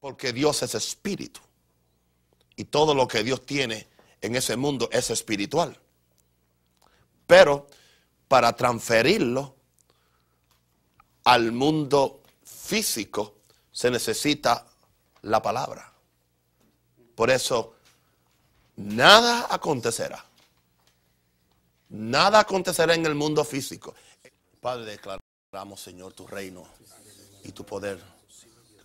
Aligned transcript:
Porque 0.00 0.32
Dios 0.32 0.62
es 0.62 0.74
espíritu. 0.74 1.40
Y 2.56 2.64
todo 2.64 2.94
lo 2.94 3.06
que 3.06 3.22
Dios 3.22 3.44
tiene 3.44 3.86
en 4.20 4.36
ese 4.36 4.56
mundo 4.56 4.88
es 4.92 5.10
espiritual. 5.10 5.78
Pero 7.26 7.66
para 8.28 8.54
transferirlo 8.54 9.54
al 11.24 11.52
mundo 11.52 12.22
físico 12.44 13.36
se 13.72 13.90
necesita 13.90 14.66
la 15.22 15.42
palabra. 15.42 15.92
Por 17.14 17.30
eso, 17.30 17.74
nada 18.76 19.48
acontecerá. 19.50 20.24
Nada 21.88 22.40
acontecerá 22.40 22.94
en 22.94 23.06
el 23.06 23.14
mundo 23.14 23.44
físico. 23.44 23.94
Padre, 24.60 24.98
declaramos, 24.98 25.80
Señor, 25.80 26.12
tu 26.12 26.26
reino 26.26 26.64
y 27.44 27.52
tu 27.52 27.64
poder. 27.64 28.15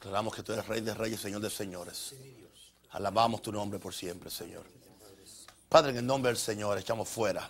Declaramos 0.02 0.34
que 0.34 0.42
tú 0.42 0.52
eres 0.52 0.68
Rey 0.68 0.82
de 0.82 0.96
Reyes, 0.96 1.22
Señor 1.22 1.42
de 1.42 1.50
Señores. 1.52 2.16
Alabamos 2.90 3.44
tu 3.44 3.52
nombre 3.52 3.78
por 3.78 3.94
siempre, 3.94 4.32
Señor. 4.32 4.64
Padre, 5.70 5.92
en 5.92 5.98
el 5.98 6.08
nombre 6.08 6.32
del 6.32 6.40
Señor, 6.40 6.76
echamos 6.80 7.08
fuera 7.08 7.48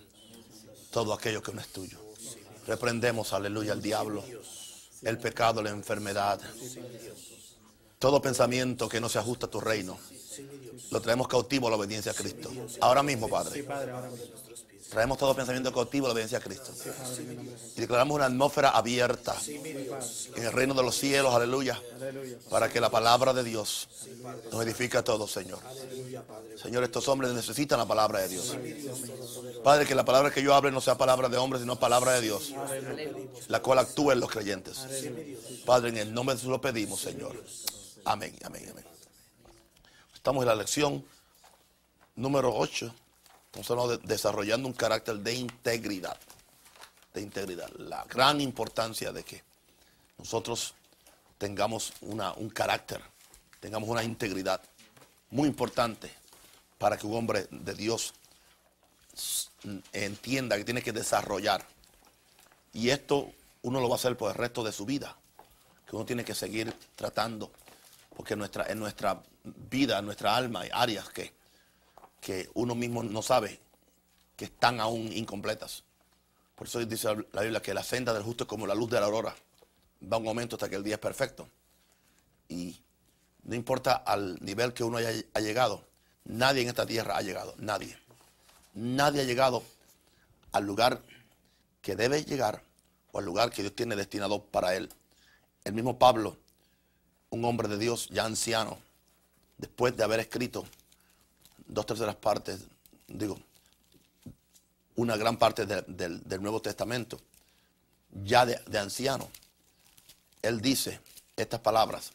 todo 0.91 1.13
aquello 1.13 1.41
que 1.41 1.53
no 1.53 1.61
es 1.61 1.69
tuyo. 1.69 1.97
Reprendemos, 2.67 3.31
aleluya, 3.31 3.71
al 3.71 3.81
diablo, 3.81 4.21
el 5.01 5.17
pecado, 5.17 5.63
la 5.63 5.69
enfermedad, 5.69 6.41
todo 7.97 8.21
pensamiento 8.21 8.89
que 8.89 8.99
no 8.99 9.07
se 9.07 9.19
ajusta 9.19 9.45
a 9.45 9.49
tu 9.49 9.61
reino. 9.61 9.97
Lo 10.91 11.01
traemos 11.01 11.29
cautivo 11.29 11.67
a 11.67 11.69
la 11.69 11.77
obediencia 11.77 12.11
a 12.11 12.15
Cristo. 12.15 12.51
Ahora 12.81 13.01
mismo, 13.01 13.29
Padre. 13.29 13.65
Traemos 14.91 15.17
todo 15.17 15.33
pensamiento 15.33 15.71
cautivo 15.71 16.07
a 16.07 16.09
la 16.09 16.13
obediencia 16.13 16.39
a 16.39 16.41
Cristo. 16.41 16.73
Y 17.77 17.79
declaramos 17.79 18.13
una 18.13 18.25
atmósfera 18.25 18.71
abierta 18.71 19.33
en 19.47 20.43
el 20.43 20.51
reino 20.51 20.73
de 20.73 20.83
los 20.83 20.97
cielos, 20.97 21.33
aleluya, 21.33 21.81
para 22.49 22.67
que 22.67 22.81
la 22.81 22.89
palabra 22.89 23.31
de 23.31 23.41
Dios 23.41 23.87
nos 24.51 24.61
edifique 24.65 24.97
a 24.97 25.03
todos, 25.03 25.31
Señor. 25.31 25.59
Señor, 26.61 26.83
estos 26.83 27.07
hombres 27.07 27.31
necesitan 27.31 27.79
la 27.79 27.85
palabra 27.85 28.19
de 28.19 28.27
Dios. 28.27 28.57
Padre, 29.63 29.85
que 29.85 29.95
la 29.95 30.03
palabra 30.03 30.29
que 30.29 30.43
yo 30.43 30.53
hable 30.53 30.71
no 30.71 30.81
sea 30.81 30.97
palabra 30.97 31.29
de 31.29 31.37
hombres, 31.37 31.61
sino 31.61 31.79
palabra 31.79 32.11
de 32.11 32.21
Dios, 32.21 32.53
la 33.47 33.61
cual 33.61 33.79
actúa 33.79 34.11
en 34.11 34.19
los 34.19 34.29
creyentes. 34.29 34.85
Padre, 35.65 35.87
en 35.91 35.97
el 35.99 36.13
nombre 36.13 36.35
de 36.35 36.39
Jesús 36.39 36.51
lo 36.51 36.59
pedimos, 36.59 36.99
Señor. 36.99 37.41
Amén, 38.03 38.37
amén, 38.43 38.67
amén. 38.69 38.85
Estamos 40.13 40.41
en 40.41 40.49
la 40.49 40.55
lección 40.55 41.05
número 42.17 42.53
8. 42.53 42.93
Estamos 43.53 43.99
desarrollando 44.03 44.67
un 44.67 44.73
carácter 44.73 45.17
de 45.17 45.33
integridad. 45.33 46.17
De 47.13 47.21
integridad. 47.21 47.69
La 47.77 48.05
gran 48.05 48.39
importancia 48.39 49.11
de 49.11 49.23
que 49.23 49.43
nosotros 50.17 50.73
tengamos 51.37 51.93
una, 52.01 52.33
un 52.33 52.49
carácter, 52.49 53.01
tengamos 53.59 53.89
una 53.89 54.03
integridad 54.03 54.61
muy 55.31 55.47
importante 55.47 56.11
para 56.77 56.97
que 56.97 57.07
un 57.07 57.17
hombre 57.17 57.47
de 57.49 57.73
Dios 57.73 58.13
entienda 59.91 60.57
que 60.57 60.63
tiene 60.63 60.81
que 60.81 60.93
desarrollar. 60.93 61.65
Y 62.73 62.89
esto 62.89 63.31
uno 63.63 63.81
lo 63.81 63.89
va 63.89 63.95
a 63.95 63.97
hacer 63.97 64.15
por 64.15 64.31
el 64.31 64.37
resto 64.37 64.63
de 64.63 64.71
su 64.71 64.85
vida. 64.85 65.17
Que 65.85 65.95
uno 65.95 66.05
tiene 66.05 66.23
que 66.23 66.33
seguir 66.33 66.73
tratando. 66.95 67.51
Porque 68.15 68.33
en 68.33 68.39
nuestra, 68.39 68.65
en 68.67 68.79
nuestra 68.79 69.21
vida, 69.43 69.99
en 69.99 70.05
nuestra 70.05 70.35
alma 70.35 70.61
hay 70.61 70.69
áreas 70.71 71.09
que 71.09 71.40
que 72.21 72.49
uno 72.53 72.75
mismo 72.75 73.03
no 73.03 73.21
sabe 73.21 73.59
que 74.37 74.45
están 74.45 74.79
aún 74.79 75.11
incompletas. 75.11 75.83
Por 76.55 76.67
eso 76.67 76.85
dice 76.85 77.09
la 77.33 77.41
Biblia 77.41 77.61
que 77.61 77.73
la 77.73 77.83
senda 77.83 78.13
del 78.13 78.23
justo 78.23 78.43
es 78.43 78.47
como 78.47 78.67
la 78.67 78.75
luz 78.75 78.89
de 78.89 78.99
la 78.99 79.07
aurora. 79.07 79.35
Va 80.01 80.17
un 80.17 80.23
momento 80.23 80.55
hasta 80.55 80.69
que 80.69 80.75
el 80.75 80.83
día 80.83 80.95
es 80.95 80.99
perfecto. 80.99 81.49
Y 82.47 82.79
no 83.43 83.55
importa 83.55 83.95
al 83.95 84.37
nivel 84.41 84.73
que 84.73 84.83
uno 84.83 84.97
haya 84.97 85.11
llegado, 85.39 85.83
nadie 86.25 86.61
en 86.61 86.69
esta 86.69 86.85
tierra 86.85 87.17
ha 87.17 87.21
llegado, 87.21 87.55
nadie. 87.57 87.97
Nadie 88.73 89.21
ha 89.21 89.25
llegado 89.25 89.63
al 90.51 90.65
lugar 90.65 91.01
que 91.81 91.95
debe 91.95 92.23
llegar 92.23 92.61
o 93.11 93.19
al 93.19 93.25
lugar 93.25 93.49
que 93.49 93.63
Dios 93.63 93.75
tiene 93.75 93.95
destinado 93.95 94.43
para 94.43 94.75
él. 94.75 94.89
El 95.63 95.73
mismo 95.73 95.97
Pablo, 95.97 96.37
un 97.31 97.43
hombre 97.45 97.67
de 97.67 97.77
Dios 97.77 98.07
ya 98.09 98.25
anciano, 98.25 98.77
después 99.57 99.95
de 99.97 100.03
haber 100.03 100.19
escrito 100.19 100.65
dos 101.71 101.85
terceras 101.85 102.17
partes, 102.17 102.59
digo, 103.07 103.39
una 104.95 105.15
gran 105.15 105.37
parte 105.37 105.65
del 105.65 106.41
Nuevo 106.41 106.61
Testamento, 106.61 107.17
ya 108.11 108.45
de, 108.45 108.77
anciano, 108.77 109.29
él 110.41 110.61
dice 110.61 110.99
estas 111.37 111.61
palabras, 111.61 112.11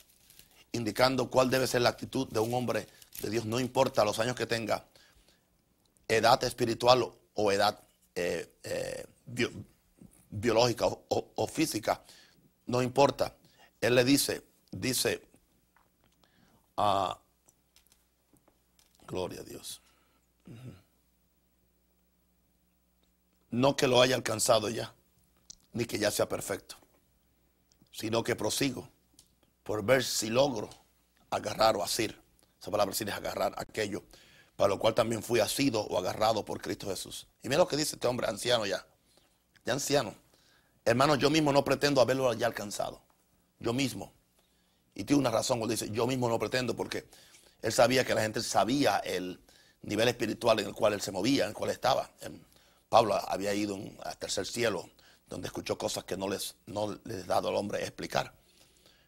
indicando 0.72 1.31
cuál 1.31 1.50
debe 1.50 1.66
ser 1.66 1.81
la 1.81 1.89
actitud 1.89 2.28
de 2.28 2.39
un 2.39 2.53
hombre 2.53 2.87
de 3.22 3.31
Dios, 3.31 3.47
no 3.47 3.59
importa 3.59 4.05
los 4.05 4.19
años 4.19 4.37
que 4.37 4.47
tenga, 4.47 4.84
edad 6.06 6.45
espiritual 6.45 7.11
o, 7.34 7.53
edad 7.53 7.81
eh, 8.15 8.53
eh, 8.62 9.06
biológica 10.31 10.87
o, 10.87 11.47
física, 11.47 12.03
no 12.66 12.83
importa. 12.83 13.34
Él 13.81 13.95
le 13.95 14.05
dice, 14.05 14.43
dice, 14.71 15.22
a 16.77 17.19
Gloria 19.06 19.41
a 19.41 19.44
Dios. 19.44 19.81
No 23.50 23.77
que 23.77 23.87
lo 23.87 24.00
haya 24.00 24.15
alcanzado 24.15 24.69
ya, 24.69 24.93
ni 25.72 25.84
que 25.87 25.99
ya 25.99 26.11
sea 26.11 26.28
perfecto, 26.28 26.77
sino 27.93 28.22
que 28.22 28.37
prosigo 28.37 28.89
por 29.62 29.84
ver 29.84 30.05
si 30.05 30.28
logro 30.28 30.69
agarrar 31.31 31.77
o 31.77 31.83
asir. 31.83 32.21
Esa 32.61 32.71
palabra 32.71 32.93
asir 32.93 33.09
es 33.09 33.15
agarrar 33.15 33.55
aquello 33.56 34.03
para 34.56 34.69
lo 34.69 34.78
cual 34.78 34.95
también 34.95 35.22
fui 35.22 35.39
asido 35.41 35.83
o 35.83 35.99
agarrado 35.99 36.45
por 36.45 36.61
Cristo 36.61 36.89
Jesús. 36.89 37.27
Y 37.43 37.49
mira 37.49 37.59
lo 37.59 37.69
que 37.69 37.77
dice 37.77 37.97
este 37.97 38.09
hombre 38.09 38.27
anciano 38.27 38.66
ya, 38.66 38.84
ya 39.65 39.75
anciano. 39.75 40.15
Hermano, 40.84 41.16
yo 41.16 41.31
mismo 41.31 41.53
no 41.53 41.62
pretendo 41.62 42.00
haberlo 42.00 42.33
ya 42.33 42.47
alcanzado. 42.47 43.03
Yo 43.59 43.72
mismo. 43.72 44.12
Y 44.95 45.05
tiene 45.05 45.21
una 45.21 45.31
razón 45.31 45.59
cuando 45.59 45.72
dice, 45.72 45.91
yo 45.91 46.06
mismo 46.06 46.28
no 46.28 46.39
pretendo 46.39 46.75
porque 46.75 47.06
él 47.62 47.72
sabía 47.72 48.05
que 48.05 48.15
la 48.15 48.22
gente 48.22 48.43
sabía 48.43 48.99
el 48.99 49.41
nivel 49.83 50.09
espiritual 50.09 50.61
en 50.61 50.67
el 50.67 50.75
cual 50.75 50.93
él 50.93 51.00
se 51.00 51.12
movía, 51.12 51.44
en 51.44 51.50
el 51.50 51.55
cual 51.55 51.71
estaba. 51.71 52.11
Pablo 52.89 53.15
había 53.28 53.55
ido 53.55 53.78
al 54.03 54.19
tercer 54.19 54.47
cielo, 54.47 54.91
donde 55.28 55.49
escuchó 55.49 55.77
cosas 55.77 56.05
que 56.05 56.16
no 56.16 56.28
les, 56.28 56.55
no 56.66 56.99
les 57.05 57.27
dado 57.27 57.49
al 57.49 57.56
hombre 57.56 57.83
explicar. 57.83 58.33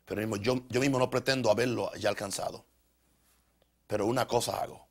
Pero 0.05 0.37
yo, 0.37 0.63
yo 0.69 0.81
mismo 0.81 0.99
no 0.99 1.11
pretendo 1.11 1.51
haberlo 1.51 1.93
ya 1.95 2.09
alcanzado. 2.09 2.65
Pero 3.87 4.07
una 4.07 4.27
cosa 4.27 4.61
hago, 4.63 4.89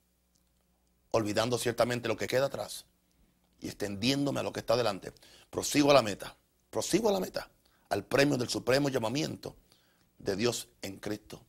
olvidando 1.12 1.58
ciertamente 1.58 2.08
lo 2.08 2.18
que 2.18 2.28
queda 2.28 2.46
atrás 2.46 2.86
y 3.60 3.68
extendiéndome 3.68 4.40
a 4.40 4.44
lo 4.44 4.54
que 4.54 4.60
está 4.60 4.76
delante, 4.76 5.14
prosigo 5.50 5.92
a 5.92 5.94
la 5.94 6.02
meta, 6.02 6.36
prosigo 6.70 7.10
a 7.10 7.12
la 7.12 7.20
meta, 7.20 7.50
al 7.90 8.06
premio 8.06 8.38
del 8.38 8.50
supremo 8.50 8.90
llamamiento 8.90 9.56
de 10.18 10.36
Dios 10.36 10.68
en 10.82 10.98
Cristo 10.98 11.42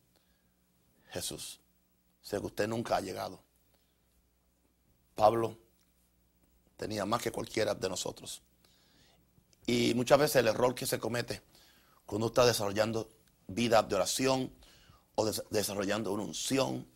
Jesús. 1.09 1.58
Sé 2.29 2.39
que 2.39 2.45
usted 2.45 2.67
nunca 2.67 2.95
ha 2.95 3.01
llegado. 3.01 3.41
Pablo 5.15 5.57
tenía 6.77 7.03
más 7.03 7.23
que 7.23 7.31
cualquiera 7.31 7.73
de 7.73 7.89
nosotros. 7.89 8.43
Y 9.65 9.95
muchas 9.95 10.19
veces 10.19 10.35
el 10.35 10.47
error 10.47 10.75
que 10.75 10.85
se 10.85 10.99
comete 10.99 11.41
cuando 12.05 12.27
está 12.27 12.45
desarrollando 12.45 13.09
vida 13.47 13.81
de 13.81 13.95
oración 13.95 14.53
o 15.15 15.25
desarrollando 15.49 16.13
una 16.13 16.21
unción, 16.21 16.87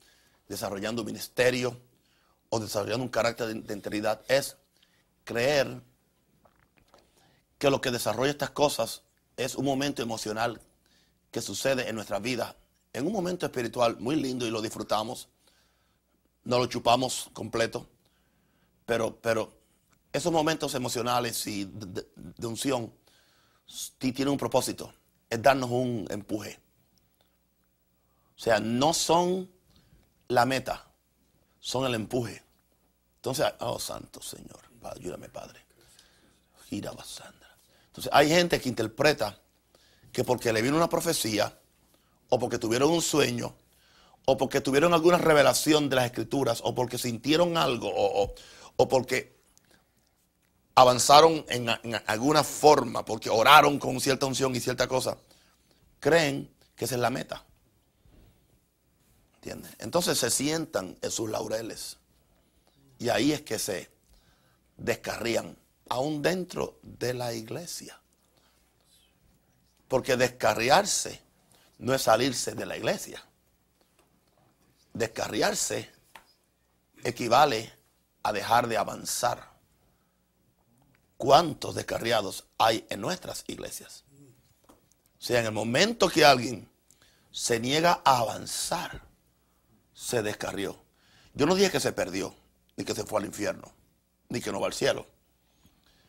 desarrollando 0.47 1.01
un 1.01 1.07
ministerio 1.07 1.81
o 2.49 2.59
desarrollando 2.59 3.03
un 3.03 3.09
carácter 3.09 3.47
de, 3.47 3.55
de 3.55 3.73
integridad 3.73 4.21
es 4.27 4.55
creer 5.23 5.81
que 7.57 7.71
lo 7.71 7.81
que 7.81 7.89
desarrolla 7.89 8.29
estas 8.29 8.51
cosas 8.51 9.01
es 9.35 9.55
un 9.55 9.65
momento 9.65 10.03
emocional 10.03 10.61
que 11.31 11.41
sucede 11.41 11.89
en 11.89 11.95
nuestra 11.95 12.19
vida 12.19 12.55
en 12.93 13.07
un 13.07 13.11
momento 13.11 13.45
espiritual 13.45 13.97
muy 13.99 14.15
lindo 14.15 14.45
y 14.45 14.51
lo 14.51 14.61
disfrutamos, 14.61 15.27
no 16.43 16.59
lo 16.59 16.67
chupamos 16.67 17.29
completo, 17.33 17.87
pero, 18.85 19.19
pero 19.19 19.51
esos 20.11 20.31
momentos 20.31 20.75
emocionales 20.75 21.45
y 21.47 21.65
de, 21.65 22.47
unción 22.47 22.93
tienen 23.97 24.29
un 24.29 24.37
propósito, 24.37 24.93
es 25.29 25.41
darnos 25.41 25.71
un 25.71 26.05
empuje. 26.09 26.59
O 28.37 28.39
sea, 28.39 28.59
no 28.59 28.93
son 28.93 29.49
la 30.27 30.45
meta, 30.45 30.85
son 31.59 31.85
el 31.85 31.95
empuje. 31.95 32.43
Entonces, 33.15 33.47
oh 33.59 33.79
Santo 33.79 34.21
Señor, 34.21 34.59
ayúdame 34.83 35.29
Padre. 35.29 35.61
Gira 36.69 36.91
Entonces, 36.91 38.11
hay 38.11 38.29
gente 38.29 38.59
que 38.59 38.69
interpreta 38.69 39.39
que 40.11 40.23
porque 40.23 40.53
le 40.53 40.61
viene 40.61 40.77
una 40.77 40.89
profecía, 40.89 41.57
o 42.29 42.39
porque 42.39 42.57
tuvieron 42.57 42.91
un 42.91 43.01
sueño, 43.01 43.55
o 44.25 44.37
porque 44.37 44.61
tuvieron 44.61 44.93
alguna 44.93 45.17
revelación 45.17 45.89
de 45.89 45.97
las 45.97 46.05
escrituras, 46.05 46.61
o 46.63 46.73
porque 46.73 46.97
sintieron 46.97 47.57
algo, 47.57 47.91
o, 47.93 48.87
porque 48.87 49.33
avanzaron 50.75 51.45
en, 51.49 51.69
alguna 52.07 52.43
forma, 52.43 53.05
porque 53.05 53.29
oraron 53.29 53.79
con 53.79 53.99
cierta 53.99 54.25
unción 54.25 54.55
y 54.55 54.59
cierta 54.59 54.87
cosa, 54.87 55.17
creen 55.99 56.49
que 56.75 56.85
esa 56.85 56.95
es 56.95 57.01
la 57.01 57.09
meta. 57.09 57.45
¿Entiendes? 59.35 59.73
Entonces 59.79 60.17
se 60.17 60.31
sientan 60.31 60.97
en 61.01 61.11
sus 61.11 61.29
laureles. 61.29 61.97
Y 62.97 63.09
ahí 63.09 63.33
es 63.33 63.41
que 63.41 63.59
se 63.59 63.89
descarrían, 64.77 65.57
aún 65.89 66.21
dentro 66.21 66.79
de 66.81 67.13
la 67.13 67.33
iglesia. 67.33 67.99
Porque 69.89 70.15
descarriarse 70.15 71.22
no 71.83 71.93
es 71.93 72.03
salirse 72.03 72.55
de 72.55 72.65
la 72.65 72.77
iglesia. 72.77 73.21
Descarriarse 74.93 75.91
equivale 77.03 77.73
a 78.23 78.31
dejar 78.31 78.69
de 78.69 78.77
avanzar. 78.77 79.51
¿Cuántos 81.17 81.75
descarriados 81.75 82.45
hay 82.57 82.87
en 82.89 83.01
nuestras 83.01 83.43
iglesias? 83.47 84.05
O 84.69 85.25
sea, 85.25 85.41
en 85.41 85.47
el 85.47 85.51
momento 85.51 86.07
que 86.07 86.23
alguien 86.23 86.69
se 87.31 87.59
niega 87.59 88.01
a 88.05 88.19
avanzar, 88.19 89.01
se 89.93 90.21
descarrió. 90.21 90.81
Yo 91.33 91.45
no 91.45 91.53
dije 91.53 91.69
que 91.69 91.81
se 91.81 91.91
perdió, 91.91 92.33
ni 92.77 92.85
que 92.85 92.95
se 92.95 93.03
fue 93.03 93.19
al 93.19 93.25
infierno, 93.25 93.73
ni 94.29 94.39
que 94.39 94.53
no 94.53 94.61
va 94.61 94.67
al 94.67 94.73
cielo. 94.73 95.05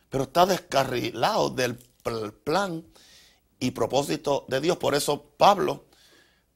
Pero 0.09 0.23
está 0.23 0.45
descarrilado 0.45 1.49
del 1.49 1.75
plan 2.45 2.85
y 3.65 3.71
propósito 3.71 4.45
de 4.47 4.61
Dios. 4.61 4.77
Por 4.77 4.95
eso 4.95 5.23
Pablo, 5.37 5.85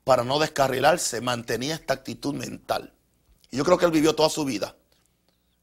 para 0.04 0.24
no 0.24 0.40
descarrilarse, 0.40 1.22
mantenía 1.22 1.76
esta 1.76 1.94
actitud 1.94 2.34
mental. 2.34 2.94
Y 3.52 3.58
yo 3.58 3.66
creo 3.66 3.78
que 3.78 3.86
él 3.86 3.92
vivió 3.92 4.16
toda 4.16 4.30
su 4.30 4.46
vida 4.46 4.76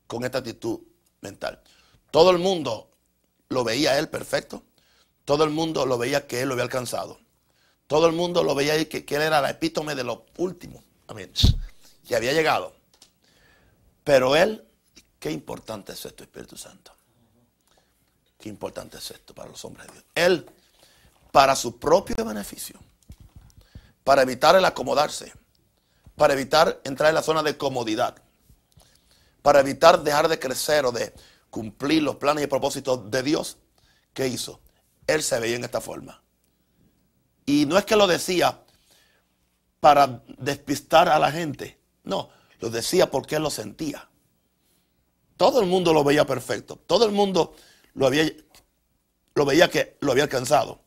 con 0.06 0.25
esta 0.25 0.38
actitud 0.38 0.81
mental. 1.20 1.62
Todo 2.10 2.31
el 2.31 2.38
mundo 2.38 2.90
lo 3.48 3.64
veía 3.64 3.98
él 3.98 4.08
perfecto. 4.08 4.62
Todo 5.25 5.44
el 5.44 5.50
mundo 5.50 5.87
lo 5.87 5.98
veía 5.98 6.26
que 6.26 6.43
él 6.43 6.48
lo 6.48 6.54
había 6.54 6.64
alcanzado. 6.64 7.19
Todo 7.87 8.06
el 8.06 8.12
mundo 8.12 8.42
lo 8.42 8.54
veía 8.54 8.88
que, 8.88 9.04
que 9.04 9.16
él 9.16 9.22
era 9.22 9.40
la 9.40 9.50
epítome 9.50 9.94
de 9.94 10.04
lo 10.04 10.26
último. 10.38 10.82
Amén. 11.08 11.32
Que 12.06 12.16
había 12.16 12.32
llegado. 12.32 12.75
Pero 14.04 14.37
él, 14.37 14.64
qué 15.19 15.31
importante 15.31 15.92
es 15.92 16.04
esto, 16.04 16.22
Espíritu 16.22 16.56
Santo. 16.56 16.92
Qué 18.38 18.49
importante 18.49 18.99
es 18.99 19.10
esto 19.10 19.34
para 19.34 19.50
los 19.50 19.64
hombres 19.64 19.87
de 19.88 19.92
Dios. 19.92 20.04
Él, 20.14 20.46
para 21.37 21.55
su 21.55 21.79
propio 21.79 22.25
beneficio, 22.25 22.81
para 24.05 24.23
evitar 24.23 24.56
el 24.56 24.65
acomodarse, 24.65 25.35
para 26.17 26.33
evitar 26.33 26.81
entrar 26.83 27.11
en 27.11 27.15
la 27.15 27.23
zona 27.23 27.43
de 27.43 27.59
comodidad, 27.59 28.17
para 29.43 29.61
evitar 29.61 30.03
dejar 30.03 30.29
de 30.29 30.38
crecer 30.38 30.87
o 30.87 30.93
de 30.93 31.12
cumplir 31.50 32.03
los 32.03 32.17
planes 32.17 32.43
y 32.43 32.47
propósitos 32.47 33.11
de 33.11 33.23
Dios, 33.23 33.59
¿qué 34.15 34.29
hizo? 34.29 34.62
Él 35.06 35.23
se 35.23 35.38
veía 35.38 35.56
en 35.56 35.65
esta 35.65 35.83
forma. 35.83 36.23
Y 37.44 37.67
no 37.67 37.77
es 37.77 37.85
que 37.85 37.97
lo 37.97 38.06
decía 38.06 38.62
para 39.79 40.23
despistar 40.38 41.11
a 41.11 41.19
la 41.19 41.31
gente, 41.31 41.79
no, 42.05 42.31
lo 42.61 42.71
decía 42.71 43.11
porque 43.11 43.37
él 43.37 43.43
lo 43.43 43.50
sentía. 43.50 44.09
Todo 45.37 45.61
el 45.61 45.67
mundo 45.67 45.93
lo 45.93 46.03
veía 46.03 46.25
perfecto, 46.25 46.77
todo 46.87 47.05
el 47.05 47.12
mundo 47.12 47.55
lo, 47.93 48.06
había, 48.06 48.25
lo 49.35 49.44
veía 49.44 49.69
que 49.69 49.99
lo 50.00 50.12
había 50.12 50.25
alcanzado, 50.25 50.86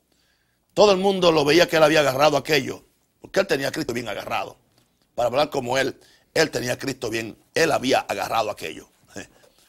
todo 0.79 0.93
el 0.93 0.97
mundo 0.97 1.33
lo 1.33 1.43
veía 1.43 1.67
que 1.67 1.75
él 1.75 1.83
había 1.83 1.99
agarrado 1.99 2.37
aquello, 2.37 2.85
porque 3.19 3.41
él 3.41 3.47
tenía 3.47 3.67
a 3.67 3.71
Cristo 3.73 3.91
bien 3.91 4.07
agarrado. 4.07 4.55
Para 5.13 5.27
hablar 5.27 5.49
como 5.49 5.77
él, 5.77 5.99
él 6.33 6.51
tenía 6.51 6.71
a 6.71 6.77
Cristo 6.77 7.09
bien, 7.09 7.37
él 7.53 7.73
había 7.73 7.99
agarrado 7.99 8.49
aquello. 8.49 8.87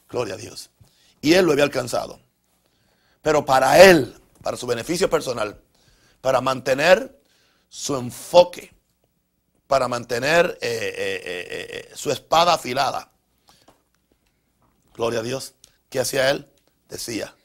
Gloria 0.09 0.35
a 0.35 0.37
Dios 0.37 0.69
y 1.19 1.33
él 1.33 1.45
lo 1.45 1.51
había 1.51 1.65
alcanzado. 1.65 2.21
Pero 3.21 3.43
para 3.43 3.83
él, 3.83 4.17
para 4.41 4.55
su 4.55 4.65
beneficio 4.65 5.09
personal, 5.09 5.61
para 6.21 6.39
mantener 6.39 7.19
su 7.67 7.97
enfoque, 7.97 8.73
para 9.67 9.89
mantener 9.89 10.57
eh, 10.61 10.93
eh, 10.97 11.89
eh, 11.89 11.91
su 11.93 12.09
espada 12.09 12.53
afilada, 12.53 13.11
gloria 14.93 15.19
a 15.19 15.23
Dios, 15.23 15.55
¿qué 15.89 15.99
hacía 15.99 16.29
él? 16.29 16.47
Decía, 16.87 17.35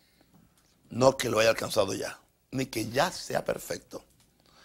no 0.88 1.16
que 1.16 1.30
lo 1.30 1.40
haya 1.40 1.50
alcanzado 1.50 1.92
ya, 1.94 2.20
ni 2.50 2.66
que 2.66 2.88
ya 2.90 3.10
sea 3.10 3.44
perfecto, 3.44 4.04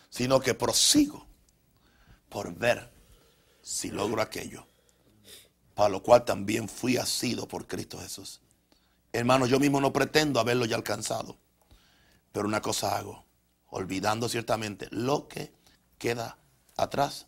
sino 0.10 0.40
que 0.40 0.54
prosigo 0.54 1.28
por 2.30 2.54
ver 2.54 2.92
si 3.62 3.90
logro 3.92 4.22
aquello, 4.22 4.66
para 5.74 5.90
lo 5.90 6.02
cual 6.02 6.26
también 6.26 6.68
fui 6.70 6.98
asido 6.98 7.48
por 7.48 7.68
Cristo 7.68 8.00
Jesús. 8.00 8.42
Hermano, 9.14 9.46
yo 9.46 9.60
mismo 9.60 9.82
no 9.82 9.92
pretendo 9.92 10.40
haberlo 10.40 10.66
ya 10.66 10.76
alcanzado. 10.76 11.38
Pero 12.32 12.48
una 12.48 12.62
cosa 12.62 12.98
hago, 12.98 13.26
olvidando 13.70 14.30
ciertamente 14.30 14.88
lo 14.92 15.28
que 15.28 15.54
queda 15.98 16.38
atrás 16.78 17.28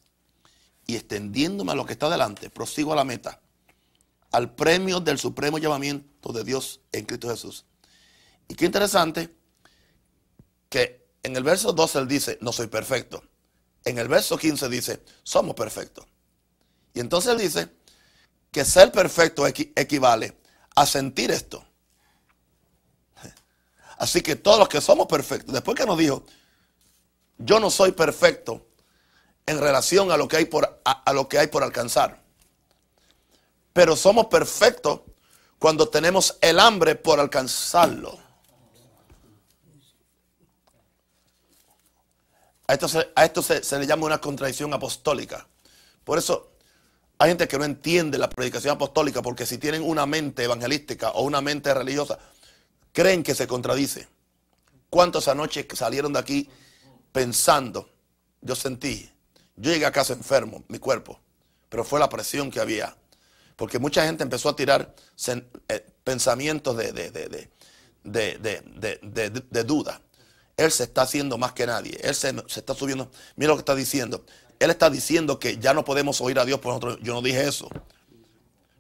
y 0.88 0.95
extendiéndome 0.95 1.73
a 1.73 1.75
lo 1.75 1.85
que 1.85 1.94
está 1.94 2.09
delante, 2.09 2.49
prosigo 2.49 2.94
a 2.94 2.95
la 2.95 3.03
meta, 3.03 3.41
al 4.31 4.56
premio 4.56 4.99
del 4.99 5.19
supremo 5.19 5.57
llamamiento 5.57 6.31
de 6.31 6.44
Dios 6.44 6.81
en 6.91 7.06
Cristo 7.06 7.29
Jesús. 7.29 7.65
Y 8.47 8.56
qué 8.56 8.65
interesante 8.65 9.35
que 10.73 11.05
en 11.21 11.35
el 11.35 11.43
verso 11.43 11.71
12 11.71 11.99
él 11.99 12.07
dice, 12.07 12.39
no 12.41 12.51
soy 12.51 12.65
perfecto. 12.65 13.21
En 13.85 13.99
el 13.99 14.07
verso 14.07 14.39
15 14.39 14.69
dice, 14.69 15.03
somos 15.21 15.53
perfectos. 15.53 16.07
Y 16.95 16.99
entonces 16.99 17.31
él 17.31 17.37
dice 17.37 17.69
que 18.51 18.65
ser 18.65 18.91
perfecto 18.91 19.45
equivale 19.45 20.35
a 20.75 20.87
sentir 20.87 21.29
esto. 21.29 21.63
Así 23.99 24.23
que 24.23 24.35
todos 24.35 24.57
los 24.57 24.67
que 24.67 24.81
somos 24.81 25.05
perfectos, 25.05 25.53
después 25.53 25.77
que 25.77 25.85
nos 25.85 25.95
dijo, 25.95 26.25
yo 27.37 27.59
no 27.59 27.69
soy 27.69 27.91
perfecto 27.91 28.65
en 29.45 29.59
relación 29.59 30.09
a 30.11 30.17
lo 30.17 30.27
que 30.27 30.37
hay 30.37 30.45
por, 30.45 30.81
a, 30.83 31.13
lo 31.13 31.29
que 31.29 31.37
hay 31.37 31.47
por 31.47 31.61
alcanzar. 31.61 32.23
Pero 33.73 33.95
somos 33.95 34.25
perfectos 34.25 35.01
cuando 35.59 35.87
tenemos 35.87 36.35
el 36.41 36.59
hambre 36.59 36.95
por 36.95 37.19
alcanzarlo. 37.19 38.22
A 42.73 42.75
esto, 42.75 42.87
se, 42.87 43.07
a 43.13 43.23
esto 43.23 43.43
se, 43.43 43.77
le 43.77 43.85
llama 43.85 44.07
una 44.07 44.19
contradicción 44.19 44.73
apostólica. 44.73 45.47
Por 46.03 46.17
eso 46.17 46.53
hay 47.19 47.29
gente 47.29 47.47
que 47.47 47.59
no 47.59 47.65
entiende 47.65 48.17
la 48.17 48.27
predicación 48.27 48.73
apostólica 48.73 49.21
porque 49.21 49.45
si 49.45 49.59
tienen 49.59 49.83
una 49.83 50.07
mente 50.07 50.43
evangelística 50.43 51.11
o 51.11 51.21
una 51.21 51.39
mente 51.39 51.71
religiosa, 51.71 52.17
creen 52.91 53.21
que 53.21 53.35
se 53.35 53.45
contradice. 53.45 54.07
¿Cuántos 54.89 55.27
anoche 55.27 55.67
salieron 55.75 56.13
de 56.13 56.19
aquí 56.19 56.49
pensando? 57.11 57.91
Yo 58.41 58.55
sentí, 58.55 59.07
yo 59.55 59.71
llegué 59.71 59.85
a 59.85 59.91
casa 59.91 60.13
enfermo, 60.13 60.63
mi 60.67 60.79
cuerpo, 60.79 61.19
pero 61.69 61.83
fue 61.83 61.99
la 61.99 62.09
presión 62.09 62.49
que 62.49 62.59
había. 62.59 62.97
Porque 63.56 63.77
mucha 63.77 64.03
gente 64.03 64.23
empezó 64.23 64.49
a 64.49 64.56
tirar 64.56 64.95
eh, 65.68 65.94
pensamientos 66.03 66.75
de, 66.75 66.92
de, 68.01 69.63
duda. 69.63 70.01
Él 70.57 70.72
se 70.72 70.83
está 70.83 71.04
haciendo 71.04 71.38
más 71.38 71.54
que 71.54 71.66
nadie. 71.66 71.98
Él 72.04 72.16
se, 72.16 72.33
está 72.56 72.74
subiendo. 72.74 73.10
Mira 73.36 73.50
lo 73.50 73.56
que 73.56 73.62
está 73.62 73.76
diciendo. 73.76 74.26
Él 74.60 74.69
está 74.69 74.90
diciendo 74.90 75.40
que 75.40 75.57
ya 75.57 75.74
no 75.74 75.83
podemos 75.83 76.22
oír 76.22 76.40
a 76.40 76.45
Dios 76.45 76.60
por 76.60 76.74
nosotros. 76.74 77.00
Yo 77.02 77.14
no 77.14 77.22
dije 77.22 77.48
eso. 77.48 77.69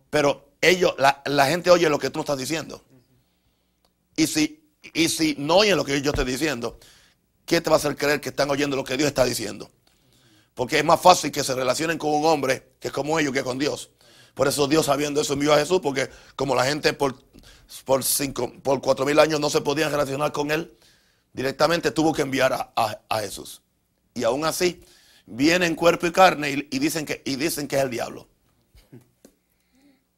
Pero 0.09 0.53
ellos, 0.61 0.93
la, 0.97 1.21
la 1.25 1.47
gente 1.47 1.71
oye 1.71 1.89
lo 1.89 1.99
que 1.99 2.09
tú 2.09 2.19
estás 2.19 2.37
diciendo. 2.37 2.83
Y 4.15 4.27
si, 4.27 4.63
y 4.93 5.09
si 5.09 5.35
no 5.37 5.57
oyen 5.57 5.77
lo 5.77 5.85
que 5.85 6.01
yo 6.01 6.11
estoy 6.11 6.25
diciendo, 6.25 6.79
¿qué 7.45 7.61
te 7.61 7.69
va 7.69 7.77
a 7.77 7.79
hacer 7.79 7.95
creer 7.95 8.21
que 8.21 8.29
están 8.29 8.49
oyendo 8.49 8.75
lo 8.75 8.83
que 8.83 8.95
Dios 8.95 9.07
está 9.07 9.25
diciendo? 9.25 9.71
Porque 10.53 10.77
es 10.77 10.85
más 10.85 11.01
fácil 11.01 11.31
que 11.31 11.43
se 11.43 11.55
relacionen 11.55 11.97
con 11.97 12.11
un 12.11 12.25
hombre 12.25 12.73
que 12.79 12.89
es 12.89 12.93
como 12.93 13.17
ellos 13.19 13.33
que 13.33 13.43
con 13.43 13.57
Dios. 13.57 13.89
Por 14.33 14.47
eso 14.47 14.67
Dios 14.67 14.85
sabiendo 14.85 15.21
eso 15.21 15.33
envió 15.33 15.53
a 15.53 15.57
Jesús, 15.57 15.79
porque 15.81 16.09
como 16.35 16.55
la 16.55 16.65
gente 16.65 16.93
por, 16.93 17.15
por, 17.85 18.03
cinco, 18.03 18.51
por 18.63 18.81
cuatro 18.81 19.05
mil 19.05 19.19
años 19.19 19.39
no 19.39 19.49
se 19.49 19.61
podían 19.61 19.91
relacionar 19.91 20.31
con 20.31 20.51
él, 20.51 20.75
directamente 21.33 21.91
tuvo 21.91 22.13
que 22.13 22.21
enviar 22.21 22.71
a, 22.75 23.19
Jesús. 23.19 23.61
Y 24.13 24.23
aún 24.23 24.45
así, 24.45 24.83
vienen 25.25 25.75
cuerpo 25.75 26.07
y 26.07 26.11
carne 26.11 26.67
y, 26.69 26.79
dicen 26.79 27.05
que, 27.05 27.21
y 27.25 27.35
dicen 27.35 27.67
que 27.67 27.77
es 27.77 27.83
el 27.83 27.89
diablo. 27.89 28.27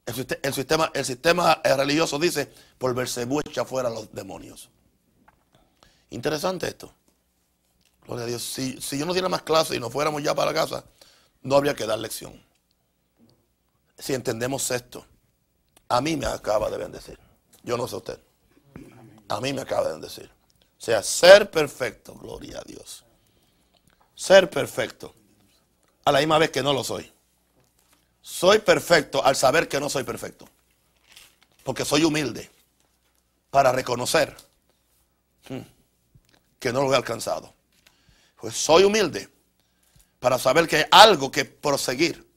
El, 0.05 0.53
sistema, 0.53 0.91
el 0.93 1.03
sistema 1.03 1.62
religioso 1.63 2.19
dice, 2.19 2.51
por 2.77 2.93
verse 2.93 3.27
echa 3.48 3.65
fuera 3.65 3.89
los 3.89 4.13
demonios. 4.13 4.69
Interesante 6.12 6.67
esto. 6.67 6.93
Gloria 8.05 8.25
a 8.25 8.27
Dios. 8.27 8.43
Si, 8.43 8.77
yo 8.98 9.05
no 9.05 9.13
diera 9.13 9.29
más 9.29 9.41
clase 9.41 9.75
y 9.75 9.79
nos 9.79 9.91
fuéramos 9.91 10.22
ya 10.22 10.36
para 10.36 10.53
casa, 10.53 10.86
no 11.41 11.55
habría 11.55 11.74
que 11.74 11.86
dar 11.86 11.98
lección. 11.98 12.39
Si 13.98 14.13
entendemos 14.13 14.69
esto, 14.69 15.05
a 15.89 16.01
mí 16.01 16.15
me 16.15 16.27
acaba 16.27 16.69
de 16.69 16.77
bendecir. 16.77 17.17
Yo 17.63 17.77
no 17.77 17.88
sé 17.88 17.95
usted. 17.95 18.19
A 19.27 19.41
mí 19.41 19.53
me 19.53 19.62
acaba 19.62 19.88
de 19.88 19.93
bendecir. 19.93 20.35
Sea, 20.86 21.01
ser 21.01 21.50
perfecto, 21.50 22.13
gloria 22.13 22.60
a 22.60 22.63
Dios. 22.63 23.04
Ser 24.13 24.51
perfecto. 24.51 25.15
A 26.04 26.12
la 26.12 26.20
misma 26.20 26.38
vez 26.38 26.51
que 26.51 26.62
no 26.62 26.74
lo 26.74 26.84
soy. 26.84 27.12
Soy 28.22 28.60
perfecto 28.60 29.25
al 29.25 29.36
saber 29.36 29.68
que 29.68 29.80
no 29.80 29.89
soy 29.89 30.04
perfecto. 30.04 30.48
Porque 31.63 31.86
soy 31.86 32.04
humilde 32.04 32.51
para 33.50 33.72
reconocer 33.72 34.38
hmm, 35.50 35.62
que 36.60 36.72
no 36.72 36.84
lo 36.84 36.94
he 36.94 36.96
alcanzado. 36.96 37.51
Pues 38.39 38.56
soy 38.56 38.84
humilde 38.84 39.27
para 40.20 40.38
saber 40.38 40.68
que 40.68 40.75
hay 40.75 40.86
algo 40.92 41.32
que 41.32 41.46
proseguir. 41.46 42.30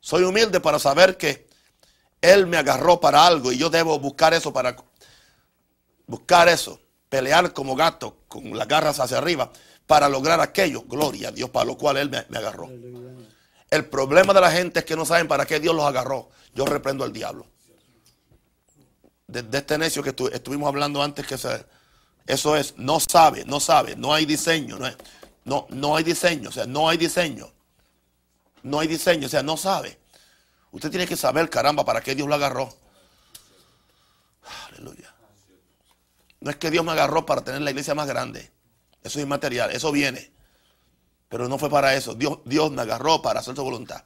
Soy 0.00 0.22
humilde 0.22 0.60
para 0.60 0.78
saber 0.78 1.18
que 1.18 1.46
Él 2.22 2.46
me 2.46 2.56
agarró 2.56 2.98
para 2.98 3.26
algo 3.26 3.52
y 3.52 3.58
yo 3.58 3.68
debo 3.68 3.98
buscar 3.98 4.32
eso 4.32 4.50
para 4.50 4.74
buscar 6.06 6.48
eso, 6.48 6.80
pelear 7.12 7.52
como 7.52 7.76
gato 7.76 8.16
con 8.26 8.56
las 8.56 8.66
garras 8.66 8.98
hacia 8.98 9.18
arriba 9.18 9.52
para 9.86 10.08
lograr 10.08 10.40
aquello. 10.40 10.84
Gloria 10.88 11.28
a 11.28 11.30
Dios, 11.30 11.50
para 11.50 11.66
lo 11.66 11.76
cual 11.76 11.98
Él 11.98 12.08
me, 12.08 12.38
agarró. 12.38 12.70
El 13.68 13.84
problema 13.84 14.32
de 14.32 14.40
la 14.40 14.50
gente 14.50 14.78
es 14.78 14.86
que 14.86 14.96
no 14.96 15.04
saben 15.04 15.28
para 15.28 15.44
qué 15.44 15.60
Dios 15.60 15.76
los 15.76 15.84
agarró. 15.84 16.30
Yo 16.54 16.64
reprendo 16.64 17.04
al 17.04 17.12
diablo. 17.12 17.46
De, 19.26 19.44
este 19.58 19.76
necio 19.76 20.02
que 20.02 20.14
estuvimos 20.32 20.66
hablando 20.66 21.02
antes 21.02 21.26
que 21.26 21.34
eso 21.34 22.56
es, 22.56 22.78
no 22.78 22.98
sabe, 22.98 23.44
no 23.44 23.60
sabe, 23.60 23.94
no 23.94 24.14
hay 24.14 24.24
diseño, 24.24 24.78
no, 24.78 24.88
no, 25.44 25.66
no 25.68 25.96
hay 25.96 26.04
diseño, 26.04 26.48
o 26.48 26.52
sea, 26.52 26.64
no 26.64 26.88
hay 26.88 26.96
diseño. 26.96 27.52
No 28.62 28.80
hay 28.80 28.88
diseño, 28.88 29.26
o 29.26 29.30
sea, 29.30 29.42
no 29.42 29.58
sabe. 29.58 29.98
Usted 30.70 30.88
tiene 30.88 31.06
que 31.06 31.16
saber, 31.16 31.50
caramba, 31.50 31.84
para 31.84 32.00
qué 32.00 32.14
Dios 32.14 32.26
lo 32.26 32.36
agarró. 32.36 32.74
Aleluya. 34.70 35.11
No 36.42 36.50
es 36.50 36.56
que 36.56 36.70
Dios 36.70 36.84
me 36.84 36.92
agarró 36.92 37.24
para 37.24 37.42
tener 37.42 37.60
la 37.62 37.70
iglesia 37.70 37.94
más 37.94 38.08
grande. 38.08 38.50
Eso 39.02 39.18
es 39.18 39.24
inmaterial, 39.24 39.70
eso 39.70 39.92
viene. 39.92 40.32
Pero 41.28 41.48
no 41.48 41.56
fue 41.56 41.70
para 41.70 41.94
eso. 41.94 42.14
Dios, 42.14 42.40
Dios 42.44 42.70
me 42.72 42.82
agarró 42.82 43.22
para 43.22 43.40
hacer 43.40 43.54
su 43.54 43.62
voluntad. 43.62 44.02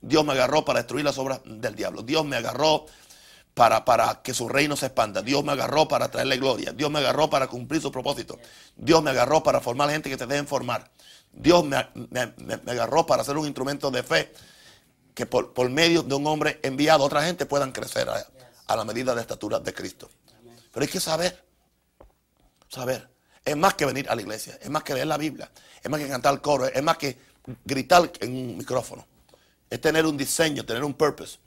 Dios 0.00 0.24
me 0.24 0.32
agarró 0.32 0.64
para 0.64 0.80
destruir 0.80 1.04
las 1.04 1.18
obras 1.18 1.40
del 1.44 1.74
diablo. 1.74 2.02
Dios 2.02 2.24
me 2.24 2.36
agarró 2.36 2.86
para, 3.54 3.84
para 3.84 4.22
que 4.22 4.32
su 4.32 4.48
reino 4.48 4.74
se 4.74 4.86
expanda. 4.86 5.20
Dios 5.20 5.44
me 5.44 5.52
agarró 5.52 5.86
para 5.86 6.10
traerle 6.10 6.38
gloria. 6.38 6.72
Dios 6.72 6.90
me 6.90 6.98
agarró 6.98 7.28
para 7.28 7.46
cumplir 7.46 7.82
su 7.82 7.92
propósito. 7.92 8.38
Dios 8.74 9.02
me 9.02 9.10
agarró 9.10 9.42
para 9.42 9.60
formar 9.60 9.90
gente 9.90 10.08
que 10.08 10.16
te 10.16 10.26
deben 10.26 10.46
formar. 10.46 10.90
Dios 11.30 11.64
me, 11.64 11.76
agarró 12.66 13.04
para 13.04 13.22
ser 13.22 13.36
un 13.36 13.46
instrumento 13.46 13.90
de 13.90 14.02
fe 14.02 14.32
que 15.14 15.26
por, 15.26 15.68
medio 15.70 16.02
de 16.02 16.14
un 16.14 16.26
hombre 16.26 16.58
enviado 16.62 17.04
a 17.04 17.06
otra 17.06 17.22
gente 17.22 17.46
puedan 17.46 17.72
crecer 17.72 18.08
a, 18.08 18.26
a 18.66 18.76
la 18.76 18.84
medida 18.84 19.14
de 19.14 19.20
estatura 19.20 19.58
de 19.60 19.72
Cristo. 19.72 20.10
Pero 20.72 20.84
hay 20.84 20.90
que 20.90 21.00
saber, 21.00 21.45
saber. 22.68 23.08
Es 23.44 23.56
más 23.56 23.74
que 23.74 23.86
venir 23.86 24.08
a 24.08 24.14
la 24.14 24.22
iglesia, 24.22 24.58
es 24.60 24.68
más 24.68 24.82
que 24.82 24.94
leer 24.94 25.06
la 25.06 25.16
Biblia, 25.16 25.50
es 25.82 25.90
más 25.90 26.00
que 26.00 26.08
cantar 26.08 26.34
el 26.34 26.40
coro, 26.40 26.66
es 26.66 26.82
más 26.82 26.96
que 26.98 27.16
gritar 27.64 28.10
en 28.20 28.36
un 28.36 28.58
micrófono. 28.58 29.06
Es 29.70 29.80
tener 29.80 30.04
un 30.04 30.16
diseño, 30.16 30.64
tener 30.64 30.84
un 30.84 30.94
purpose 30.94 31.38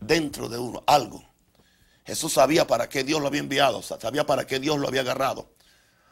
dentro 0.00 0.48
de 0.48 0.58
uno, 0.58 0.82
algo. 0.86 1.22
Jesús 2.04 2.32
sabía 2.32 2.66
para 2.66 2.88
qué 2.88 3.04
Dios 3.04 3.20
lo 3.20 3.28
había 3.28 3.40
enviado, 3.40 3.82
sabía 3.82 4.24
para 4.24 4.46
qué 4.46 4.58
Dios 4.58 4.78
lo 4.78 4.88
había 4.88 5.02
agarrado. 5.02 5.50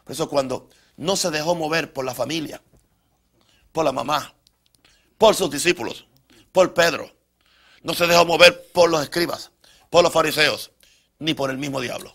Por 0.04 0.12
eso 0.12 0.28
cuando 0.28 0.68
no 0.96 1.16
se 1.16 1.30
dejó 1.30 1.54
mover 1.54 1.92
por 1.92 2.04
la 2.04 2.14
familia, 2.14 2.62
por 3.72 3.84
la 3.84 3.92
mamá, 3.92 4.34
por 5.18 5.34
sus 5.34 5.50
discípulos, 5.50 6.06
por 6.52 6.74
Pedro, 6.74 7.10
no 7.82 7.94
se 7.94 8.06
dejó 8.06 8.24
mover 8.24 8.70
por 8.72 8.90
los 8.90 9.02
escribas, 9.02 9.50
por 9.88 10.04
los 10.04 10.12
fariseos, 10.12 10.72
ni 11.18 11.34
por 11.34 11.50
el 11.50 11.58
mismo 11.58 11.80
diablo. 11.80 12.14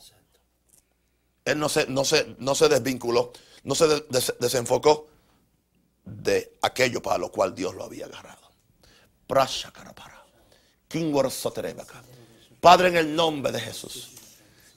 Él 1.45 1.59
no 1.59 1.69
se, 1.69 1.85
no 1.87 2.03
no 2.39 2.55
se 2.55 2.69
desvinculó, 2.69 3.31
no 3.63 3.75
se 3.75 3.87
desenfocó 4.39 5.07
de 6.03 6.57
aquello 6.61 7.01
para 7.01 7.19
lo 7.19 7.31
cual 7.31 7.53
Dios 7.53 7.75
lo 7.75 7.83
había 7.83 8.05
agarrado. 8.05 8.51
Padre, 12.59 12.87
en 12.89 12.97
el 12.97 13.15
nombre 13.15 13.51
de 13.51 13.59
Jesús, 13.59 14.11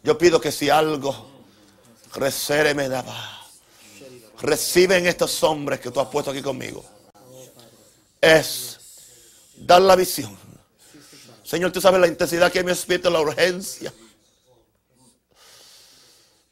yo 0.02 0.16
pido 0.18 0.40
que 0.40 0.52
si 0.52 0.68
algo 0.68 1.38
me 2.74 2.88
daba, 2.88 3.46
reciben 4.40 5.06
estos 5.06 5.42
hombres 5.42 5.80
que 5.80 5.90
tú 5.90 6.00
has 6.00 6.08
puesto 6.08 6.30
aquí 6.30 6.42
conmigo, 6.42 6.84
es 8.20 8.78
dar 9.56 9.82
la 9.82 9.96
visión. 9.96 10.36
Señor, 11.44 11.72
tú 11.72 11.80
sabes 11.80 12.00
la 12.00 12.06
intensidad 12.06 12.52
que 12.52 12.58
hay 12.58 12.64
en 12.64 12.70
espíritu, 12.70 13.10
la 13.10 13.20
urgencia. 13.20 13.92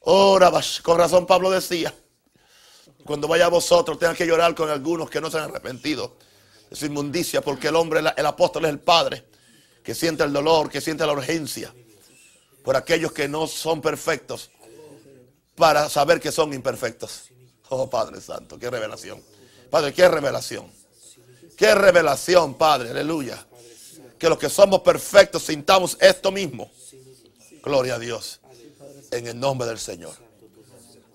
Ora, 0.09 0.53
con 0.83 0.99
razón 0.99 1.27
Pablo 1.27 1.51
decía, 1.51 1.93
cuando 3.05 3.27
vaya 3.27 3.47
a 3.47 3.49
vosotros 3.49 3.99
tengan 3.99 4.15
que 4.15 4.25
llorar 4.25 4.55
con 4.55 4.71
algunos 4.71 5.11
que 5.11 5.21
no 5.21 5.29
se 5.33 5.39
han 5.39 5.51
arrepentido 5.51 6.17
de 6.71 6.77
su 6.77 6.87
inmundicia, 6.87 7.41
porque 7.41 7.69
el 7.69 7.75
hombre, 7.75 7.99
el 8.17 8.27
apóstol 8.27 8.67
es 8.67 8.71
el 8.71 8.79
Padre, 8.79 9.25
que 9.83 9.97
siente 9.97 10.23
el 10.23 10.33
dolor, 10.33 10.71
que 10.71 10.81
siente 10.81 11.05
la 11.05 11.13
urgencia 11.13 11.75
por 12.63 12.77
aquellos 12.77 13.11
que 13.11 13.27
no 13.27 13.49
son 13.49 13.83
perfectos, 13.83 14.53
para 15.57 15.89
saber 15.89 16.21
que 16.21 16.31
son 16.31 16.53
imperfectos. 16.55 17.31
Oh 17.69 17.91
Padre 17.91 18.21
Santo, 18.21 18.61
qué 18.61 18.71
revelación. 18.71 19.21
Padre, 19.71 19.93
qué 19.93 20.09
revelación. 20.09 20.71
Qué 21.57 21.75
revelación, 21.75 22.55
Padre, 22.55 22.91
aleluya. 22.91 23.45
Que 24.21 24.29
los 24.29 24.39
que 24.39 24.51
somos 24.51 24.83
perfectos 24.83 25.43
sintamos 25.43 25.97
esto 26.01 26.31
mismo. 26.31 26.71
Gloria 27.61 27.97
a 27.97 27.99
Dios 27.99 28.39
en 29.19 29.27
el 29.27 29.41
nombre 29.41 29.67
del 29.67 29.79
Señor. 29.79 30.15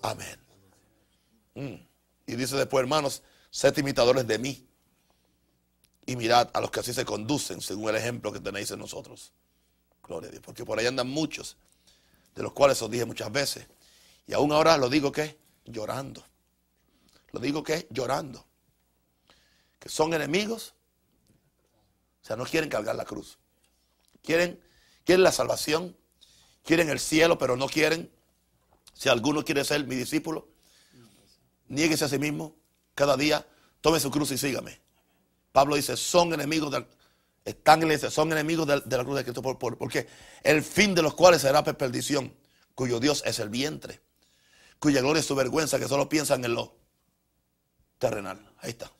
Amén. 0.02 0.38
Mm. 1.54 1.74
Y 2.26 2.36
dice 2.36 2.56
después, 2.56 2.82
hermanos, 2.82 3.22
sed 3.50 3.76
imitadores 3.78 4.26
de 4.26 4.38
mí. 4.38 4.66
Y 6.04 6.16
mirad 6.16 6.50
a 6.52 6.60
los 6.60 6.70
que 6.70 6.80
así 6.80 6.92
se 6.92 7.04
conducen, 7.04 7.60
según 7.60 7.90
el 7.90 7.96
ejemplo 7.96 8.32
que 8.32 8.40
tenéis 8.40 8.70
en 8.72 8.80
nosotros. 8.80 9.32
Gloria 10.02 10.28
a 10.28 10.32
Dios. 10.32 10.42
Porque 10.44 10.64
por 10.64 10.78
ahí 10.78 10.86
andan 10.86 11.08
muchos, 11.08 11.56
de 12.34 12.42
los 12.42 12.52
cuales 12.52 12.80
os 12.82 12.90
dije 12.90 13.04
muchas 13.04 13.30
veces. 13.30 13.66
Y 14.26 14.32
aún 14.32 14.52
ahora 14.52 14.76
lo 14.76 14.88
digo 14.88 15.12
que 15.12 15.38
llorando. 15.64 16.24
Lo 17.30 17.40
digo 17.40 17.62
que 17.62 17.86
llorando. 17.90 18.44
Que 19.78 19.88
son 19.88 20.12
enemigos. 20.14 20.74
O 22.22 22.26
sea, 22.26 22.36
no 22.36 22.44
quieren 22.44 22.68
cargar 22.68 22.96
la 22.96 23.04
cruz. 23.04 23.38
Quieren, 24.22 24.62
quieren 25.04 25.22
la 25.22 25.32
salvación, 25.32 25.96
quieren 26.64 26.88
el 26.88 27.00
cielo, 27.00 27.38
pero 27.38 27.56
no 27.56 27.68
quieren. 27.68 28.10
Si 28.94 29.08
alguno 29.08 29.44
quiere 29.44 29.64
ser 29.64 29.86
mi 29.86 29.96
discípulo, 29.96 30.48
niéguese 31.68 32.04
a 32.04 32.08
sí 32.08 32.18
mismo 32.18 32.56
cada 32.94 33.16
día, 33.16 33.46
tome 33.80 34.00
su 34.00 34.10
cruz 34.10 34.30
y 34.30 34.38
sígame. 34.38 34.80
Pablo 35.52 35.76
dice, 35.76 35.96
son 35.96 36.32
enemigos 36.32 36.70
del, 36.70 36.86
están 37.44 37.82
en 37.82 37.98
son 38.10 38.32
enemigos 38.32 38.66
de, 38.66 38.96
la 38.96 39.04
cruz 39.04 39.16
de 39.16 39.24
Cristo, 39.24 39.42
porque 39.42 40.06
el 40.42 40.62
fin 40.62 40.94
de 40.94 41.02
los 41.02 41.14
cuales 41.14 41.42
será 41.42 41.64
perdición, 41.64 42.34
cuyo 42.74 43.00
Dios 43.00 43.22
es 43.26 43.38
el 43.40 43.48
vientre, 43.48 44.00
cuya 44.78 45.00
gloria 45.00 45.20
es 45.20 45.26
su 45.26 45.34
vergüenza, 45.34 45.78
que 45.78 45.88
solo 45.88 46.08
piensan 46.08 46.44
en 46.44 46.54
lo 46.54 46.76
terrenal. 47.98 48.38
Ahí 48.60 48.70
está. 48.70 48.90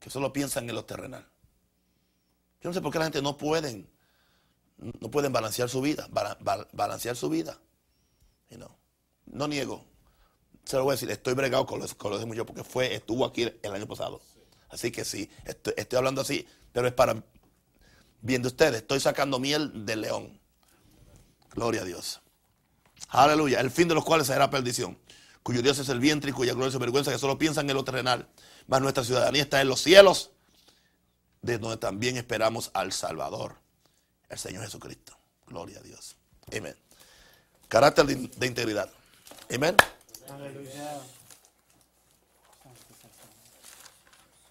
Que 0.00 0.10
solo 0.10 0.32
piensan 0.32 0.68
en 0.68 0.74
lo 0.74 0.84
terrenal. 0.84 1.26
Yo 2.62 2.70
no 2.70 2.74
sé 2.74 2.80
por 2.80 2.92
qué 2.92 2.98
la 2.98 3.04
gente 3.04 3.22
no 3.22 3.36
pueden 3.36 3.88
no 4.78 5.10
pueden 5.10 5.32
balancear 5.32 5.68
su 5.68 5.80
vida, 5.80 6.08
balancear 6.72 7.16
su 7.16 7.28
vida. 7.28 7.58
No 9.26 9.46
niego. 9.46 9.84
Se 10.64 10.76
lo 10.76 10.84
voy 10.84 10.92
a 10.92 10.94
decir, 10.94 11.10
estoy 11.10 11.34
bregado 11.34 11.66
con 11.66 11.80
los, 11.80 11.94
con 11.94 12.10
los 12.10 12.24
porque 12.46 12.64
fue, 12.64 12.94
estuvo 12.94 13.24
aquí 13.24 13.42
el 13.62 13.74
año 13.74 13.86
pasado. 13.86 14.20
Así 14.68 14.90
que 14.90 15.04
sí, 15.04 15.30
estoy, 15.44 15.74
hablando 15.96 16.20
así, 16.20 16.46
pero 16.72 16.86
es 16.86 16.92
para 16.92 17.22
bien 18.20 18.42
de 18.42 18.48
ustedes. 18.48 18.82
Estoy 18.82 19.00
sacando 19.00 19.38
miel 19.38 19.86
del 19.86 20.02
león. 20.02 20.40
Gloria 21.54 21.82
a 21.82 21.84
Dios. 21.84 22.20
Aleluya. 23.08 23.60
El 23.60 23.70
fin 23.70 23.88
de 23.88 23.94
los 23.94 24.04
cuales 24.04 24.26
será 24.26 24.50
perdición. 24.50 24.98
Cuyo 25.42 25.62
Dios 25.62 25.78
es 25.78 25.88
el 25.88 26.00
vientre 26.00 26.30
y 26.30 26.34
cuya 26.34 26.52
gloria 26.52 26.68
es 26.68 26.78
vergüenza, 26.78 27.10
que 27.10 27.18
solo 27.18 27.38
piensan 27.38 27.68
en 27.70 27.76
lo 27.76 27.84
terrenal. 27.84 28.28
Mas 28.66 28.82
nuestra 28.82 29.04
ciudadanía 29.04 29.42
está 29.42 29.60
en 29.62 29.68
los 29.68 29.80
cielos, 29.80 30.32
de 31.40 31.58
donde 31.58 31.78
también 31.78 32.18
esperamos 32.18 32.70
al 32.74 32.92
Salvador 32.92 33.67
el 34.28 34.38
Señor 34.38 34.64
Jesucristo. 34.64 35.16
Gloria 35.46 35.78
a 35.78 35.82
Dios. 35.82 36.16
Amén. 36.56 36.76
Carácter 37.68 38.06
de, 38.06 38.46
integridad. 38.46 38.90
Amén. 39.54 39.76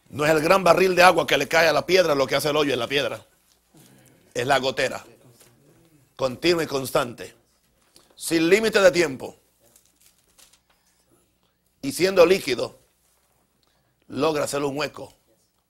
No 0.10 0.26
es 0.26 0.32
el 0.32 0.42
gran 0.42 0.64
barril 0.64 0.96
de 0.96 1.04
agua 1.04 1.28
que 1.28 1.38
le 1.38 1.48
cae 1.48 1.68
a 1.68 1.74
la 1.74 1.86
piedra 1.86 2.16
lo 2.16 2.28
que 2.28 2.36
hace 2.36 2.50
el 2.50 2.56
hoyo 2.56 2.74
en 2.74 2.80
la 2.80 2.88
piedra. 2.88 3.26
Es 4.34 4.48
la 4.48 4.60
gotera. 4.60 5.04
Continua 6.16 6.64
y 6.64 6.68
constante. 6.68 7.36
Sin 8.16 8.50
límite 8.50 8.80
de 8.80 8.92
tiempo. 8.92 9.38
Y 11.82 11.92
siendo 11.92 12.26
líquido, 12.26 12.80
logra 14.08 14.46
hacer 14.46 14.64
un 14.64 14.78
hueco 14.78 15.14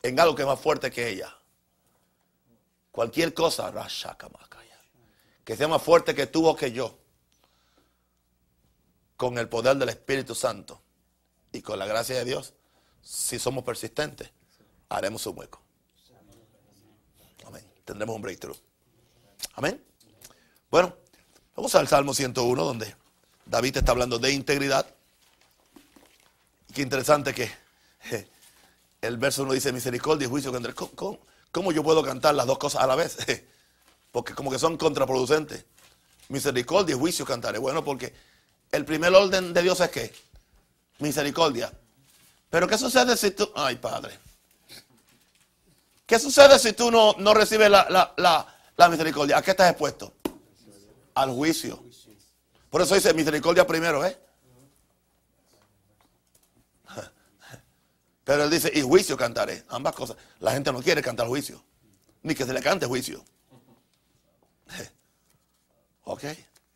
en 0.03 0.19
algo 0.19 0.35
que 0.35 0.43
es 0.43 0.47
más 0.47 0.59
fuerte 0.59 0.91
que 0.91 1.09
ella. 1.09 1.36
Cualquier 2.97 3.31
cosa, 3.31 3.71
que 5.45 5.55
sea 5.55 5.67
más 5.67 5.83
fuerte 5.83 6.15
que 6.15 6.25
tú 6.25 6.47
o 6.47 6.55
que 6.55 6.71
yo, 6.71 6.97
con 9.15 9.37
el 9.37 9.47
poder 9.47 9.77
del 9.77 9.89
Espíritu 9.89 10.33
Santo 10.33 10.81
y 11.51 11.61
con 11.61 11.77
la 11.77 11.85
gracia 11.85 12.15
de 12.15 12.25
Dios, 12.25 12.55
si 13.03 13.37
somos 13.37 13.63
persistentes, 13.63 14.31
haremos 14.89 15.27
un 15.27 15.37
hueco. 15.37 15.61
Amén. 17.45 17.63
Tendremos 17.85 18.15
un 18.15 18.21
breakthrough. 18.23 18.57
Amén. 19.53 19.79
Bueno, 20.71 20.95
vamos 21.55 21.75
al 21.75 21.87
Salmo 21.87 22.15
101, 22.15 22.63
donde 22.63 22.95
David 23.45 23.77
está 23.77 23.91
hablando 23.91 24.17
de 24.17 24.31
integridad. 24.31 24.87
qué 26.73 26.81
interesante 26.81 27.31
que 27.35 27.51
el 29.01 29.17
verso 29.17 29.43
uno 29.43 29.53
dice 29.53 29.71
misericordia 29.71 30.25
y 30.25 30.29
juicio. 30.31 30.51
¿Cómo, 30.73 30.89
cómo, 30.95 31.19
cómo 31.51 31.71
yo 31.71 31.83
puedo 31.83 32.03
cantar 32.03 32.35
las 32.35 32.45
dos 32.45 32.57
cosas 32.57 32.83
a 32.83 32.87
la 32.87 32.95
vez? 32.95 33.17
Porque 34.11 34.33
como 34.33 34.51
que 34.51 34.59
son 34.59 34.77
contraproducentes. 34.77 35.65
Misericordia 36.29 36.95
y 36.95 36.99
juicio 36.99 37.25
cantaré. 37.25 37.57
Bueno, 37.57 37.83
porque 37.85 38.13
el 38.71 38.83
primer 38.83 39.13
orden 39.13 39.53
de 39.53 39.61
Dios 39.61 39.79
es 39.79 39.89
que 39.89 40.13
misericordia. 40.99 41.71
Pero 42.49 42.67
¿qué 42.67 42.77
sucede 42.77 43.15
si 43.15 43.31
tú... 43.31 43.49
Ay, 43.55 43.77
Padre. 43.77 44.17
¿Qué 46.05 46.19
sucede 46.19 46.59
si 46.59 46.73
tú 46.73 46.91
no, 46.91 47.15
no 47.17 47.33
recibes 47.33 47.69
la, 47.69 48.13
la 48.17 48.89
misericordia? 48.89 49.37
¿A 49.37 49.41
qué 49.41 49.51
estás 49.51 49.69
expuesto? 49.69 50.13
Al 51.13 51.31
juicio. 51.31 51.81
Por 52.69 52.81
eso 52.81 52.95
dice 52.95 53.13
misericordia 53.13 53.65
primero, 53.65 54.05
¿eh? 54.05 54.17
Pero 58.27 58.43
él 58.43 58.49
dice, 58.49 58.69
y 58.73 58.81
juicio 58.81 59.15
cantaré. 59.15 59.63
Ambas 59.69 59.95
cosas. 59.95 60.17
La 60.41 60.51
gente 60.51 60.69
no 60.73 60.81
quiere 60.81 61.01
cantar 61.01 61.27
juicio. 61.27 61.63
Ni 62.23 62.35
que 62.35 62.45
se 62.45 62.51
le 62.51 62.61
cante 62.61 62.85
juicio. 62.85 63.23
Ok. 66.09 66.23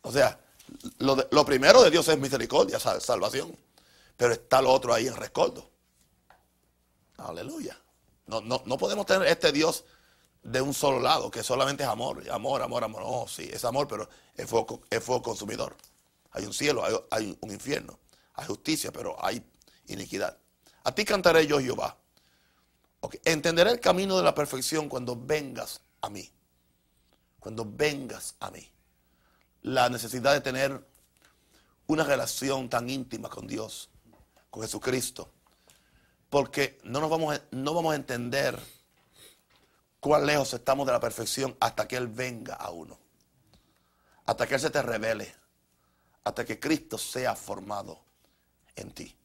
O 0.02 0.12
sea, 0.12 0.38
lo, 0.98 1.44
primero 1.46 1.82
de 1.82 1.90
Dios 1.90 2.06
es 2.08 2.18
misericordia, 2.18 2.78
salvación. 2.78 3.56
Pero 4.14 4.34
está 4.34 4.60
lo 4.60 4.70
otro 4.70 4.92
ahí 4.92 5.06
en 5.06 5.16
rescoldo. 5.16 5.70
Aleluya. 7.16 7.80
No, 8.26 8.42
no, 8.42 8.62
no 8.66 8.76
podemos 8.76 9.06
tener 9.06 9.26
este 9.26 9.50
Dios 9.52 9.84
de 10.42 10.60
un 10.60 10.74
solo 10.74 11.00
lado, 11.00 11.30
que 11.30 11.42
solamente 11.42 11.82
es 11.82 11.88
amor, 11.88 12.22
amor, 12.30 12.60
amor, 12.60 12.84
amor. 12.84 13.02
No, 13.02 13.26
sí, 13.26 13.48
es 13.50 13.64
amor, 13.64 13.88
pero 13.88 14.06
es 14.36 14.46
fuego, 14.46 14.82
es 14.90 15.02
fuego 15.02 15.22
consumidor. 15.22 15.76
Hay 16.32 16.44
un 16.44 16.52
cielo, 16.52 16.84
hay, 17.10 17.38
un 17.40 17.50
infierno, 17.50 17.98
hay 18.34 18.46
justicia, 18.46 18.92
pero 18.92 19.16
hay 19.24 19.42
iniquidad. 19.86 20.36
A 20.84 20.94
ti 20.94 21.04
cantaré 21.04 21.46
yo, 21.46 21.60
Jehová. 21.60 21.96
Entenderé 23.24 23.70
el 23.70 23.80
camino 23.80 24.16
de 24.16 24.22
la 24.22 24.34
perfección 24.34 24.88
cuando 24.88 25.16
vengas 25.16 25.80
a 26.00 26.08
mí. 26.08 26.30
Cuando 27.38 27.64
vengas 27.66 28.34
a 28.40 28.50
mí. 28.50 28.68
La 29.62 29.88
necesidad 29.88 30.32
de 30.32 30.40
tener 30.40 30.86
una 31.86 32.04
relación 32.04 32.68
tan 32.68 32.88
íntima 32.88 33.28
con 33.28 33.46
Dios, 33.46 33.90
con 34.50 34.62
Jesucristo. 34.62 35.30
Porque 36.30 36.78
no, 36.84 37.00
nos 37.00 37.10
vamos, 37.10 37.40
no 37.50 37.74
vamos 37.74 37.92
a 37.92 37.96
entender 37.96 38.58
cuán 40.00 40.26
lejos 40.26 40.54
estamos 40.54 40.86
de 40.86 40.92
la 40.92 41.00
perfección 41.00 41.56
hasta 41.60 41.86
que 41.86 41.96
Él 41.96 42.08
venga 42.08 42.54
a 42.54 42.70
uno. 42.70 42.98
Hasta 44.26 44.46
que 44.46 44.54
Él 44.54 44.60
se 44.60 44.70
te 44.70 44.82
revele. 44.82 45.34
Hasta 46.24 46.44
que 46.44 46.58
Cristo 46.58 46.96
sea 46.98 47.34
formado 47.34 48.00
en 48.76 48.92
ti. 48.92 49.16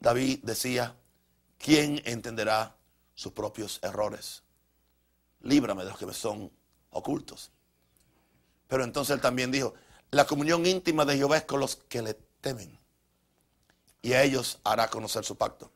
David 0.00 0.40
decía, 0.42 0.96
¿quién 1.58 2.00
entenderá 2.04 2.76
sus 3.14 3.32
propios 3.32 3.80
errores? 3.82 4.42
Líbrame 5.40 5.84
de 5.84 5.90
los 5.90 5.98
que 5.98 6.06
me 6.06 6.14
son 6.14 6.52
ocultos. 6.90 7.50
Pero 8.68 8.84
entonces 8.84 9.14
él 9.14 9.20
también 9.20 9.50
dijo, 9.50 9.74
la 10.10 10.26
comunión 10.26 10.64
íntima 10.66 11.04
de 11.04 11.16
Jehová 11.16 11.38
es 11.38 11.44
con 11.44 11.60
los 11.60 11.76
que 11.76 12.02
le 12.02 12.14
temen. 12.40 12.78
Y 14.02 14.12
a 14.12 14.22
ellos 14.22 14.60
hará 14.62 14.88
conocer 14.88 15.24
su 15.24 15.36
pacto. 15.36 15.72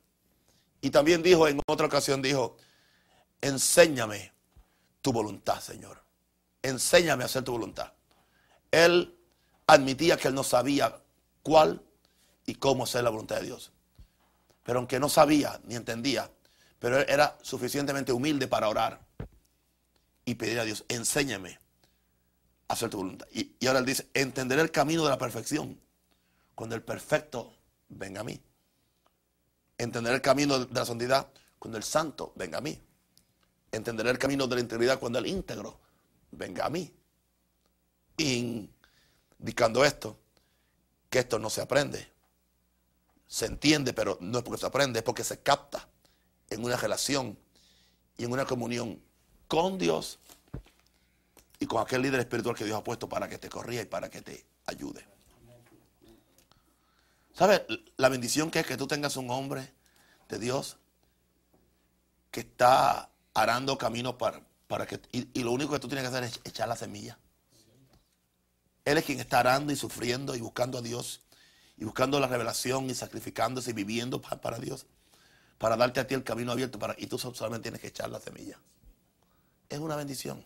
Y 0.81 0.89
también 0.89 1.21
dijo, 1.21 1.47
en 1.47 1.59
otra 1.67 1.87
ocasión 1.87 2.21
dijo, 2.21 2.57
enséñame 3.41 4.33
tu 5.01 5.11
voluntad, 5.11 5.59
Señor. 5.59 6.01
Enséñame 6.61 7.23
a 7.23 7.25
hacer 7.25 7.43
tu 7.43 7.51
voluntad. 7.51 7.91
Él 8.71 9.17
admitía 9.67 10.17
que 10.17 10.29
él 10.29 10.33
no 10.33 10.43
sabía 10.43 11.01
cuál 11.41 11.83
y 12.45 12.55
cómo 12.55 12.85
hacer 12.85 13.03
la 13.03 13.09
voluntad 13.09 13.37
de 13.37 13.47
Dios. 13.47 13.72
Pero 14.63 14.79
aunque 14.79 14.99
no 14.99 15.09
sabía 15.09 15.59
ni 15.65 15.75
entendía, 15.75 16.29
pero 16.79 16.99
era 16.99 17.37
suficientemente 17.41 18.11
humilde 18.11 18.47
para 18.47 18.69
orar 18.69 18.99
y 20.25 20.35
pedir 20.35 20.59
a 20.59 20.65
Dios, 20.65 20.85
enséñame 20.87 21.59
a 22.67 22.73
hacer 22.73 22.89
tu 22.89 22.97
voluntad. 22.97 23.27
Y, 23.31 23.55
ahora 23.67 23.79
él 23.79 23.85
dice, 23.85 24.07
entenderé 24.13 24.61
el 24.61 24.71
camino 24.71 25.03
de 25.03 25.09
la 25.09 25.17
perfección 25.17 25.79
cuando 26.55 26.75
el 26.75 26.81
perfecto 26.81 27.55
venga 27.89 28.21
a 28.21 28.23
mí. 28.23 28.41
Entenderé 29.77 30.15
el 30.15 30.21
camino 30.21 30.59
de 30.59 30.73
la 30.73 30.85
santidad 30.85 31.27
cuando 31.59 31.77
el 31.77 31.83
santo 31.83 32.31
venga 32.35 32.59
a 32.59 32.61
mí. 32.61 32.79
Entenderé 33.71 34.11
el 34.11 34.17
camino 34.17 34.47
de 34.47 34.55
la 34.55 34.61
integridad 34.61 34.99
cuando 34.99 35.19
el 35.19 35.27
íntegro 35.27 35.79
venga 36.31 36.65
a 36.65 36.69
mí. 36.69 36.93
Indicando 38.17 39.83
esto, 39.83 40.19
que 41.09 41.19
esto 41.19 41.39
no 41.39 41.49
se 41.49 41.61
aprende, 41.61 42.12
se 43.33 43.47
entiende, 43.47 43.93
pero 43.93 44.19
no 44.21 44.37
es 44.37 44.43
porque 44.43 44.59
se 44.59 44.67
aprende, 44.67 44.99
es 44.99 45.03
porque 45.03 45.23
se 45.23 45.39
capta 45.39 45.87
en 46.51 46.63
una 46.63 46.77
relación 46.77 47.35
y 48.15 48.25
en 48.25 48.31
una 48.31 48.45
comunión 48.45 49.01
con 49.47 49.79
Dios 49.79 50.19
y 51.57 51.65
con 51.65 51.81
aquel 51.81 52.03
líder 52.03 52.19
espiritual 52.19 52.55
que 52.55 52.63
Dios 52.63 52.77
ha 52.77 52.83
puesto 52.83 53.09
para 53.09 53.27
que 53.27 53.39
te 53.39 53.49
corrija 53.49 53.81
y 53.81 53.85
para 53.85 54.11
que 54.11 54.21
te 54.21 54.45
ayude. 54.67 55.03
¿Sabes? 57.33 57.63
La 57.97 58.07
bendición 58.09 58.51
que 58.51 58.59
es 58.59 58.67
que 58.67 58.77
tú 58.77 58.85
tengas 58.85 59.17
un 59.17 59.31
hombre 59.31 59.73
de 60.29 60.37
Dios 60.37 60.77
que 62.29 62.41
está 62.41 63.09
arando 63.33 63.79
camino 63.79 64.15
para, 64.15 64.41
para 64.67 64.85
que... 64.85 65.01
Y, 65.11 65.27
y, 65.33 65.41
lo 65.41 65.53
único 65.53 65.73
que 65.73 65.79
tú 65.79 65.87
tienes 65.87 66.03
que 66.07 66.15
hacer 66.15 66.23
es 66.23 66.39
echar 66.43 66.67
la 66.67 66.75
semilla. 66.75 67.17
Él 68.85 68.99
es 68.99 69.05
quien 69.05 69.19
está 69.19 69.39
arando 69.39 69.73
y 69.73 69.75
sufriendo 69.75 70.35
y 70.35 70.41
buscando 70.41 70.77
a 70.77 70.81
Dios 70.83 71.22
y 71.77 71.85
buscando 71.85 72.19
la 72.19 72.27
revelación 72.27 72.89
y 72.89 72.95
sacrificándose 72.95 73.71
y 73.71 73.73
viviendo 73.73 74.21
para, 74.21 74.59
Dios, 74.59 74.85
para 75.57 75.75
darte 75.75 75.99
a 75.99 76.07
ti 76.07 76.13
el 76.13 76.23
camino 76.23 76.51
abierto 76.51 76.79
para, 76.79 76.95
y 76.97 77.07
tú 77.07 77.17
solamente 77.17 77.63
tienes 77.63 77.81
que 77.81 77.87
echar 77.87 78.09
la 78.09 78.19
semilla. 78.19 78.59
Es 79.69 79.79
una 79.79 79.95
bendición. 79.95 80.45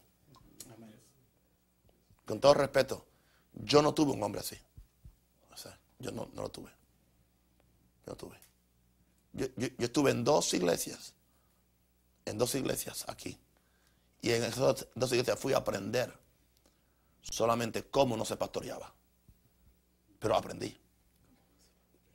Con 2.25 2.39
todo 2.39 2.53
respeto, 2.53 3.05
yo 3.53 3.81
no 3.81 3.93
tuve 3.93 4.11
un 4.11 4.23
hombre 4.23 4.41
así. 4.41 4.57
Yo 5.99 6.11
no, 6.11 6.29
lo 6.35 6.49
tuve. 6.49 6.69
Yo 8.05 8.11
no 8.11 8.15
tuve. 8.15 8.37
Yo, 9.33 9.47
yo, 9.55 9.67
estuve 9.79 10.11
en 10.11 10.23
dos 10.23 10.53
iglesias, 10.53 11.13
en 12.25 12.37
dos 12.37 12.55
iglesias 12.55 13.05
aquí. 13.07 13.37
Y 14.21 14.31
en 14.31 14.43
esas 14.43 14.87
dos 14.95 15.11
iglesias 15.11 15.39
fui 15.39 15.53
a 15.53 15.57
aprender 15.57 16.13
solamente 17.21 17.83
cómo 17.89 18.15
no 18.17 18.25
se 18.25 18.37
pastoreaba. 18.37 18.93
Pero 20.19 20.35
aprendí. 20.35 20.79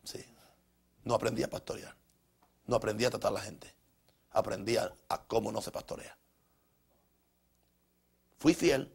Sí. 0.04 0.24
No 1.04 1.14
aprendí 1.14 1.42
a 1.42 1.50
pastorear. 1.50 1.96
No 2.66 2.76
aprendí 2.76 3.04
a 3.04 3.10
tratar 3.10 3.30
a 3.32 3.34
la 3.34 3.40
gente. 3.40 3.74
Aprendí 4.30 4.76
a, 4.76 4.92
cómo 5.26 5.52
no 5.52 5.60
se 5.60 5.70
pastorea. 5.70 6.16
Fui 8.38 8.54
fiel. 8.54 8.92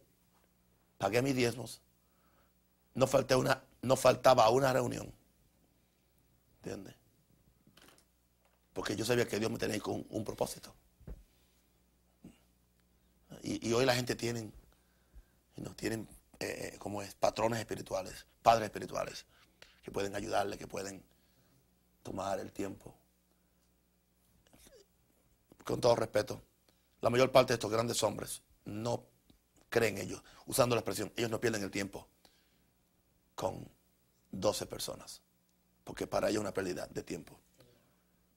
Pagué 0.97 1.21
mis 1.21 1.35
diezmos. 1.35 1.81
No, 2.95 3.05
falté 3.07 3.35
una, 3.35 3.63
no 3.81 3.95
faltaba 3.95 4.49
una 4.49 4.73
reunión. 4.73 5.13
¿Entiendes? 6.57 6.95
Porque 8.73 8.95
yo 8.95 9.05
sabía 9.05 9.27
que 9.27 9.39
Dios 9.39 9.51
me 9.51 9.57
tenía 9.57 9.79
con 9.79 10.05
un, 10.09 10.23
propósito. 10.23 10.73
Y, 13.43 13.71
hoy 13.73 13.85
la 13.85 13.93
gente 13.93 14.15
tiene, 14.15 14.51
no, 15.57 15.75
tienen 15.75 16.07
eh, 16.39 16.75
como 16.79 17.01
es, 17.01 17.13
patrones 17.13 17.59
espirituales, 17.59 18.25
padres 18.41 18.65
espirituales 18.65 19.25
que 19.87 19.91
pueden 19.93 20.15
ayudarle, 20.15 20.57
que 20.57 20.67
pueden 20.67 21.01
tomar 22.03 22.41
el 22.41 22.51
tiempo. 22.51 22.93
Con 25.63 25.79
todo 25.79 25.95
respeto, 25.95 26.41
la 26.99 27.09
mayor 27.09 27.31
parte 27.31 27.53
de 27.53 27.55
estos 27.55 27.71
grandes 27.71 28.03
hombres 28.03 28.41
no 28.65 29.05
creen 29.69 29.97
ellos, 29.97 30.21
usando 30.45 30.75
la 30.75 30.81
expresión, 30.81 31.13
ellos 31.15 31.31
no 31.31 31.39
pierden 31.39 31.63
el 31.63 31.71
tiempo 31.71 32.05
con 33.33 33.65
12 34.31 34.65
personas, 34.65 35.21
porque 35.85 36.05
para 36.05 36.27
ellos 36.27 36.41
es 36.41 36.41
una 36.41 36.53
pérdida 36.53 36.85
de 36.87 37.03
tiempo. 37.03 37.39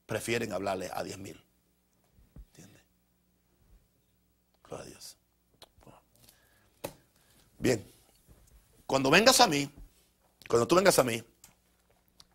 Prefieren 0.06 0.52
hablarle 0.52 0.88
a 0.92 1.02
10 1.02 1.18
mil. 1.18 1.44
¿Entiendes? 2.50 2.82
Gloria 4.62 4.84
a 4.84 4.88
Dios. 4.88 5.16
Bien, 7.58 7.92
cuando 8.86 9.10
vengas 9.10 9.40
a 9.40 9.48
mí, 9.48 9.68
cuando 10.48 10.68
tú 10.68 10.76
vengas 10.76 10.96
a 11.00 11.02
mí, 11.02 11.20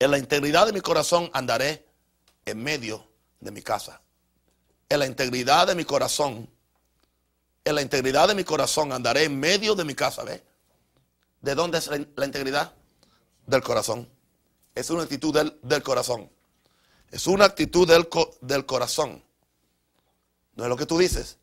en 0.06 0.12
la 0.12 0.20
integridad 0.20 0.68
de 0.68 0.72
mi 0.74 0.82
corazón 0.82 1.32
andaré 1.34 1.84
en 2.46 2.62
medio 2.62 3.08
de 3.39 3.50
mi 3.50 3.63
casa. 3.63 4.02
En 4.88 5.00
la 5.00 5.08
integridad 5.08 5.65
de 5.65 5.74
mi 5.74 5.84
corazón, 5.84 6.48
en 7.63 7.76
la 7.76 7.82
integridad 7.82 8.28
de 8.28 8.36
mi 8.36 8.44
corazón 8.44 8.91
andaré 8.91 9.24
en 9.24 9.39
medio 9.39 9.74
de 9.74 9.84
mi 9.84 9.96
casa. 9.96 10.24
¿Ve? 10.24 10.44
¿De 11.41 11.56
dónde 11.56 11.80
es 11.80 11.88
la, 11.88 12.26
integridad? 12.26 12.72
Del 13.48 13.63
corazón. 13.63 14.08
Es 14.76 14.91
una 14.91 15.02
actitud 15.02 15.34
del, 15.34 15.84
corazón. 15.84 16.30
Es 17.10 17.26
una 17.26 17.46
actitud 17.46 17.88
del, 17.88 18.08
del, 18.41 18.65
corazón. 18.68 19.24
No 20.54 20.65
es 20.65 20.70
lo 20.70 20.78
que 20.78 20.86
tú 20.86 21.00
dices. 21.00 21.38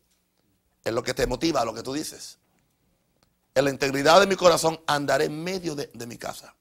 Es 0.85 0.93
lo 0.93 1.03
que 1.03 1.13
te 1.13 1.27
motiva, 1.27 1.65
lo 1.65 1.73
que 1.73 1.83
tú 1.83 1.91
dices. 1.91 2.37
En 3.55 3.65
la 3.65 3.71
integridad 3.71 4.21
de 4.21 4.27
mi 4.27 4.37
corazón 4.37 4.81
andaré 4.87 5.25
en 5.25 5.43
medio 5.43 5.75
de 5.75 6.07
mi 6.07 6.17
casa 6.17 6.55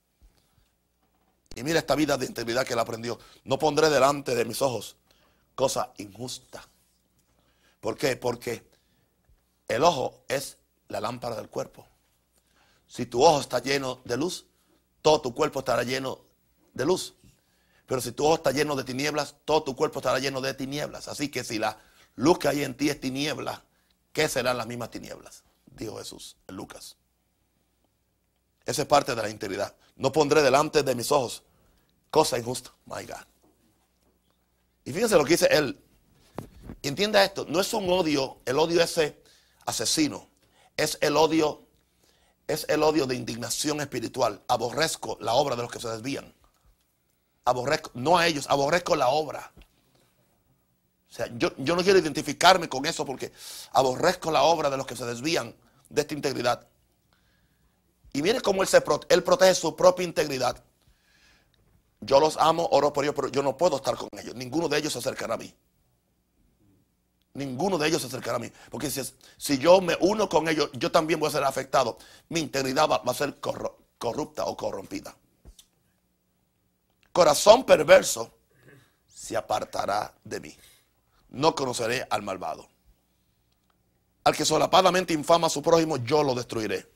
Y 1.55 1.63
mira 1.63 1.79
esta 1.79 1.95
vida 1.95 2.17
de 2.17 2.27
integridad 2.27 2.67
que 2.67 2.73
él 2.73 2.79
aprendió. 2.79 3.19
No 3.45 3.59
pondré 3.59 3.91
delante 3.91 4.35
de 4.35 4.45
mis 4.45 4.63
ojos 4.63 4.97
cosa 5.55 5.93
injusta. 5.99 6.67
¿Por 7.81 7.97
qué? 7.97 8.17
Porque 8.17 8.67
el 9.69 9.85
ojo 9.85 10.25
es 10.29 10.59
la 10.89 11.01
lámpara 11.01 11.37
del 11.37 11.49
cuerpo. 11.49 11.87
Si 12.87 13.07
tu 13.07 13.25
ojo 13.25 13.41
está 13.41 13.59
lleno 13.61 14.01
de 14.05 14.17
luz, 14.17 14.47
todo 15.01 15.21
tu 15.21 15.35
cuerpo 15.35 15.61
estará 15.61 15.83
lleno 15.83 16.21
de 16.75 16.85
luz. 16.85 17.15
Pero 17.87 18.01
si 18.01 18.13
tu 18.13 18.25
ojo 18.25 18.37
está 18.37 18.53
lleno 18.53 18.77
de 18.77 18.85
tinieblas, 18.85 19.37
todo 19.45 19.63
tu 19.65 19.77
cuerpo 19.77 19.99
estará 19.99 20.19
lleno 20.19 20.41
de 20.41 20.55
tinieblas. 20.55 21.09
Así 21.09 21.31
que 21.31 21.45
si 21.45 21.59
la 21.59 21.79
luz 22.17 22.39
que 22.39 22.49
hay 22.49 22.63
en 22.63 22.77
ti 22.77 22.89
es 22.91 23.01
tiniebla, 23.01 23.65
¿qué 24.13 24.29
serán 24.29 24.59
las 24.59 24.67
mismas 24.67 24.91
tinieblas? 24.91 25.43
Dijo 25.67 25.99
Jesús 25.99 26.37
en 26.49 26.57
Lucas. 26.57 26.97
Esa 28.65 28.83
es 28.83 28.89
parte 28.89 29.15
de 29.15 29.23
la 29.23 29.29
integridad. 29.29 29.75
No 29.97 30.13
pondré 30.13 30.43
delante 30.43 30.83
de 30.83 30.95
mis 30.95 31.11
ojos 31.13 31.43
cosa 32.13 32.39
injusta. 32.39 32.71
My 32.87 33.05
God. 33.05 33.27
Y 34.85 34.93
fíjense 34.93 35.17
lo 35.17 35.25
que 35.25 35.33
dice 35.33 35.49
él. 35.51 35.81
Entienda 36.83 37.25
esto, 37.25 37.47
no 37.49 37.61
es 37.61 37.73
un 37.75 37.89
odio, 37.91 38.39
el 38.45 38.59
odio 38.59 38.83
ese 38.83 39.23
asesino, 39.67 40.29
es 40.77 40.99
el 41.01 41.17
odio, 41.17 41.63
es 42.49 42.67
el 42.69 42.83
odio 42.83 43.07
de 43.07 43.15
indignación 43.15 43.81
espiritual. 43.81 44.43
Aborrezco 44.49 45.17
la 45.21 45.35
obra 45.35 45.57
de 45.57 45.63
los 45.63 45.71
que 45.71 45.81
se 45.81 45.89
desvían. 45.89 46.35
Aborrezco, 47.45 47.91
no 47.95 48.19
a 48.19 48.27
ellos, 48.27 48.47
aborrezco 48.49 48.97
la 48.97 49.09
obra. 49.09 49.53
O 51.11 51.15
sea, 51.15 51.29
yo, 51.37 51.53
yo 51.59 51.77
no 51.77 51.83
quiero 51.83 51.99
identificarme 51.99 52.69
con 52.69 52.85
eso 52.87 53.05
porque 53.07 53.33
aborrezco 53.73 54.31
la 54.31 54.43
obra 54.43 54.71
de 54.71 54.77
los 54.77 54.87
que 54.87 54.97
se 54.97 55.05
desvían 55.05 55.55
de 55.89 56.01
esta 56.01 56.15
integridad. 56.15 56.67
Y 58.13 58.23
mire 58.23 58.41
cómo 58.41 58.63
él, 58.63 58.69
se, 58.69 58.83
él 59.09 59.23
protege 59.23 59.55
su 59.55 59.75
propia 59.75 60.05
integridad. 60.05 60.63
Yo 62.01 62.21
los 62.21 62.37
amo, 62.37 62.69
oro 62.73 62.93
por 62.93 63.05
ellos, 63.05 63.15
pero 63.15 63.29
yo 63.29 63.43
no 63.43 63.57
puedo 63.57 63.77
estar 63.77 63.97
con 63.97 64.09
ellos. 64.19 64.35
Ninguno 64.35 64.69
de 64.69 64.79
ellos 64.79 64.93
se 64.93 64.99
acercará 64.99 65.35
a 65.35 65.39
mí. 65.39 65.55
Ninguno 67.35 67.79
de 67.79 67.89
ellos 67.89 68.03
se 68.03 68.09
acercará 68.09 68.37
a 68.37 68.41
mí. 68.41 68.53
Porque 68.71 68.91
si, 68.91 69.01
si 69.39 69.59
yo 69.59 69.81
me 69.81 69.97
uno 70.01 70.29
con 70.29 70.49
ellos, 70.49 70.69
yo 70.75 70.91
también 70.91 71.21
voy 71.21 71.29
a 71.29 71.33
ser 71.33 71.45
afectado. 71.45 71.97
Mi 72.29 72.41
integridad 72.41 72.89
va, 72.89 73.03
a 73.05 73.15
ser 73.15 73.39
corrupta 73.41 74.45
o 74.45 74.57
corrompida. 74.57 75.17
Corazón 77.13 77.65
perverso 77.65 78.35
se 79.07 79.37
apartará 79.37 80.13
de 80.25 80.41
mí. 80.41 80.57
No 81.31 81.55
conoceré 81.55 82.07
al 82.11 82.23
malvado. 82.23 82.69
Al 84.25 84.37
que 84.37 84.45
solapadamente 84.45 85.13
infama 85.13 85.47
a 85.47 85.51
su 85.51 85.63
prójimo, 85.63 85.97
yo 85.99 86.23
lo 86.23 86.35
destruiré. 86.35 86.91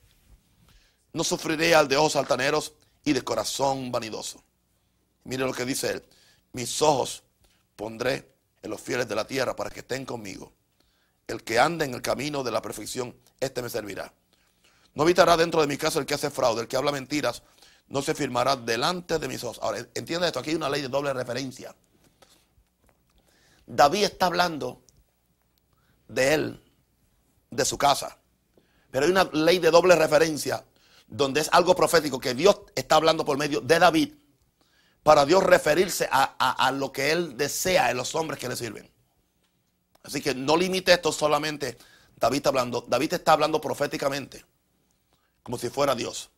No 1.13 1.23
sufriré 1.23 1.75
al 1.75 1.87
de 1.87 1.97
ojos 1.97 2.15
altaneros 2.15 2.73
y 3.03 3.13
de 3.13 3.21
corazón 3.21 3.91
vanidoso. 3.91 4.43
Mire 5.23 5.45
lo 5.45 5.53
que 5.53 5.65
dice 5.65 5.91
él. 5.91 6.03
Mis 6.53 6.81
ojos 6.81 7.23
pondré 7.75 8.31
en 8.61 8.69
los 8.69 8.81
fieles 8.81 9.07
de 9.07 9.15
la 9.15 9.25
tierra 9.25 9.55
para 9.55 9.69
que 9.69 9.79
estén 9.79 10.05
conmigo. 10.05 10.51
El 11.27 11.43
que 11.43 11.59
ande 11.59 11.85
en 11.85 11.93
el 11.93 12.01
camino 12.01 12.43
de 12.43 12.51
la 12.51 12.61
perfección, 12.61 13.15
este 13.39 13.61
me 13.61 13.69
servirá. 13.69 14.13
No 14.93 15.03
habitará 15.03 15.37
dentro 15.37 15.61
de 15.61 15.67
mi 15.67 15.77
casa 15.77 15.99
el 15.99 16.05
que 16.05 16.15
hace 16.15 16.29
fraude, 16.29 16.61
el 16.61 16.67
que 16.67 16.77
habla 16.77 16.91
mentiras, 16.91 17.43
no 17.89 18.01
se 18.01 18.15
firmará 18.15 18.55
delante 18.55 19.19
de 19.19 19.27
mis 19.27 19.43
ojos. 19.43 19.59
Ahora, 19.61 19.85
entiende 19.93 20.27
esto, 20.27 20.39
aquí 20.39 20.49
hay 20.51 20.55
una 20.55 20.69
ley 20.69 20.81
de 20.81 20.89
doble 20.89 21.13
referencia. 21.13 21.75
David 23.65 24.05
está 24.05 24.27
hablando 24.27 24.81
de 26.07 26.33
él, 26.33 26.63
de 27.51 27.65
su 27.65 27.77
casa. 27.77 28.17
Pero 28.89 29.05
hay 29.05 29.11
una 29.11 29.25
ley 29.33 29.59
de 29.59 29.69
doble 29.69 29.95
referencia 29.95 30.63
donde 31.07 31.41
es 31.41 31.49
algo 31.51 31.75
profético 31.75 32.19
que 32.19 32.33
Dios 32.33 32.61
está 32.75 32.95
hablando 32.95 33.25
por 33.25 33.37
medio 33.37 33.61
de 33.61 33.79
David 33.79 34.13
para 35.03 35.25
Dios 35.25 35.41
referirse 35.41 36.09
a, 36.11 36.71
lo 36.73 36.91
que 36.91 37.11
Él 37.11 37.37
desea 37.37 37.91
en 37.91 37.97
los 37.97 38.13
hombres 38.13 38.39
que 38.39 38.49
le 38.49 38.57
sirven. 38.57 38.91
Así 40.03 40.21
que 40.21 40.35
no 40.35 40.57
limite 40.57 40.91
esto 40.91 41.13
solamente 41.13 41.77
David 42.17 42.37
está 42.37 42.49
hablando. 42.49 42.81
David 42.81 43.13
está 43.13 43.31
hablando 43.31 43.61
proféticamente, 43.61 44.43
como 45.43 45.57
si 45.57 45.69
fuera 45.69 45.95
Dios. 45.95 46.29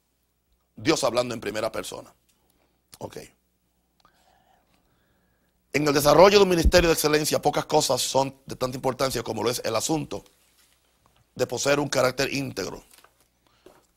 Dios 0.75 1.03
hablando 1.03 1.33
en 1.33 1.41
primera 1.41 1.71
persona. 1.71 2.13
Ok. 2.99 3.17
En 5.73 5.87
el 5.87 5.93
desarrollo 5.93 6.37
de 6.37 6.43
un 6.43 6.49
ministerio 6.49 6.89
de 6.89 6.93
excelencia, 6.93 7.41
pocas 7.41 7.65
cosas 7.65 8.01
son 8.01 8.35
de 8.45 8.55
tanta 8.55 8.77
importancia 8.77 9.23
como 9.23 9.43
lo 9.43 9.49
es 9.49 9.61
el 9.65 9.75
asunto 9.75 10.23
de 11.33 11.47
poseer 11.47 11.79
un 11.79 11.89
carácter 11.89 12.31
íntegro. 12.33 12.83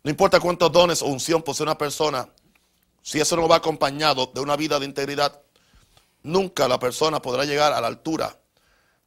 No 0.04 0.10
importa 0.10 0.40
cuántos 0.40 0.72
dones 0.72 1.02
o 1.02 1.06
unción 1.06 1.42
posee 1.42 1.64
una 1.64 1.78
persona, 1.78 2.28
si 3.02 3.20
eso 3.20 3.36
no 3.36 3.48
va 3.48 3.56
acompañado 3.56 4.30
de 4.34 4.40
una 4.40 4.56
vida 4.56 4.78
de 4.78 4.86
integridad, 4.86 5.40
nunca 6.22 6.68
la 6.68 6.78
persona 6.78 7.20
podrá 7.22 7.44
llegar 7.44 7.72
a 7.72 7.80
la 7.80 7.86
altura 7.86 8.38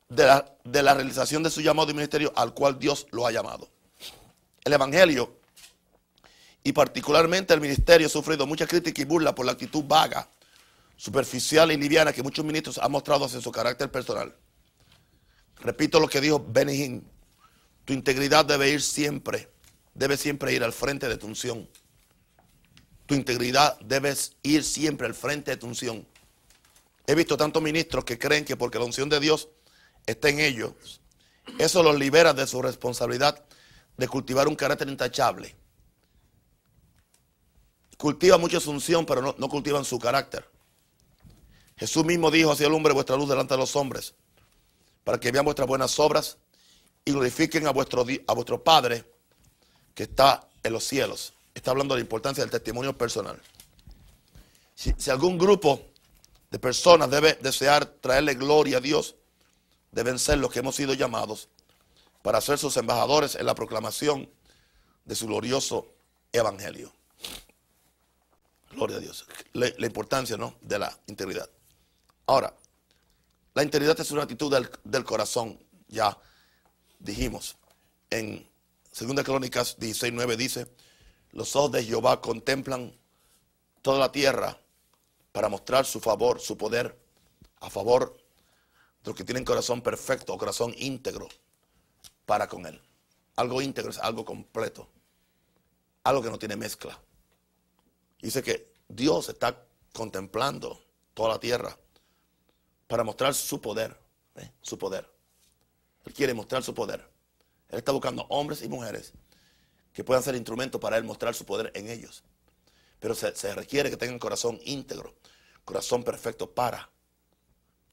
de 0.10 0.25
la, 0.84 0.93
realización 0.93 1.43
de 1.43 1.49
su 1.49 1.62
llamado 1.62 1.88
de 1.88 1.93
ministerio 1.93 2.31
al 2.36 2.53
cual 2.53 2.77
Dios 2.79 3.08
lo 3.12 3.25
ha 3.25 3.31
llamado. 3.31 3.67
El 4.63 4.73
Evangelio 4.73 5.39
y 6.63 6.71
particularmente 6.71 7.53
el 7.53 7.62
ministerio 7.62 8.08
ha 8.08 8.10
sufrido 8.10 8.47
mucha 8.47 8.65
crítica 8.65 9.01
y 9.01 9.05
burla 9.05 9.36
por 9.36 9.45
la 9.45 9.51
actitud 9.51 9.84
vaga, 9.86 10.27
superficial 10.97 11.71
y 11.71 11.77
liviana 11.77 12.13
que 12.13 12.23
muchos 12.23 12.45
ministros 12.45 12.77
han 12.77 12.91
mostrado 12.91 13.25
hacia 13.25 13.41
su 13.41 13.51
carácter 13.51 13.91
personal. 13.91 14.36
Repito 15.60 15.99
lo 15.99 16.08
que 16.08 16.21
dijo 16.21 16.43
Benny 16.47 17.01
tu 17.84 17.93
integridad 17.93 18.45
debe 18.45 18.69
ir 18.69 18.81
siempre, 18.81 19.47
debe 19.95 20.17
siempre 20.17 20.53
ir 20.53 20.63
al 20.63 20.73
frente 20.73 21.08
de 21.08 21.17
tu 21.17 21.25
unción. 21.25 21.67
Tu 23.08 23.15
integridad 23.15 23.79
debe 23.79 24.15
ir 24.43 24.63
siempre 24.63 25.08
al 25.08 25.15
frente 25.15 25.51
de 25.51 25.58
tu 25.58 25.65
unción. 25.65 26.08
He 27.08 27.15
visto 27.15 27.38
tantos 27.38 27.63
ministros 27.63 28.05
que 28.05 28.19
creen 28.19 28.45
que 28.45 28.55
porque 28.55 28.77
la 28.77 28.86
unción 28.86 29.10
de 29.10 29.19
Dios 29.19 29.49
está 30.05 30.29
en 30.29 30.39
ellos, 30.39 30.73
eso 31.58 31.81
los 31.81 31.97
libera 31.97 32.34
de 32.34 32.45
su 32.45 32.62
responsabilidad 32.62 33.43
de 33.97 34.08
cultivar 34.08 34.47
un 34.47 34.55
carácter 34.55 34.89
intachable 34.89 35.55
cultivan 37.97 38.41
mucha 38.41 38.60
unción, 38.69 39.05
pero 39.05 39.36
no, 39.38 39.49
cultivan 39.49 39.86
su 39.86 39.99
carácter. 39.99 40.47
Jesús 41.77 42.05
mismo 42.05 42.31
dijo, 42.31 42.51
hacia 42.51 42.67
el 42.67 42.73
hombre 42.73 42.93
vuestra 42.93 43.15
luz 43.15 43.27
delante 43.27 43.53
de 43.53 43.60
los 43.60 43.75
hombres, 43.75 44.13
para 45.03 45.19
que 45.19 45.31
vean 45.31 45.45
vuestras 45.45 45.67
buenas 45.67 45.99
obras 45.99 46.38
y 47.03 47.12
glorifiquen 47.12 47.67
a 47.67 47.71
vuestro, 47.71 48.05
a 48.27 48.34
vuestro 48.34 48.63
Padre 48.63 49.03
que 49.95 50.03
está 50.03 50.47
en 50.62 50.73
los 50.73 50.84
cielos. 50.84 51.34
Está 51.55 51.71
hablando 51.71 51.95
de 51.95 52.01
la 52.01 52.03
importancia 52.03 52.43
del 52.43 52.51
testimonio 52.51 52.95
personal. 52.95 53.41
Si, 54.75 54.93
algún 55.10 55.38
grupo 55.38 55.81
de 56.51 56.60
personas 56.60 57.10
debe 57.10 57.36
desear 57.41 57.86
traerle 57.86 58.36
gloria 58.36 58.77
a 58.77 58.81
Dios, 58.81 59.15
deben 59.91 60.19
ser 60.19 60.38
los 60.38 60.51
que 60.51 60.60
hemos 60.60 60.75
sido 60.75 60.93
llamados 60.93 61.47
para 62.21 62.41
ser 62.41 62.58
sus 62.58 62.75
embajadores 62.75 63.36
en 63.36 63.45
la 63.45 63.55
proclamación 63.55 64.29
de 65.05 65.15
su 65.15 65.27
glorioso 65.27 65.88
evangelio. 66.34 66.91
Gloria 68.71 68.97
a 68.97 68.99
Dios. 68.99 69.25
La, 69.53 69.86
importancia 69.86 70.36
¿no? 70.36 70.55
de 70.60 70.77
la 70.77 70.99
integridad. 71.08 71.49
Ahora, 72.25 72.53
la 73.53 73.63
integridad 73.63 73.97
es 73.97 74.12
una 74.12 74.23
actitud 74.23 74.53
del, 74.84 75.05
corazón. 75.05 75.58
Ya 75.88 76.17
dijimos. 76.99 77.55
En 78.10 78.45
2 78.97 79.23
Crónicas 79.25 79.77
16.9 79.77 80.38
dice, 80.38 80.71
los 81.31 81.53
ojos 81.58 81.73
de 81.73 81.84
Jehová 81.84 82.21
contemplan 82.21 82.97
toda 83.81 83.99
la 83.99 84.12
tierra 84.12 84.58
para 85.34 85.49
mostrar 85.49 85.86
su 85.86 85.99
favor, 85.99 86.39
su 86.39 86.58
poder 86.58 86.97
a 87.60 87.69
favor 87.69 88.15
de 89.03 89.10
los 89.10 89.15
que 89.17 89.25
tienen 89.25 89.43
corazón 89.43 89.81
perfecto 89.81 90.34
o 90.34 90.38
corazón 90.38 90.73
íntegro 90.77 91.27
para 92.25 92.47
con 92.47 92.65
él. 92.65 92.81
Algo 93.36 93.62
íntegro 93.62 93.91
es 93.91 93.97
algo 93.99 94.23
completo. 94.23 94.88
Algo 96.05 96.21
que 96.21 96.29
no 96.29 96.39
tiene 96.39 96.55
mezcla. 96.55 96.97
Dice 98.21 98.41
que 98.41 98.75
Dios 98.88 99.27
está 99.27 99.62
contemplando 99.91 100.81
toda 101.13 101.29
la 101.29 101.39
tierra 101.39 101.77
para 102.88 103.03
mostrar 103.03 103.34
su 103.34 103.60
poder, 103.60 103.99
¿eh? 104.36 104.51
su 104.62 104.77
poder. 104.77 105.12
Él 106.05 106.13
quiere 106.13 106.34
mostrar 106.34 106.63
su 106.63 106.73
poder. 106.73 107.14
Él 107.69 107.80
está 107.80 107.91
buscando 107.91 108.25
hombres 108.30 108.62
y 108.62 108.69
mujeres 108.69 109.13
que 109.93 110.04
puedan 110.04 110.23
ser 110.23 110.36
instrumentos 110.36 110.80
para 110.80 110.97
Él 110.97 111.04
mostrar 111.04 111.34
su 111.34 111.45
poder 111.45 111.71
en 111.73 111.89
ellos. 111.89 112.23
Pero 112.99 113.15
se, 113.15 113.56
requiere 113.56 113.89
que 113.89 113.97
tengan 113.97 114.19
corazón 114.19 114.60
íntegro, 114.65 115.15
corazón 115.63 116.04
perfecto 116.04 116.51
para 116.51 116.89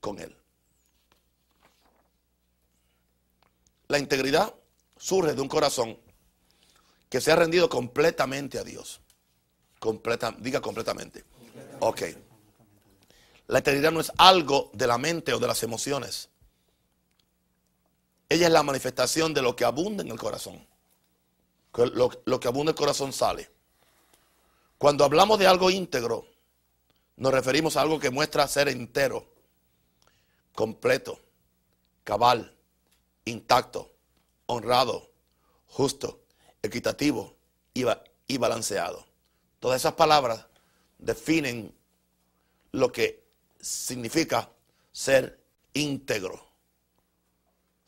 con 0.00 0.18
Él. 0.18 0.36
La 3.88 3.98
integridad 3.98 4.54
surge 4.96 5.34
de 5.34 5.40
un 5.40 5.48
corazón 5.48 5.98
que 7.08 7.20
se 7.20 7.30
ha 7.30 7.36
rendido 7.36 7.68
completamente 7.68 8.58
a 8.58 8.64
Dios. 8.64 9.00
Diga 10.38 10.60
completamente. 10.60 11.24
Ok. 11.80 12.02
La 13.48 13.58
integridad 13.58 13.92
no 13.92 14.00
es 14.00 14.10
algo 14.16 14.70
de 14.72 14.86
la 14.86 14.98
mente 14.98 15.34
o 15.34 15.38
de 15.38 15.46
las 15.46 15.62
emociones. 15.62 16.30
Ella 18.32 18.46
es 18.46 18.52
la 18.54 18.62
manifestación 18.62 19.34
de 19.34 19.42
lo 19.42 19.54
que 19.54 19.66
abunda 19.66 20.02
en 20.02 20.10
el 20.10 20.18
corazón. 20.18 20.66
Lo, 21.74 22.40
que 22.40 22.48
abunda 22.48 22.70
en 22.70 22.74
el 22.74 22.80
corazón 22.80 23.12
sale. 23.12 23.50
Cuando 24.78 25.04
hablamos 25.04 25.38
de 25.38 25.46
algo 25.46 25.68
íntegro, 25.68 26.26
nos 27.16 27.30
referimos 27.30 27.76
a 27.76 27.82
algo 27.82 28.00
que 28.00 28.08
muestra 28.08 28.48
ser 28.48 28.68
entero, 28.68 29.26
completo, 30.54 31.20
cabal, 32.04 32.56
intacto, 33.26 33.92
honrado, 34.46 35.10
justo, 35.66 36.22
equitativo 36.62 37.36
y 37.74 38.38
balanceado. 38.38 39.04
Todas 39.60 39.82
esas 39.82 39.92
palabras 39.92 40.46
definen 40.96 41.74
lo 42.70 42.90
que 42.90 43.22
significa 43.60 44.50
ser 44.90 45.38
íntegro. 45.74 46.51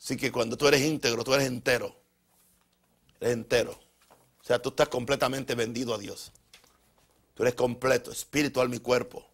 Así 0.05 0.19
que 0.19 0.31
cuando 0.31 0.59
tú 0.59 0.69
eres 0.69 0.83
íntegro, 0.83 1.25
tú 1.25 1.33
eres 1.33 1.47
entero. 1.47 1.97
Eres 3.21 3.33
entero. 3.33 3.73
O 4.43 4.45
sea, 4.45 4.61
tú 4.61 4.69
estás 4.69 4.91
completamente 4.91 5.55
vendido 5.55 5.95
a 5.95 5.99
Dios. 5.99 6.31
Tú 7.33 7.43
eres 7.43 7.55
completo, 7.55 8.13
espiritual 8.13 8.69
mi 8.69 8.81
cuerpo. 8.81 9.27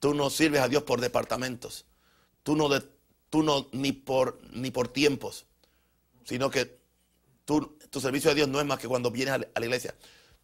Tú 0.00 0.12
no 0.12 0.28
sirves 0.28 0.60
a 0.60 0.66
Dios 0.66 0.82
por 0.82 1.00
departamentos. 1.00 1.84
Tú 2.42 2.56
no, 2.56 2.68
tú 3.30 3.44
no 3.44 3.68
ni, 3.70 3.92
por, 3.92 4.40
ni 4.50 4.72
por 4.72 4.88
tiempos. 4.88 5.46
Sino 6.24 6.50
que 6.50 6.76
tu 7.44 8.00
servicio 8.00 8.32
a 8.32 8.34
Dios 8.34 8.48
no 8.48 8.58
es 8.58 8.66
más 8.66 8.80
que 8.80 8.88
cuando 8.88 9.12
vienes 9.12 9.34
a 9.34 9.38
la 9.38 9.66
iglesia. 9.66 9.94